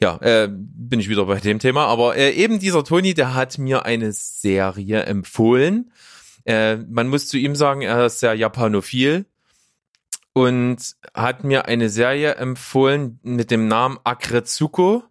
[0.00, 3.58] Ja, äh, bin ich wieder bei dem Thema, aber äh, eben dieser Toni, der hat
[3.58, 5.92] mir eine Serie empfohlen.
[6.44, 9.26] Äh, man muss zu ihm sagen, er ist sehr japanophil
[10.32, 15.02] und hat mir eine Serie empfohlen mit dem Namen Akretsuko.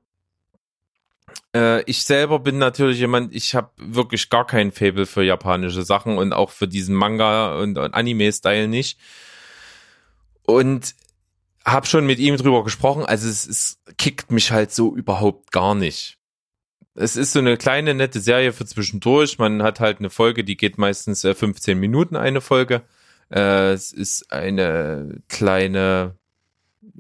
[1.56, 6.18] Äh, ich selber bin natürlich jemand, ich habe wirklich gar kein Fable für japanische Sachen
[6.18, 9.00] und auch für diesen Manga und, und Anime-Style nicht.
[10.44, 10.96] Und
[11.66, 15.76] habe schon mit ihm drüber gesprochen, also es, es kickt mich halt so überhaupt gar
[15.76, 16.18] nicht.
[16.96, 19.38] Es ist so eine kleine, nette Serie für zwischendurch.
[19.38, 22.84] Man hat halt eine Folge, die geht meistens äh, 15 Minuten eine Folge.
[23.30, 26.16] Äh, es ist eine kleine,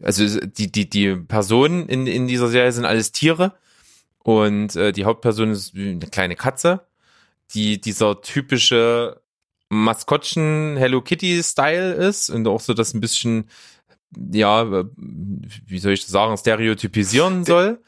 [0.02, 3.58] also die, die, die Personen in, in dieser Serie sind alles Tiere.
[4.28, 6.86] Und äh, die Hauptperson ist eine kleine Katze,
[7.54, 9.22] die dieser typische
[9.70, 13.50] Maskottchen Hello Kitty Style ist und auch so das ein bisschen,
[14.14, 17.82] ja, äh, wie soll ich das sagen, stereotypisieren soll.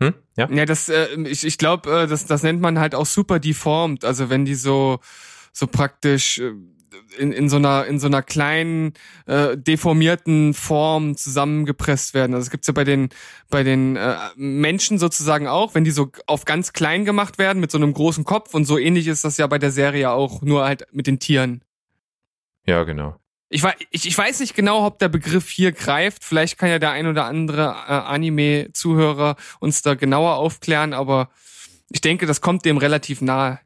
[0.00, 0.14] Hm?
[0.34, 0.48] Ja?
[0.50, 4.02] Ja, das, äh, ich, ich glaube, äh, das, das nennt man halt auch super deformed.
[4.06, 5.00] Also wenn die so,
[5.52, 6.52] so praktisch, äh,
[7.18, 8.94] in, in so einer in so einer kleinen
[9.26, 12.34] äh, deformierten Form zusammengepresst werden.
[12.34, 13.08] Also es gibt's ja bei den
[13.50, 17.70] bei den äh, Menschen sozusagen auch, wenn die so auf ganz klein gemacht werden mit
[17.70, 20.64] so einem großen Kopf und so ähnlich ist das ja bei der Serie auch, nur
[20.64, 21.62] halt mit den Tieren.
[22.66, 23.16] Ja, genau.
[23.50, 26.24] Ich, wei- ich, ich weiß nicht genau, ob der Begriff hier greift.
[26.24, 31.28] Vielleicht kann ja der ein oder andere äh, Anime-Zuhörer uns da genauer aufklären, aber
[31.90, 33.60] ich denke, das kommt dem relativ nahe.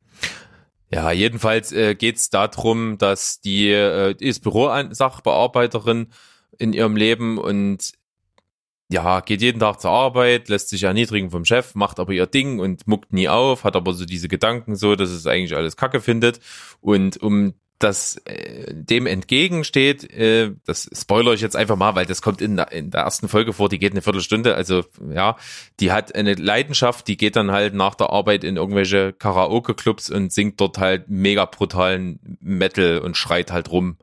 [0.90, 6.09] Ja, jedenfalls äh, geht es darum, dass die, äh, ist Bürosachbearbeiterin
[6.59, 7.93] in ihrem Leben und
[8.90, 12.59] ja, geht jeden Tag zur Arbeit, lässt sich erniedrigen vom Chef, macht aber ihr Ding
[12.59, 16.01] und muckt nie auf, hat aber so diese Gedanken so, dass es eigentlich alles Kacke
[16.01, 16.40] findet.
[16.81, 22.22] Und um das äh, dem entgegensteht, äh, das spoiler ich jetzt einfach mal, weil das
[22.22, 25.36] kommt in der, in der ersten Folge vor, die geht eine Viertelstunde, also ja,
[25.80, 30.32] die hat eine Leidenschaft, die geht dann halt nach der Arbeit in irgendwelche Karaoke-Clubs und
[30.32, 33.96] singt dort halt mega brutalen Metal und schreit halt rum.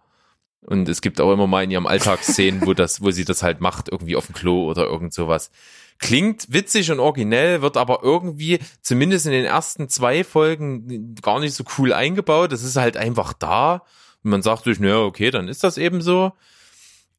[0.61, 3.43] Und es gibt auch immer mal in ihrem Alltag Szenen, wo das, wo sie das
[3.43, 5.51] halt macht, irgendwie auf dem Klo oder irgend sowas.
[5.99, 11.53] Klingt witzig und originell, wird aber irgendwie, zumindest in den ersten zwei Folgen, gar nicht
[11.53, 12.51] so cool eingebaut.
[12.51, 13.83] Das ist halt einfach da.
[14.23, 16.33] Und man sagt sich, naja, okay, dann ist das eben so.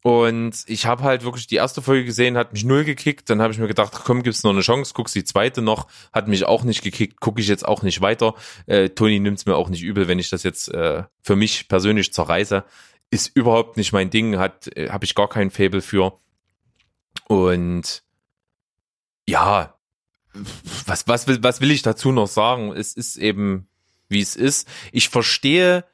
[0.03, 3.29] Und ich habe halt wirklich die erste Folge gesehen, hat mich null gekickt.
[3.29, 6.27] Dann habe ich mir gedacht, komm, gibt's noch eine Chance, guck's die zweite noch, hat
[6.27, 8.35] mich auch nicht gekickt, gucke ich jetzt auch nicht weiter.
[8.67, 12.13] Äh, Toni nimmt's mir auch nicht übel, wenn ich das jetzt äh, für mich persönlich
[12.13, 12.63] zerreiße.
[13.09, 16.13] Ist überhaupt nicht mein Ding, hat äh, habe ich gar kein Faible für.
[17.27, 18.03] Und
[19.27, 19.75] ja,
[20.85, 22.71] was was will was will ich dazu noch sagen?
[22.71, 23.67] Es ist eben
[24.09, 24.67] wie es ist.
[24.91, 25.85] Ich verstehe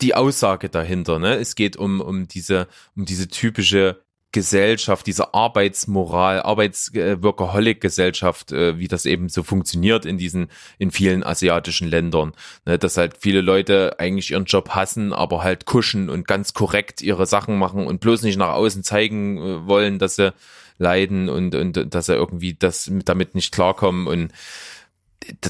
[0.00, 1.18] die Aussage dahinter.
[1.18, 1.36] Ne?
[1.36, 4.02] Es geht um, um diese, um diese typische
[4.32, 10.48] Gesellschaft, diese Arbeitsmoral, Arbeitsworkaholic-Gesellschaft, äh, wie das eben so funktioniert in diesen,
[10.78, 12.32] in vielen asiatischen Ländern.
[12.64, 12.78] Ne?
[12.78, 17.26] Dass halt viele Leute eigentlich ihren Job hassen, aber halt kuschen und ganz korrekt ihre
[17.26, 20.32] Sachen machen und bloß nicht nach außen zeigen äh, wollen, dass sie
[20.78, 24.32] leiden und, und dass sie irgendwie das damit nicht klarkommen und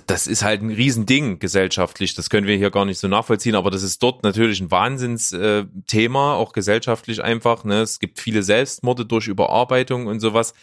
[0.07, 2.15] das ist halt ein Riesending gesellschaftlich.
[2.15, 6.35] Das können wir hier gar nicht so nachvollziehen, aber das ist dort natürlich ein Wahnsinnsthema,
[6.35, 7.65] auch gesellschaftlich einfach.
[7.65, 7.81] Ne?
[7.81, 10.55] Es gibt viele Selbstmorde durch Überarbeitung und sowas.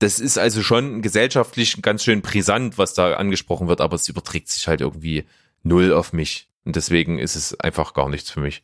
[0.00, 4.48] Das ist also schon gesellschaftlich ganz schön brisant, was da angesprochen wird, aber es überträgt
[4.48, 5.24] sich halt irgendwie
[5.62, 6.48] null auf mich.
[6.64, 8.62] Und deswegen ist es einfach gar nichts für mich.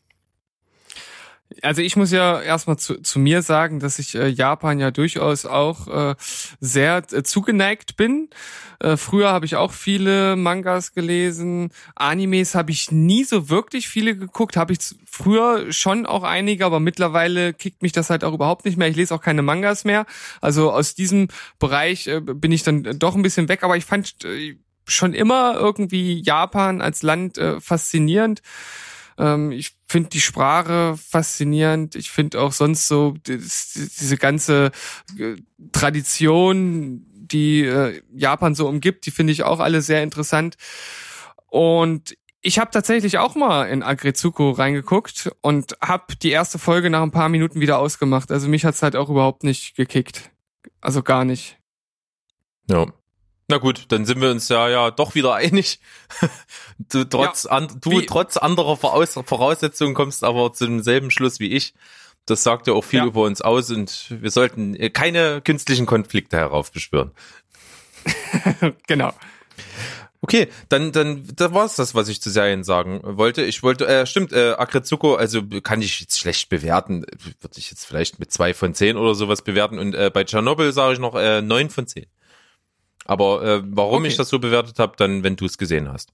[1.63, 5.47] Also ich muss ja erstmal zu, zu mir sagen, dass ich äh, Japan ja durchaus
[5.47, 6.15] auch äh,
[6.61, 8.31] sehr äh, zugeneigt bin.
[8.81, 11.71] Äh, früher habe ich auch viele Mangas gelesen.
[11.95, 14.57] Animes habe ich nie so wirklich viele geguckt.
[14.57, 18.77] Habe ich früher schon auch einige, aber mittlerweile kickt mich das halt auch überhaupt nicht
[18.77, 18.89] mehr.
[18.89, 20.07] Ich lese auch keine Mangas mehr.
[20.41, 21.29] Also aus diesem
[21.59, 23.63] Bereich äh, bin ich dann doch ein bisschen weg.
[23.63, 24.57] Aber ich fand äh,
[24.87, 28.43] schon immer irgendwie Japan als Land äh, faszinierend.
[29.19, 31.95] Ähm, ich finde die Sprache faszinierend.
[31.95, 34.71] Ich finde auch sonst so diese ganze
[35.19, 35.37] äh,
[35.73, 40.57] Tradition, die äh, Japan so umgibt, die finde ich auch alle sehr interessant.
[41.49, 47.03] Und ich habe tatsächlich auch mal in Agretsuko reingeguckt und habe die erste Folge nach
[47.03, 48.31] ein paar Minuten wieder ausgemacht.
[48.31, 50.31] Also mich hat's halt auch überhaupt nicht gekickt.
[50.81, 51.59] Also gar nicht.
[52.69, 52.87] Ja.
[53.49, 55.79] Na gut, dann sind wir uns ja ja doch wieder einig.
[56.79, 61.49] du trotz an, du Wie- trotz anderer Voraus Voraussetzungen kommst aber zu demselben Schluss wie
[61.53, 61.75] ich.
[62.27, 63.05] Das sagt ja auch viel Ja.
[63.07, 67.13] über uns aus und wir sollten äh, keine künstlichen Konflikte heraufbeschwören.
[68.87, 69.13] genau.
[70.23, 73.43] Okay, dann dann da war's das, was ich zu Serien sagen wollte.
[73.43, 77.05] Ich wollte, äh, stimmt, äh, Akretsuko, also kann ich jetzt schlecht bewerten,
[77.41, 79.79] würde ich jetzt vielleicht mit zwei von zehn oder sowas bewerten.
[79.79, 82.07] Und äh, bei Tschernobyl sage ich noch äh, neun von zehn.
[83.05, 84.09] Aber äh, warum Okay.
[84.09, 86.13] ich das so bewertet habe, dann, wenn du es gesehen hast.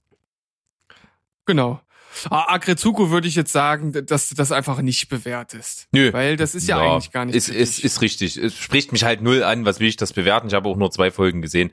[1.45, 1.81] Genau.
[2.29, 5.87] Ah, Agretsuko würde ich jetzt sagen, dass du das einfach nicht bewertest.
[5.93, 6.11] Nö.
[6.11, 7.35] Weil das ist ja, eigentlich gar nicht.
[7.35, 8.35] Ist, ist, ist richtig.
[8.37, 9.63] Es spricht mich halt null an.
[9.65, 10.47] Was will ich das bewerten?
[10.47, 11.71] Ich habe auch nur zwei Folgen gesehen.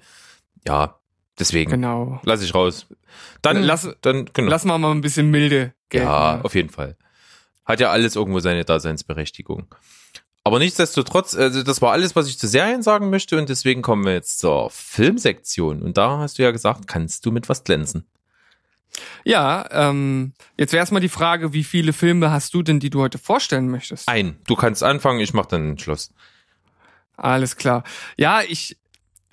[0.66, 0.98] Ja,
[1.38, 2.20] deswegen Genau.
[2.24, 2.86] lass ich raus.
[3.42, 4.48] Dann Lass- dann genau.
[4.50, 6.06] Lass mal mal ein bisschen milde gelten.
[6.06, 6.96] Ja, auf jeden Fall.
[7.64, 9.66] Hat ja alles irgendwo seine Daseinsberechtigung.
[10.48, 14.06] Aber nichtsdestotrotz, also das war alles, was ich zu Serien sagen möchte und deswegen kommen
[14.06, 15.82] wir jetzt zur Filmsektion.
[15.82, 18.06] Und da hast du ja gesagt, kannst du mit was glänzen?
[19.24, 23.02] Ja, ähm, jetzt wäre erstmal die Frage, wie viele Filme hast du denn, die du
[23.02, 24.08] heute vorstellen möchtest?
[24.08, 24.38] Ein.
[24.46, 26.14] Du kannst anfangen, ich mach dann Schluss.
[27.18, 27.84] Alles klar.
[28.16, 28.78] Ja, ich,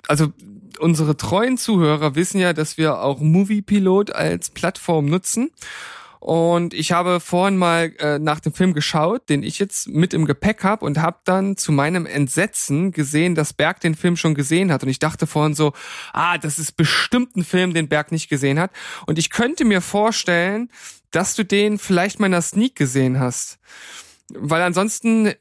[0.08, 0.34] also
[0.78, 5.50] unsere treuen Zuhörer wissen ja, dass wir auch Moviepilot als Plattform nutzen.
[6.20, 10.24] Und ich habe vorhin mal äh, nach dem Film geschaut, den ich jetzt mit im
[10.24, 14.72] Gepäck habe und habe dann zu meinem Entsetzen gesehen, dass Berg den Film schon gesehen
[14.72, 14.82] hat.
[14.82, 15.72] Und ich dachte vorhin so,
[16.12, 18.70] ah, das ist bestimmt ein Film, den Berg nicht gesehen hat.
[19.06, 20.70] Und ich könnte mir vorstellen,
[21.10, 23.58] dass du den vielleicht mal in der Sneak gesehen hast.
[24.28, 25.32] Weil ansonsten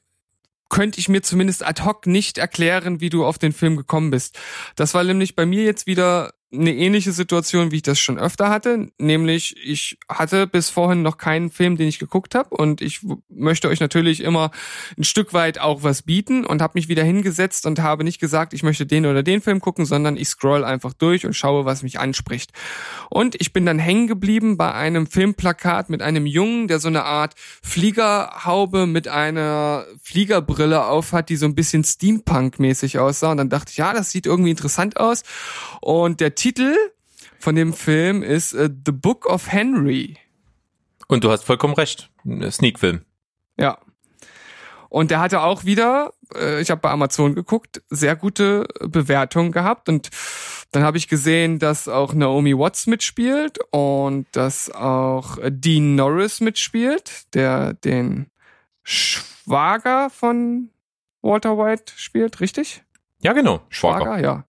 [0.70, 4.38] könnte ich mir zumindest ad hoc nicht erklären, wie du auf den Film gekommen bist.
[4.76, 8.50] Das war nämlich bei mir jetzt wieder eine ähnliche Situation, wie ich das schon öfter
[8.50, 13.02] hatte, nämlich ich hatte bis vorhin noch keinen Film, den ich geguckt habe und ich
[13.30, 14.52] möchte euch natürlich immer
[14.98, 16.46] ein Stück weit auch was bieten.
[16.46, 19.60] Und habe mich wieder hingesetzt und habe nicht gesagt, ich möchte den oder den Film
[19.60, 22.52] gucken, sondern ich scroll einfach durch und schaue, was mich anspricht.
[23.10, 27.04] Und ich bin dann hängen geblieben bei einem Filmplakat mit einem Jungen, der so eine
[27.04, 33.32] Art Fliegerhaube mit einer Fliegerbrille aufhat, die so ein bisschen Steampunk-mäßig aussah.
[33.32, 35.24] Und dann dachte ich, ja, das sieht irgendwie interessant aus.
[35.82, 36.78] Und der Titel
[37.40, 40.16] von dem Film ist äh, The Book of Henry.
[41.08, 42.12] Und du hast vollkommen recht.
[42.24, 43.04] Sneak-Film.
[43.58, 43.80] Ja.
[44.90, 49.90] Und der hatte auch wieder, äh, ich habe bei Amazon geguckt, sehr gute Bewertungen gehabt.
[49.90, 50.12] Und
[50.72, 57.34] dann habe ich gesehen, dass auch Naomi Watts mitspielt und dass auch Dean Norris mitspielt,
[57.34, 58.30] der den
[58.84, 60.70] Schwager von
[61.24, 62.84] Walter White spielt, richtig?
[63.24, 63.62] Ja, genau.
[63.70, 64.22] Schwager, Schwager.
[64.22, 64.46] ja.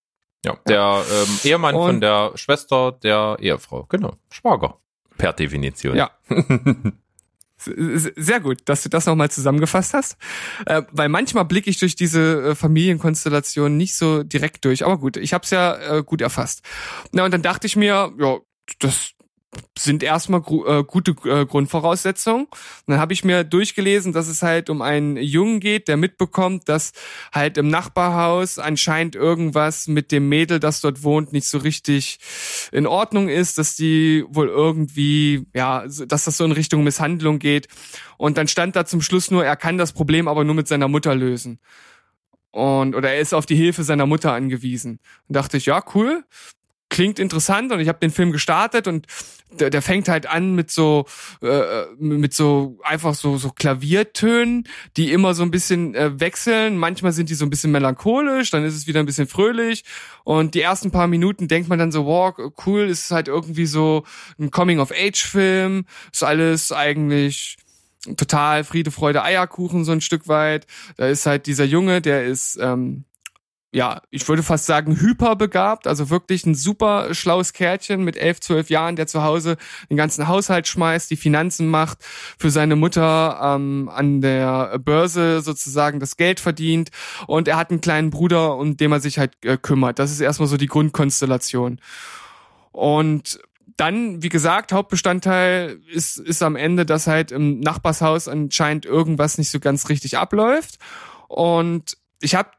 [0.46, 3.84] Ja, der ähm, Ehemann Und- von der Schwester der Ehefrau.
[3.88, 4.14] Genau.
[4.30, 4.78] Schwager.
[5.18, 5.96] Per Definition.
[5.96, 6.10] Ja.
[7.58, 10.16] Sehr gut, dass du das nochmal zusammengefasst hast.
[10.66, 14.84] Äh, weil manchmal blicke ich durch diese äh, Familienkonstellation nicht so direkt durch.
[14.84, 16.62] Aber gut, ich habe es ja äh, gut erfasst.
[17.12, 18.38] Na, und dann dachte ich mir, ja,
[18.78, 19.12] das
[19.78, 22.44] sind erstmal äh, gute äh, Grundvoraussetzungen.
[22.44, 22.52] Und
[22.86, 26.92] dann habe ich mir durchgelesen, dass es halt um einen Jungen geht, der mitbekommt, dass
[27.32, 32.18] halt im Nachbarhaus anscheinend irgendwas mit dem Mädel, das dort wohnt, nicht so richtig
[32.72, 37.68] in Ordnung ist, dass die wohl irgendwie, ja, dass das so in Richtung Misshandlung geht.
[38.18, 40.88] Und dann stand da zum Schluss nur, er kann das Problem aber nur mit seiner
[40.88, 41.60] Mutter lösen.
[42.56, 44.98] Und, oder er ist auf die Hilfe seiner Mutter angewiesen.
[45.28, 46.24] Und dachte ich, ja, cool,
[46.88, 49.06] klingt interessant und ich habe den Film gestartet und
[49.50, 51.06] der, der fängt halt an mit so
[51.42, 56.76] äh, mit so einfach so so Klaviertönen, die immer so ein bisschen äh, wechseln.
[56.76, 59.84] Manchmal sind die so ein bisschen melancholisch, dann ist es wieder ein bisschen fröhlich
[60.24, 62.34] und die ersten paar Minuten denkt man dann so, wow,
[62.66, 64.04] cool, ist halt irgendwie so
[64.38, 67.56] ein Coming of Age Film, ist alles eigentlich
[68.16, 70.66] total Friede, Freude, Eierkuchen so ein Stück weit.
[70.96, 73.04] Da ist halt dieser Junge, der ist ähm,
[73.72, 78.70] ja, ich würde fast sagen, hyperbegabt, also wirklich ein super schlaues Kärtchen mit elf, zwölf
[78.70, 79.56] Jahren, der zu Hause
[79.90, 81.98] den ganzen Haushalt schmeißt, die Finanzen macht,
[82.38, 86.90] für seine Mutter ähm, an der Börse sozusagen das Geld verdient
[87.26, 89.98] und er hat einen kleinen Bruder, um den er sich halt äh, kümmert.
[89.98, 91.80] Das ist erstmal so die Grundkonstellation.
[92.72, 93.40] Und
[93.76, 99.50] dann, wie gesagt, Hauptbestandteil ist, ist am Ende, dass halt im Nachbarshaus anscheinend irgendwas nicht
[99.50, 100.78] so ganz richtig abläuft.
[101.28, 102.50] Und ich habe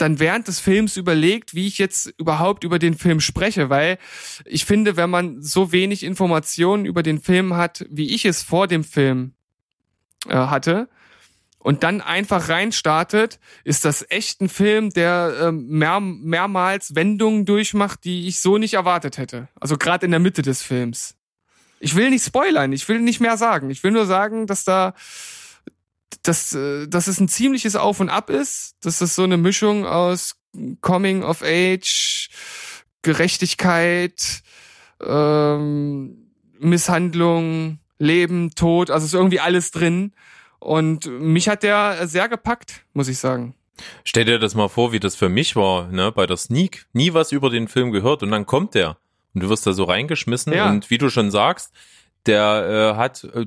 [0.00, 3.98] dann während des Films überlegt, wie ich jetzt überhaupt über den Film spreche, weil
[4.44, 8.66] ich finde, wenn man so wenig Informationen über den Film hat, wie ich es vor
[8.66, 9.32] dem Film
[10.28, 10.88] äh, hatte,
[11.62, 18.04] und dann einfach reinstartet, ist das echt ein Film, der ähm, mehr, mehrmals Wendungen durchmacht,
[18.04, 19.48] die ich so nicht erwartet hätte.
[19.60, 21.16] Also gerade in der Mitte des Films.
[21.78, 23.70] Ich will nicht spoilern, ich will nicht mehr sagen.
[23.70, 24.94] Ich will nur sagen, dass da
[26.22, 29.86] dass, äh, dass es ein ziemliches Auf und Ab ist, dass es so eine Mischung
[29.86, 30.36] aus
[30.80, 32.28] Coming of Age,
[33.02, 34.42] Gerechtigkeit,
[35.04, 40.12] ähm, Misshandlung, Leben, Tod, also ist irgendwie alles drin.
[40.58, 43.54] Und mich hat der sehr gepackt, muss ich sagen.
[44.04, 46.86] Stell dir das mal vor, wie das für mich war, ne, bei der Sneak.
[46.92, 48.98] Nie was über den Film gehört und dann kommt der.
[49.32, 50.68] Und du wirst da so reingeschmissen Ja.
[50.68, 51.72] und wie du schon sagst,
[52.26, 53.46] der äh, hat, äh,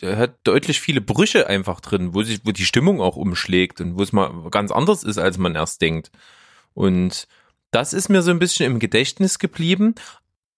[0.00, 3.98] der hat deutlich viele Brüche einfach drin, wo sich, wo die Stimmung auch umschlägt und
[3.98, 6.10] wo es mal ganz anders ist, als man erst denkt.
[6.74, 7.28] Und
[7.70, 9.94] das ist mir so ein bisschen im Gedächtnis geblieben.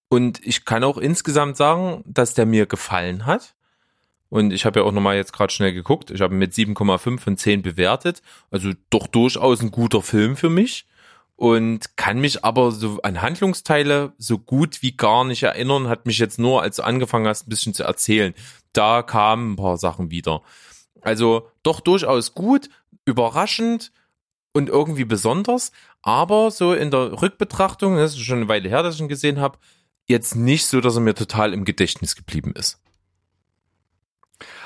[0.09, 3.55] Und ich kann auch insgesamt sagen, dass der mir gefallen hat.
[4.31, 6.11] Und ich habe ja auch nochmal jetzt gerade schnell geguckt.
[6.11, 8.23] Ich habe mit 7,5 von 10 bewertet.
[8.51, 10.87] Also doch durchaus ein guter Film für mich.
[11.39, 15.87] Und kann mich aber so an Handlungsteile so gut wie gar nicht erinnern.
[15.87, 18.35] Hat mich jetzt nur, als du angefangen hast, ein bisschen zu erzählen.
[18.73, 20.43] Da kamen ein paar Sachen wieder.
[21.01, 22.71] Also doch durchaus gut,
[23.05, 23.93] überraschend
[24.53, 25.71] und irgendwie besonders.
[26.03, 29.39] Aber so in der Rückbetrachtung, das ist schon eine Weile her, dass ich ihn gesehen
[29.39, 29.61] habe,
[30.09, 32.81] jetzt nicht so, dass er mir total im Gedächtnis geblieben ist.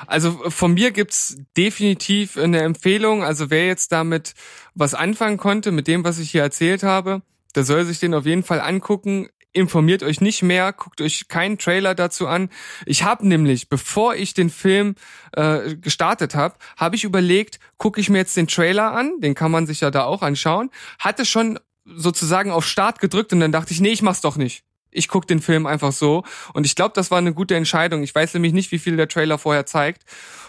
[0.07, 3.23] Also von mir gibt's definitiv eine Empfehlung.
[3.23, 4.33] Also wer jetzt damit
[4.73, 7.21] was anfangen konnte, mit dem, was ich hier erzählt habe,
[7.55, 9.29] der soll sich den auf jeden Fall angucken.
[9.55, 12.49] Informiert euch nicht mehr, guckt euch keinen Trailer dazu an.
[12.87, 14.95] Ich habe nämlich, bevor ich den Film
[15.33, 19.51] äh, gestartet habe, habe ich überlegt, gucke ich mir jetzt den Trailer an, den kann
[19.51, 20.71] man sich ja da auch anschauen.
[20.97, 24.63] Hatte schon sozusagen auf Start gedrückt und dann dachte ich, nee, ich mach's doch nicht.
[24.93, 26.23] Ich guck den Film einfach so.
[26.53, 28.03] Und ich glaube, das war eine gute Entscheidung.
[28.03, 30.03] Ich weiß nämlich nicht, wie viel der Trailer vorher zeigt.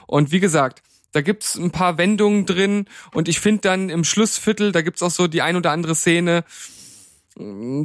[0.06, 0.82] Und wie gesagt,
[1.14, 5.12] da gibt's ein paar Wendungen drin und ich finde dann im Schlussviertel, da gibt's auch
[5.12, 6.44] so die ein oder andere Szene,
[7.36, 7.84] mm,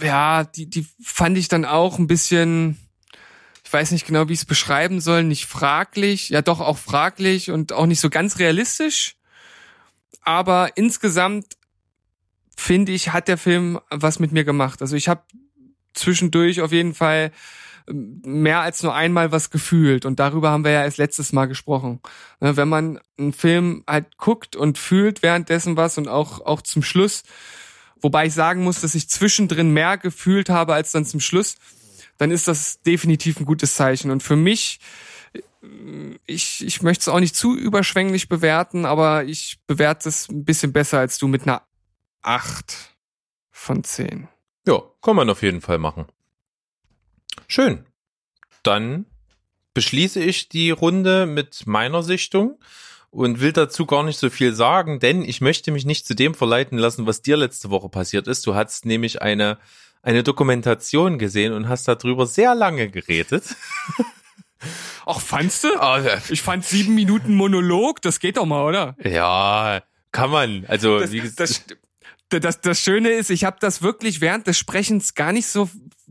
[0.00, 2.78] ja, die, die fand ich dann auch ein bisschen,
[3.64, 7.50] ich weiß nicht genau, wie ich es beschreiben soll, nicht fraglich, ja doch auch fraglich
[7.50, 9.16] und auch nicht so ganz realistisch.
[10.20, 11.56] Aber insgesamt
[12.56, 14.82] finde ich, hat der Film was mit mir gemacht.
[14.82, 15.22] Also ich habe
[15.94, 17.32] zwischendurch auf jeden Fall
[17.88, 21.46] ähm, mehr als nur einmal was gefühlt und darüber haben wir ja erst letztes Mal
[21.46, 22.00] gesprochen.
[22.40, 26.82] Ne, wenn man einen Film halt guckt und fühlt währenddessen was und auch auch zum
[26.82, 27.22] Schluss,
[28.00, 31.56] wobei ich sagen muss, dass ich zwischendrin mehr gefühlt habe als dann zum Schluss,
[32.18, 34.80] dann ist das definitiv ein gutes Zeichen und für mich
[35.32, 35.40] äh,
[36.26, 40.72] ich, ich möchte es auch nicht zu überschwänglich bewerten, aber ich bewerte es ein bisschen
[40.72, 41.62] besser als du mit einer
[42.22, 42.94] 8
[43.50, 44.28] von 10.
[44.66, 46.06] Ja, kann man auf jeden Fall machen.
[47.48, 47.84] Schön.
[48.62, 49.06] Dann
[49.74, 52.58] beschließe ich die Runde mit meiner Sichtung
[53.10, 56.34] und will dazu gar nicht so viel sagen, denn ich möchte mich nicht zu dem
[56.34, 58.46] verleiten lassen, was dir letzte Woche passiert ist.
[58.46, 59.58] Du hast nämlich eine,
[60.02, 63.44] eine Dokumentation gesehen und hast darüber sehr lange geredet.
[65.06, 65.68] Ach, fandst du?
[66.30, 68.96] Ich fand sieben Minuten Monolog, das geht doch mal, oder?
[69.02, 69.82] Ja,
[70.12, 70.64] kann man.
[70.68, 71.76] Also Das, wie gesagt,
[72.40, 75.68] das, das, Schöne ist, ich habe das wirklich während des Sprechens gar nicht so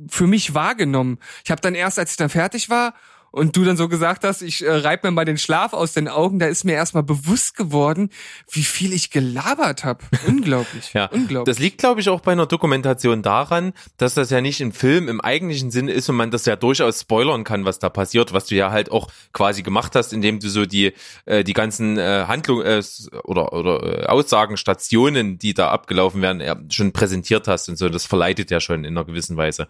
[0.10, 1.20] für mich wahrgenommen.
[1.44, 2.94] Ich habe dann erst, als ich dann fertig war
[3.32, 6.08] und du dann so gesagt hast, ich äh, reib mir mal den Schlaf aus den
[6.08, 8.10] Augen, da ist mir erstmal bewusst geworden,
[8.52, 10.04] wie viel ich gelabert habe.
[10.28, 10.94] Unglaublich.
[10.94, 11.54] Ja, Unglaublich.
[11.54, 15.08] das liegt, glaube ich, auch bei einer Dokumentation daran, dass das ja nicht ein Film
[15.08, 18.48] im eigentlichen Sinne ist und man das ja durchaus spoilern kann, was da passiert, was
[18.48, 20.94] du ja halt auch quasi gemacht hast, indem du so die
[21.26, 22.84] äh, die ganzen äh, Handlungen äh,
[23.24, 27.88] oder oder äh, Aussagenstationen, die da abgelaufen werden, ja, schon präsentiert hast und so.
[27.88, 29.68] Das verleitet ja schon in einer gewissen Weise.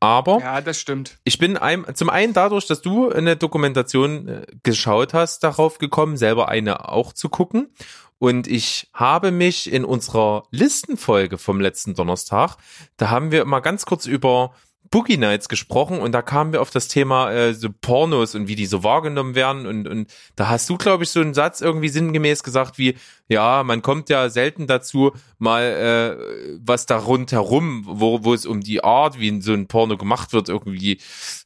[0.00, 1.18] Aber ja, das stimmt.
[1.24, 6.16] ich bin ein, zum einen dadurch, dass du eine Dokumentation äh, geschaut hast, darauf gekommen,
[6.16, 7.72] selber eine auch zu gucken.
[8.18, 12.56] Und ich habe mich in unserer Listenfolge vom letzten Donnerstag,
[12.96, 14.54] da haben wir mal ganz kurz über
[14.90, 18.54] Boogie Nights gesprochen und da kamen wir auf das Thema äh, so Pornos und wie
[18.54, 21.88] die so wahrgenommen werden und und da hast du glaube ich so einen Satz irgendwie
[21.88, 22.96] sinngemäß gesagt wie
[23.28, 28.60] ja man kommt ja selten dazu mal äh, was da rundherum wo wo es um
[28.60, 31.00] die Art wie so ein Porno gemacht wird irgendwie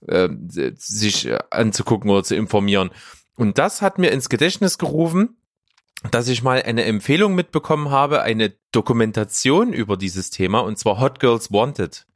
[0.07, 0.29] äh,
[0.77, 2.91] sich anzugucken oder zu informieren
[3.37, 5.37] und das hat mir ins Gedächtnis gerufen
[6.11, 11.21] dass ich mal eine Empfehlung mitbekommen habe, eine Dokumentation über dieses Thema, und zwar Hot
[11.21, 12.07] Girls Wanted.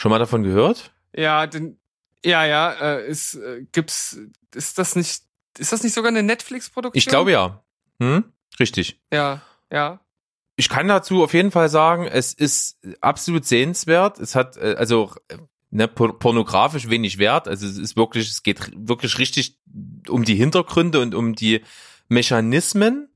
[0.00, 0.94] Schon mal davon gehört?
[1.14, 1.78] Ja, denn,
[2.24, 4.18] ja, ja, äh, ist, äh, gibt's,
[4.54, 5.24] ist das nicht,
[5.58, 6.98] ist das nicht sogar eine Netflix-Produktion?
[6.98, 7.62] Ich glaube ja.
[8.00, 8.24] Hm?
[8.58, 8.98] Richtig.
[9.12, 10.00] Ja, ja.
[10.56, 14.18] Ich kann dazu auf jeden Fall sagen, es ist absolut sehenswert.
[14.18, 15.12] Es hat äh, also
[15.68, 17.46] ne, por- pornografisch wenig Wert.
[17.46, 19.58] Also es ist wirklich, es geht wirklich richtig
[20.08, 21.60] um die Hintergründe und um die
[22.08, 23.09] Mechanismen.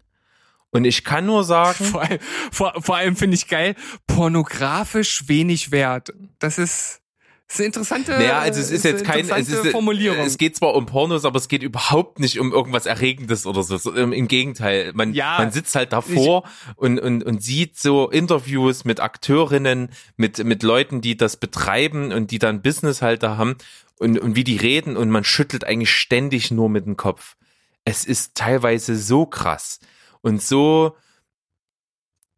[0.75, 2.19] Und ich kann nur sagen, Vor, allem-
[2.51, 3.77] vor, vor allem finde ich geil,
[4.09, 6.13] pornografisch wenig wert.
[6.41, 7.01] Das ist,
[7.47, 10.27] das ist eine interessante, Naja, also es ist eine jetzt kein, es ist, Formulierung.
[10.27, 13.77] es geht zwar um Pornos, aber es geht überhaupt nicht um irgendwas Erregendes oder so.
[13.77, 16.43] so im, Gegenteil, man, Ja, man sitzt halt davor
[16.75, 22.33] und, und, und sieht so Interviews mit Akteurinnen, mit, mit Leuten, die das betreiben und
[22.33, 23.57] die dann Business halt da haben
[24.01, 27.37] und, und wie die reden und man schüttelt eigentlich ständig nur mit dem Kopf.
[27.85, 29.79] Es ist teilweise so krass
[30.25, 30.97] und so,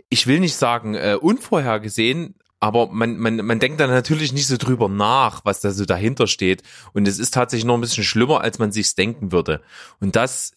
[0.09, 4.57] ich will nicht sagen äh, unvorhergesehen, aber man, man, man denkt dann natürlich nicht so
[4.57, 6.63] drüber nach, was da so dahinter steht.
[6.95, 9.63] Und es ist tatsächlich noch ein bisschen schlimmer, als man sich's denken würde.
[10.01, 10.53] Und das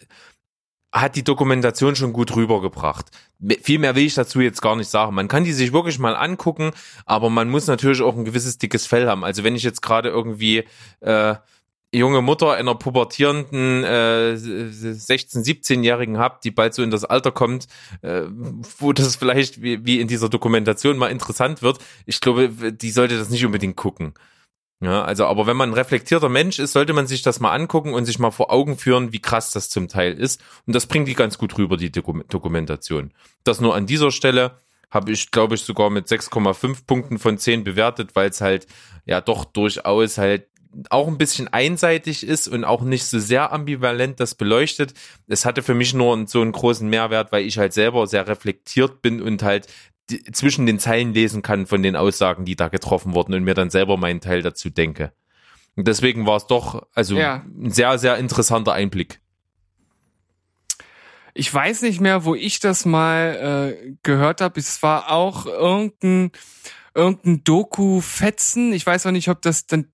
[0.92, 3.12] hat die Dokumentation schon gut rübergebracht.
[3.62, 5.14] Viel mehr will ich dazu jetzt gar nicht sagen.
[5.14, 6.72] Man kann die sich wirklich mal angucken,
[7.06, 9.24] aber man muss natürlich auch ein gewisses dickes Fell haben.
[9.24, 10.64] Also wenn ich jetzt gerade irgendwie
[11.02, 11.36] äh,
[11.94, 17.68] junge Mutter einer pubertierenden äh, 16-, 17-Jährigen habt, die bald so in das Alter kommt,
[18.02, 18.24] äh,
[18.78, 21.80] wo das vielleicht wie, wie in dieser Dokumentation mal interessant wird.
[22.06, 24.14] Ich glaube, die sollte das nicht unbedingt gucken.
[24.82, 27.94] Ja, also, aber wenn man ein reflektierter Mensch ist, sollte man sich das mal angucken
[27.94, 30.42] und sich mal vor Augen führen, wie krass das zum Teil ist.
[30.66, 33.12] Und das bringt die ganz gut rüber, die Doku Dokumentation.
[33.44, 34.58] Das nur an dieser Stelle
[34.90, 38.68] habe ich, glaube ich, sogar mit 6,5 Punkten von 10 bewertet, weil es halt
[39.06, 40.48] ja doch durchaus halt
[40.90, 44.94] auch ein bisschen einseitig ist und auch nicht so sehr ambivalent das beleuchtet.
[45.28, 49.02] Es hatte für mich nur so einen großen Mehrwert, weil ich halt selber sehr reflektiert
[49.02, 49.68] bin und halt
[50.10, 53.56] die, zwischen den Zeilen lesen kann von den Aussagen, die da getroffen wurden und mir
[53.56, 55.12] dann selber meinen Teil dazu denke.
[55.76, 57.46] Und deswegen war es doch also Ja.
[57.48, 59.20] ein sehr, sehr interessanter Einblick.
[61.34, 64.60] ich weiß nicht mehr, wo ich das mal äh, gehört habe.
[64.60, 66.32] Es war auch irgendein
[66.96, 68.74] irgendein Doku-Fetzen.
[68.74, 69.88] Ich weiß auch nicht, ob das dann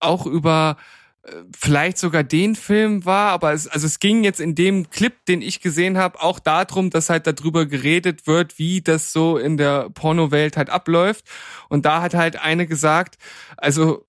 [0.00, 0.76] auch über
[1.22, 5.24] äh, vielleicht sogar den Film war, aber es, also es ging jetzt in dem Clip,
[5.26, 9.56] den ich gesehen habe, auch darum, dass halt darüber geredet wird, wie das so in
[9.56, 11.26] der Pornowelt halt abläuft.
[11.68, 13.16] Und da hat halt eine gesagt,
[13.56, 14.06] also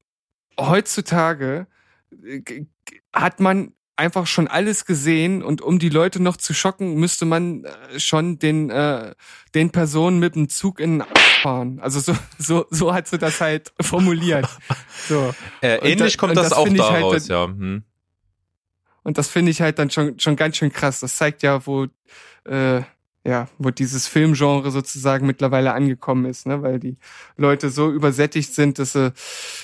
[0.60, 1.68] heutzutage
[2.24, 2.66] äh,
[3.14, 7.66] hat man einfach schon alles gesehen und um die Leute noch zu schocken, müsste man
[7.66, 9.14] äh, schon den äh,
[9.56, 11.08] den Personen mit dem Zug in den
[11.42, 11.80] fahren.
[11.80, 14.48] Also so so so hat sie das halt formuliert.
[15.08, 15.34] So.
[15.62, 17.46] Äh, ähnlich da- kommt das, das auch halt daraus, dann- ja.
[17.48, 17.84] Hm.
[19.04, 21.00] Und das finde ich halt dann schon, schon ganz schön krass.
[21.00, 21.88] Das zeigt ja, wo,
[22.46, 22.82] äh,
[23.24, 26.62] ja, wo dieses Filmgenre sozusagen mittlerweile angekommen ist, ne?
[26.62, 26.98] Weil die
[27.38, 29.14] Leute so übersättigt sind, dass sie,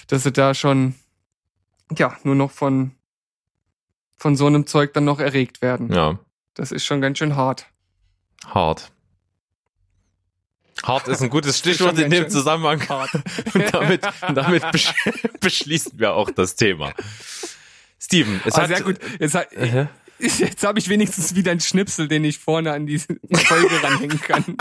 [0.07, 0.95] dass sie da schon,
[1.97, 2.91] ja, nur noch von,
[4.23, 5.91] von so einem Zeug dann noch erregt werden.
[5.93, 6.17] Ja,
[6.53, 7.65] Das ist schon ganz schön hart.
[8.47, 8.89] hart.
[10.81, 12.81] Hart ist ein gutes Stichwort in dem Zusammenhang.
[13.53, 14.01] Und damit,
[14.33, 14.93] damit besch
[15.41, 16.93] beschließen wir auch das Thema.
[17.99, 18.97] Steven, es Ah, hat, sehr gut.
[19.19, 19.87] Jetzt, ha- Äh,
[20.19, 24.55] jetzt habe ich wenigstens wieder einen Schnipsel, den ich vorne an diese Folge ranhängen kann.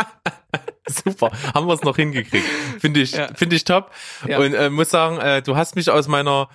[0.89, 2.47] Super, haben wir es noch hingekriegt.
[2.81, 3.33] Finde ich, Ja.
[3.35, 3.93] finde ich top.
[4.27, 4.39] Ja.
[4.41, 6.49] Und äh, muss sagen, äh, du hast mich aus meiner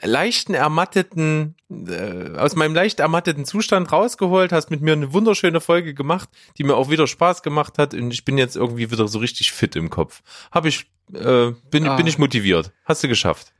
[0.00, 5.94] leichten ermatteten, äh, aus meinem leicht ermatteten Zustand rausgeholt, hast mit mir eine wunderschöne Folge
[5.94, 9.18] gemacht, die mir auch wieder Spaß gemacht hat und ich bin jetzt irgendwie wieder so
[9.18, 10.22] richtig fit im Kopf.
[10.50, 11.96] Hab ich, äh, bin, Ah.
[11.96, 12.72] bin ich motiviert.
[12.84, 13.52] Hast du geschafft.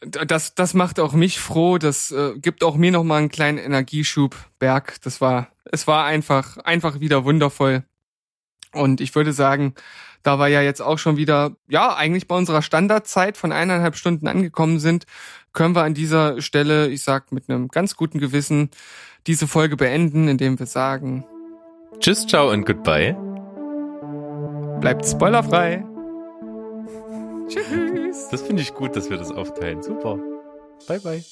[0.00, 1.76] das, das macht auch mich froh.
[1.78, 4.34] Das äh, gibt auch mir noch mal einen kleinen Energieschub.
[4.58, 7.84] Berg, das war, es war einfach, einfach wieder wundervoll.
[8.72, 9.74] Und ich würde sagen,
[10.26, 14.26] da wir ja jetzt auch schon wieder, ja, eigentlich bei unserer Standardzeit von eineinhalb Stunden
[14.26, 15.04] angekommen sind,
[15.52, 18.70] können wir an dieser Stelle, ich sag mit einem ganz guten Gewissen,
[19.28, 21.24] diese Folge beenden, indem wir sagen,
[22.00, 23.16] Tschüss, ciao und goodbye.
[24.80, 25.84] bleibt spoilerfrei.
[27.48, 28.28] Tschüss.
[28.30, 29.82] Das finde ich gut, dass wir das aufteilen.
[29.82, 30.18] Super.
[30.88, 31.24] Bye, bye.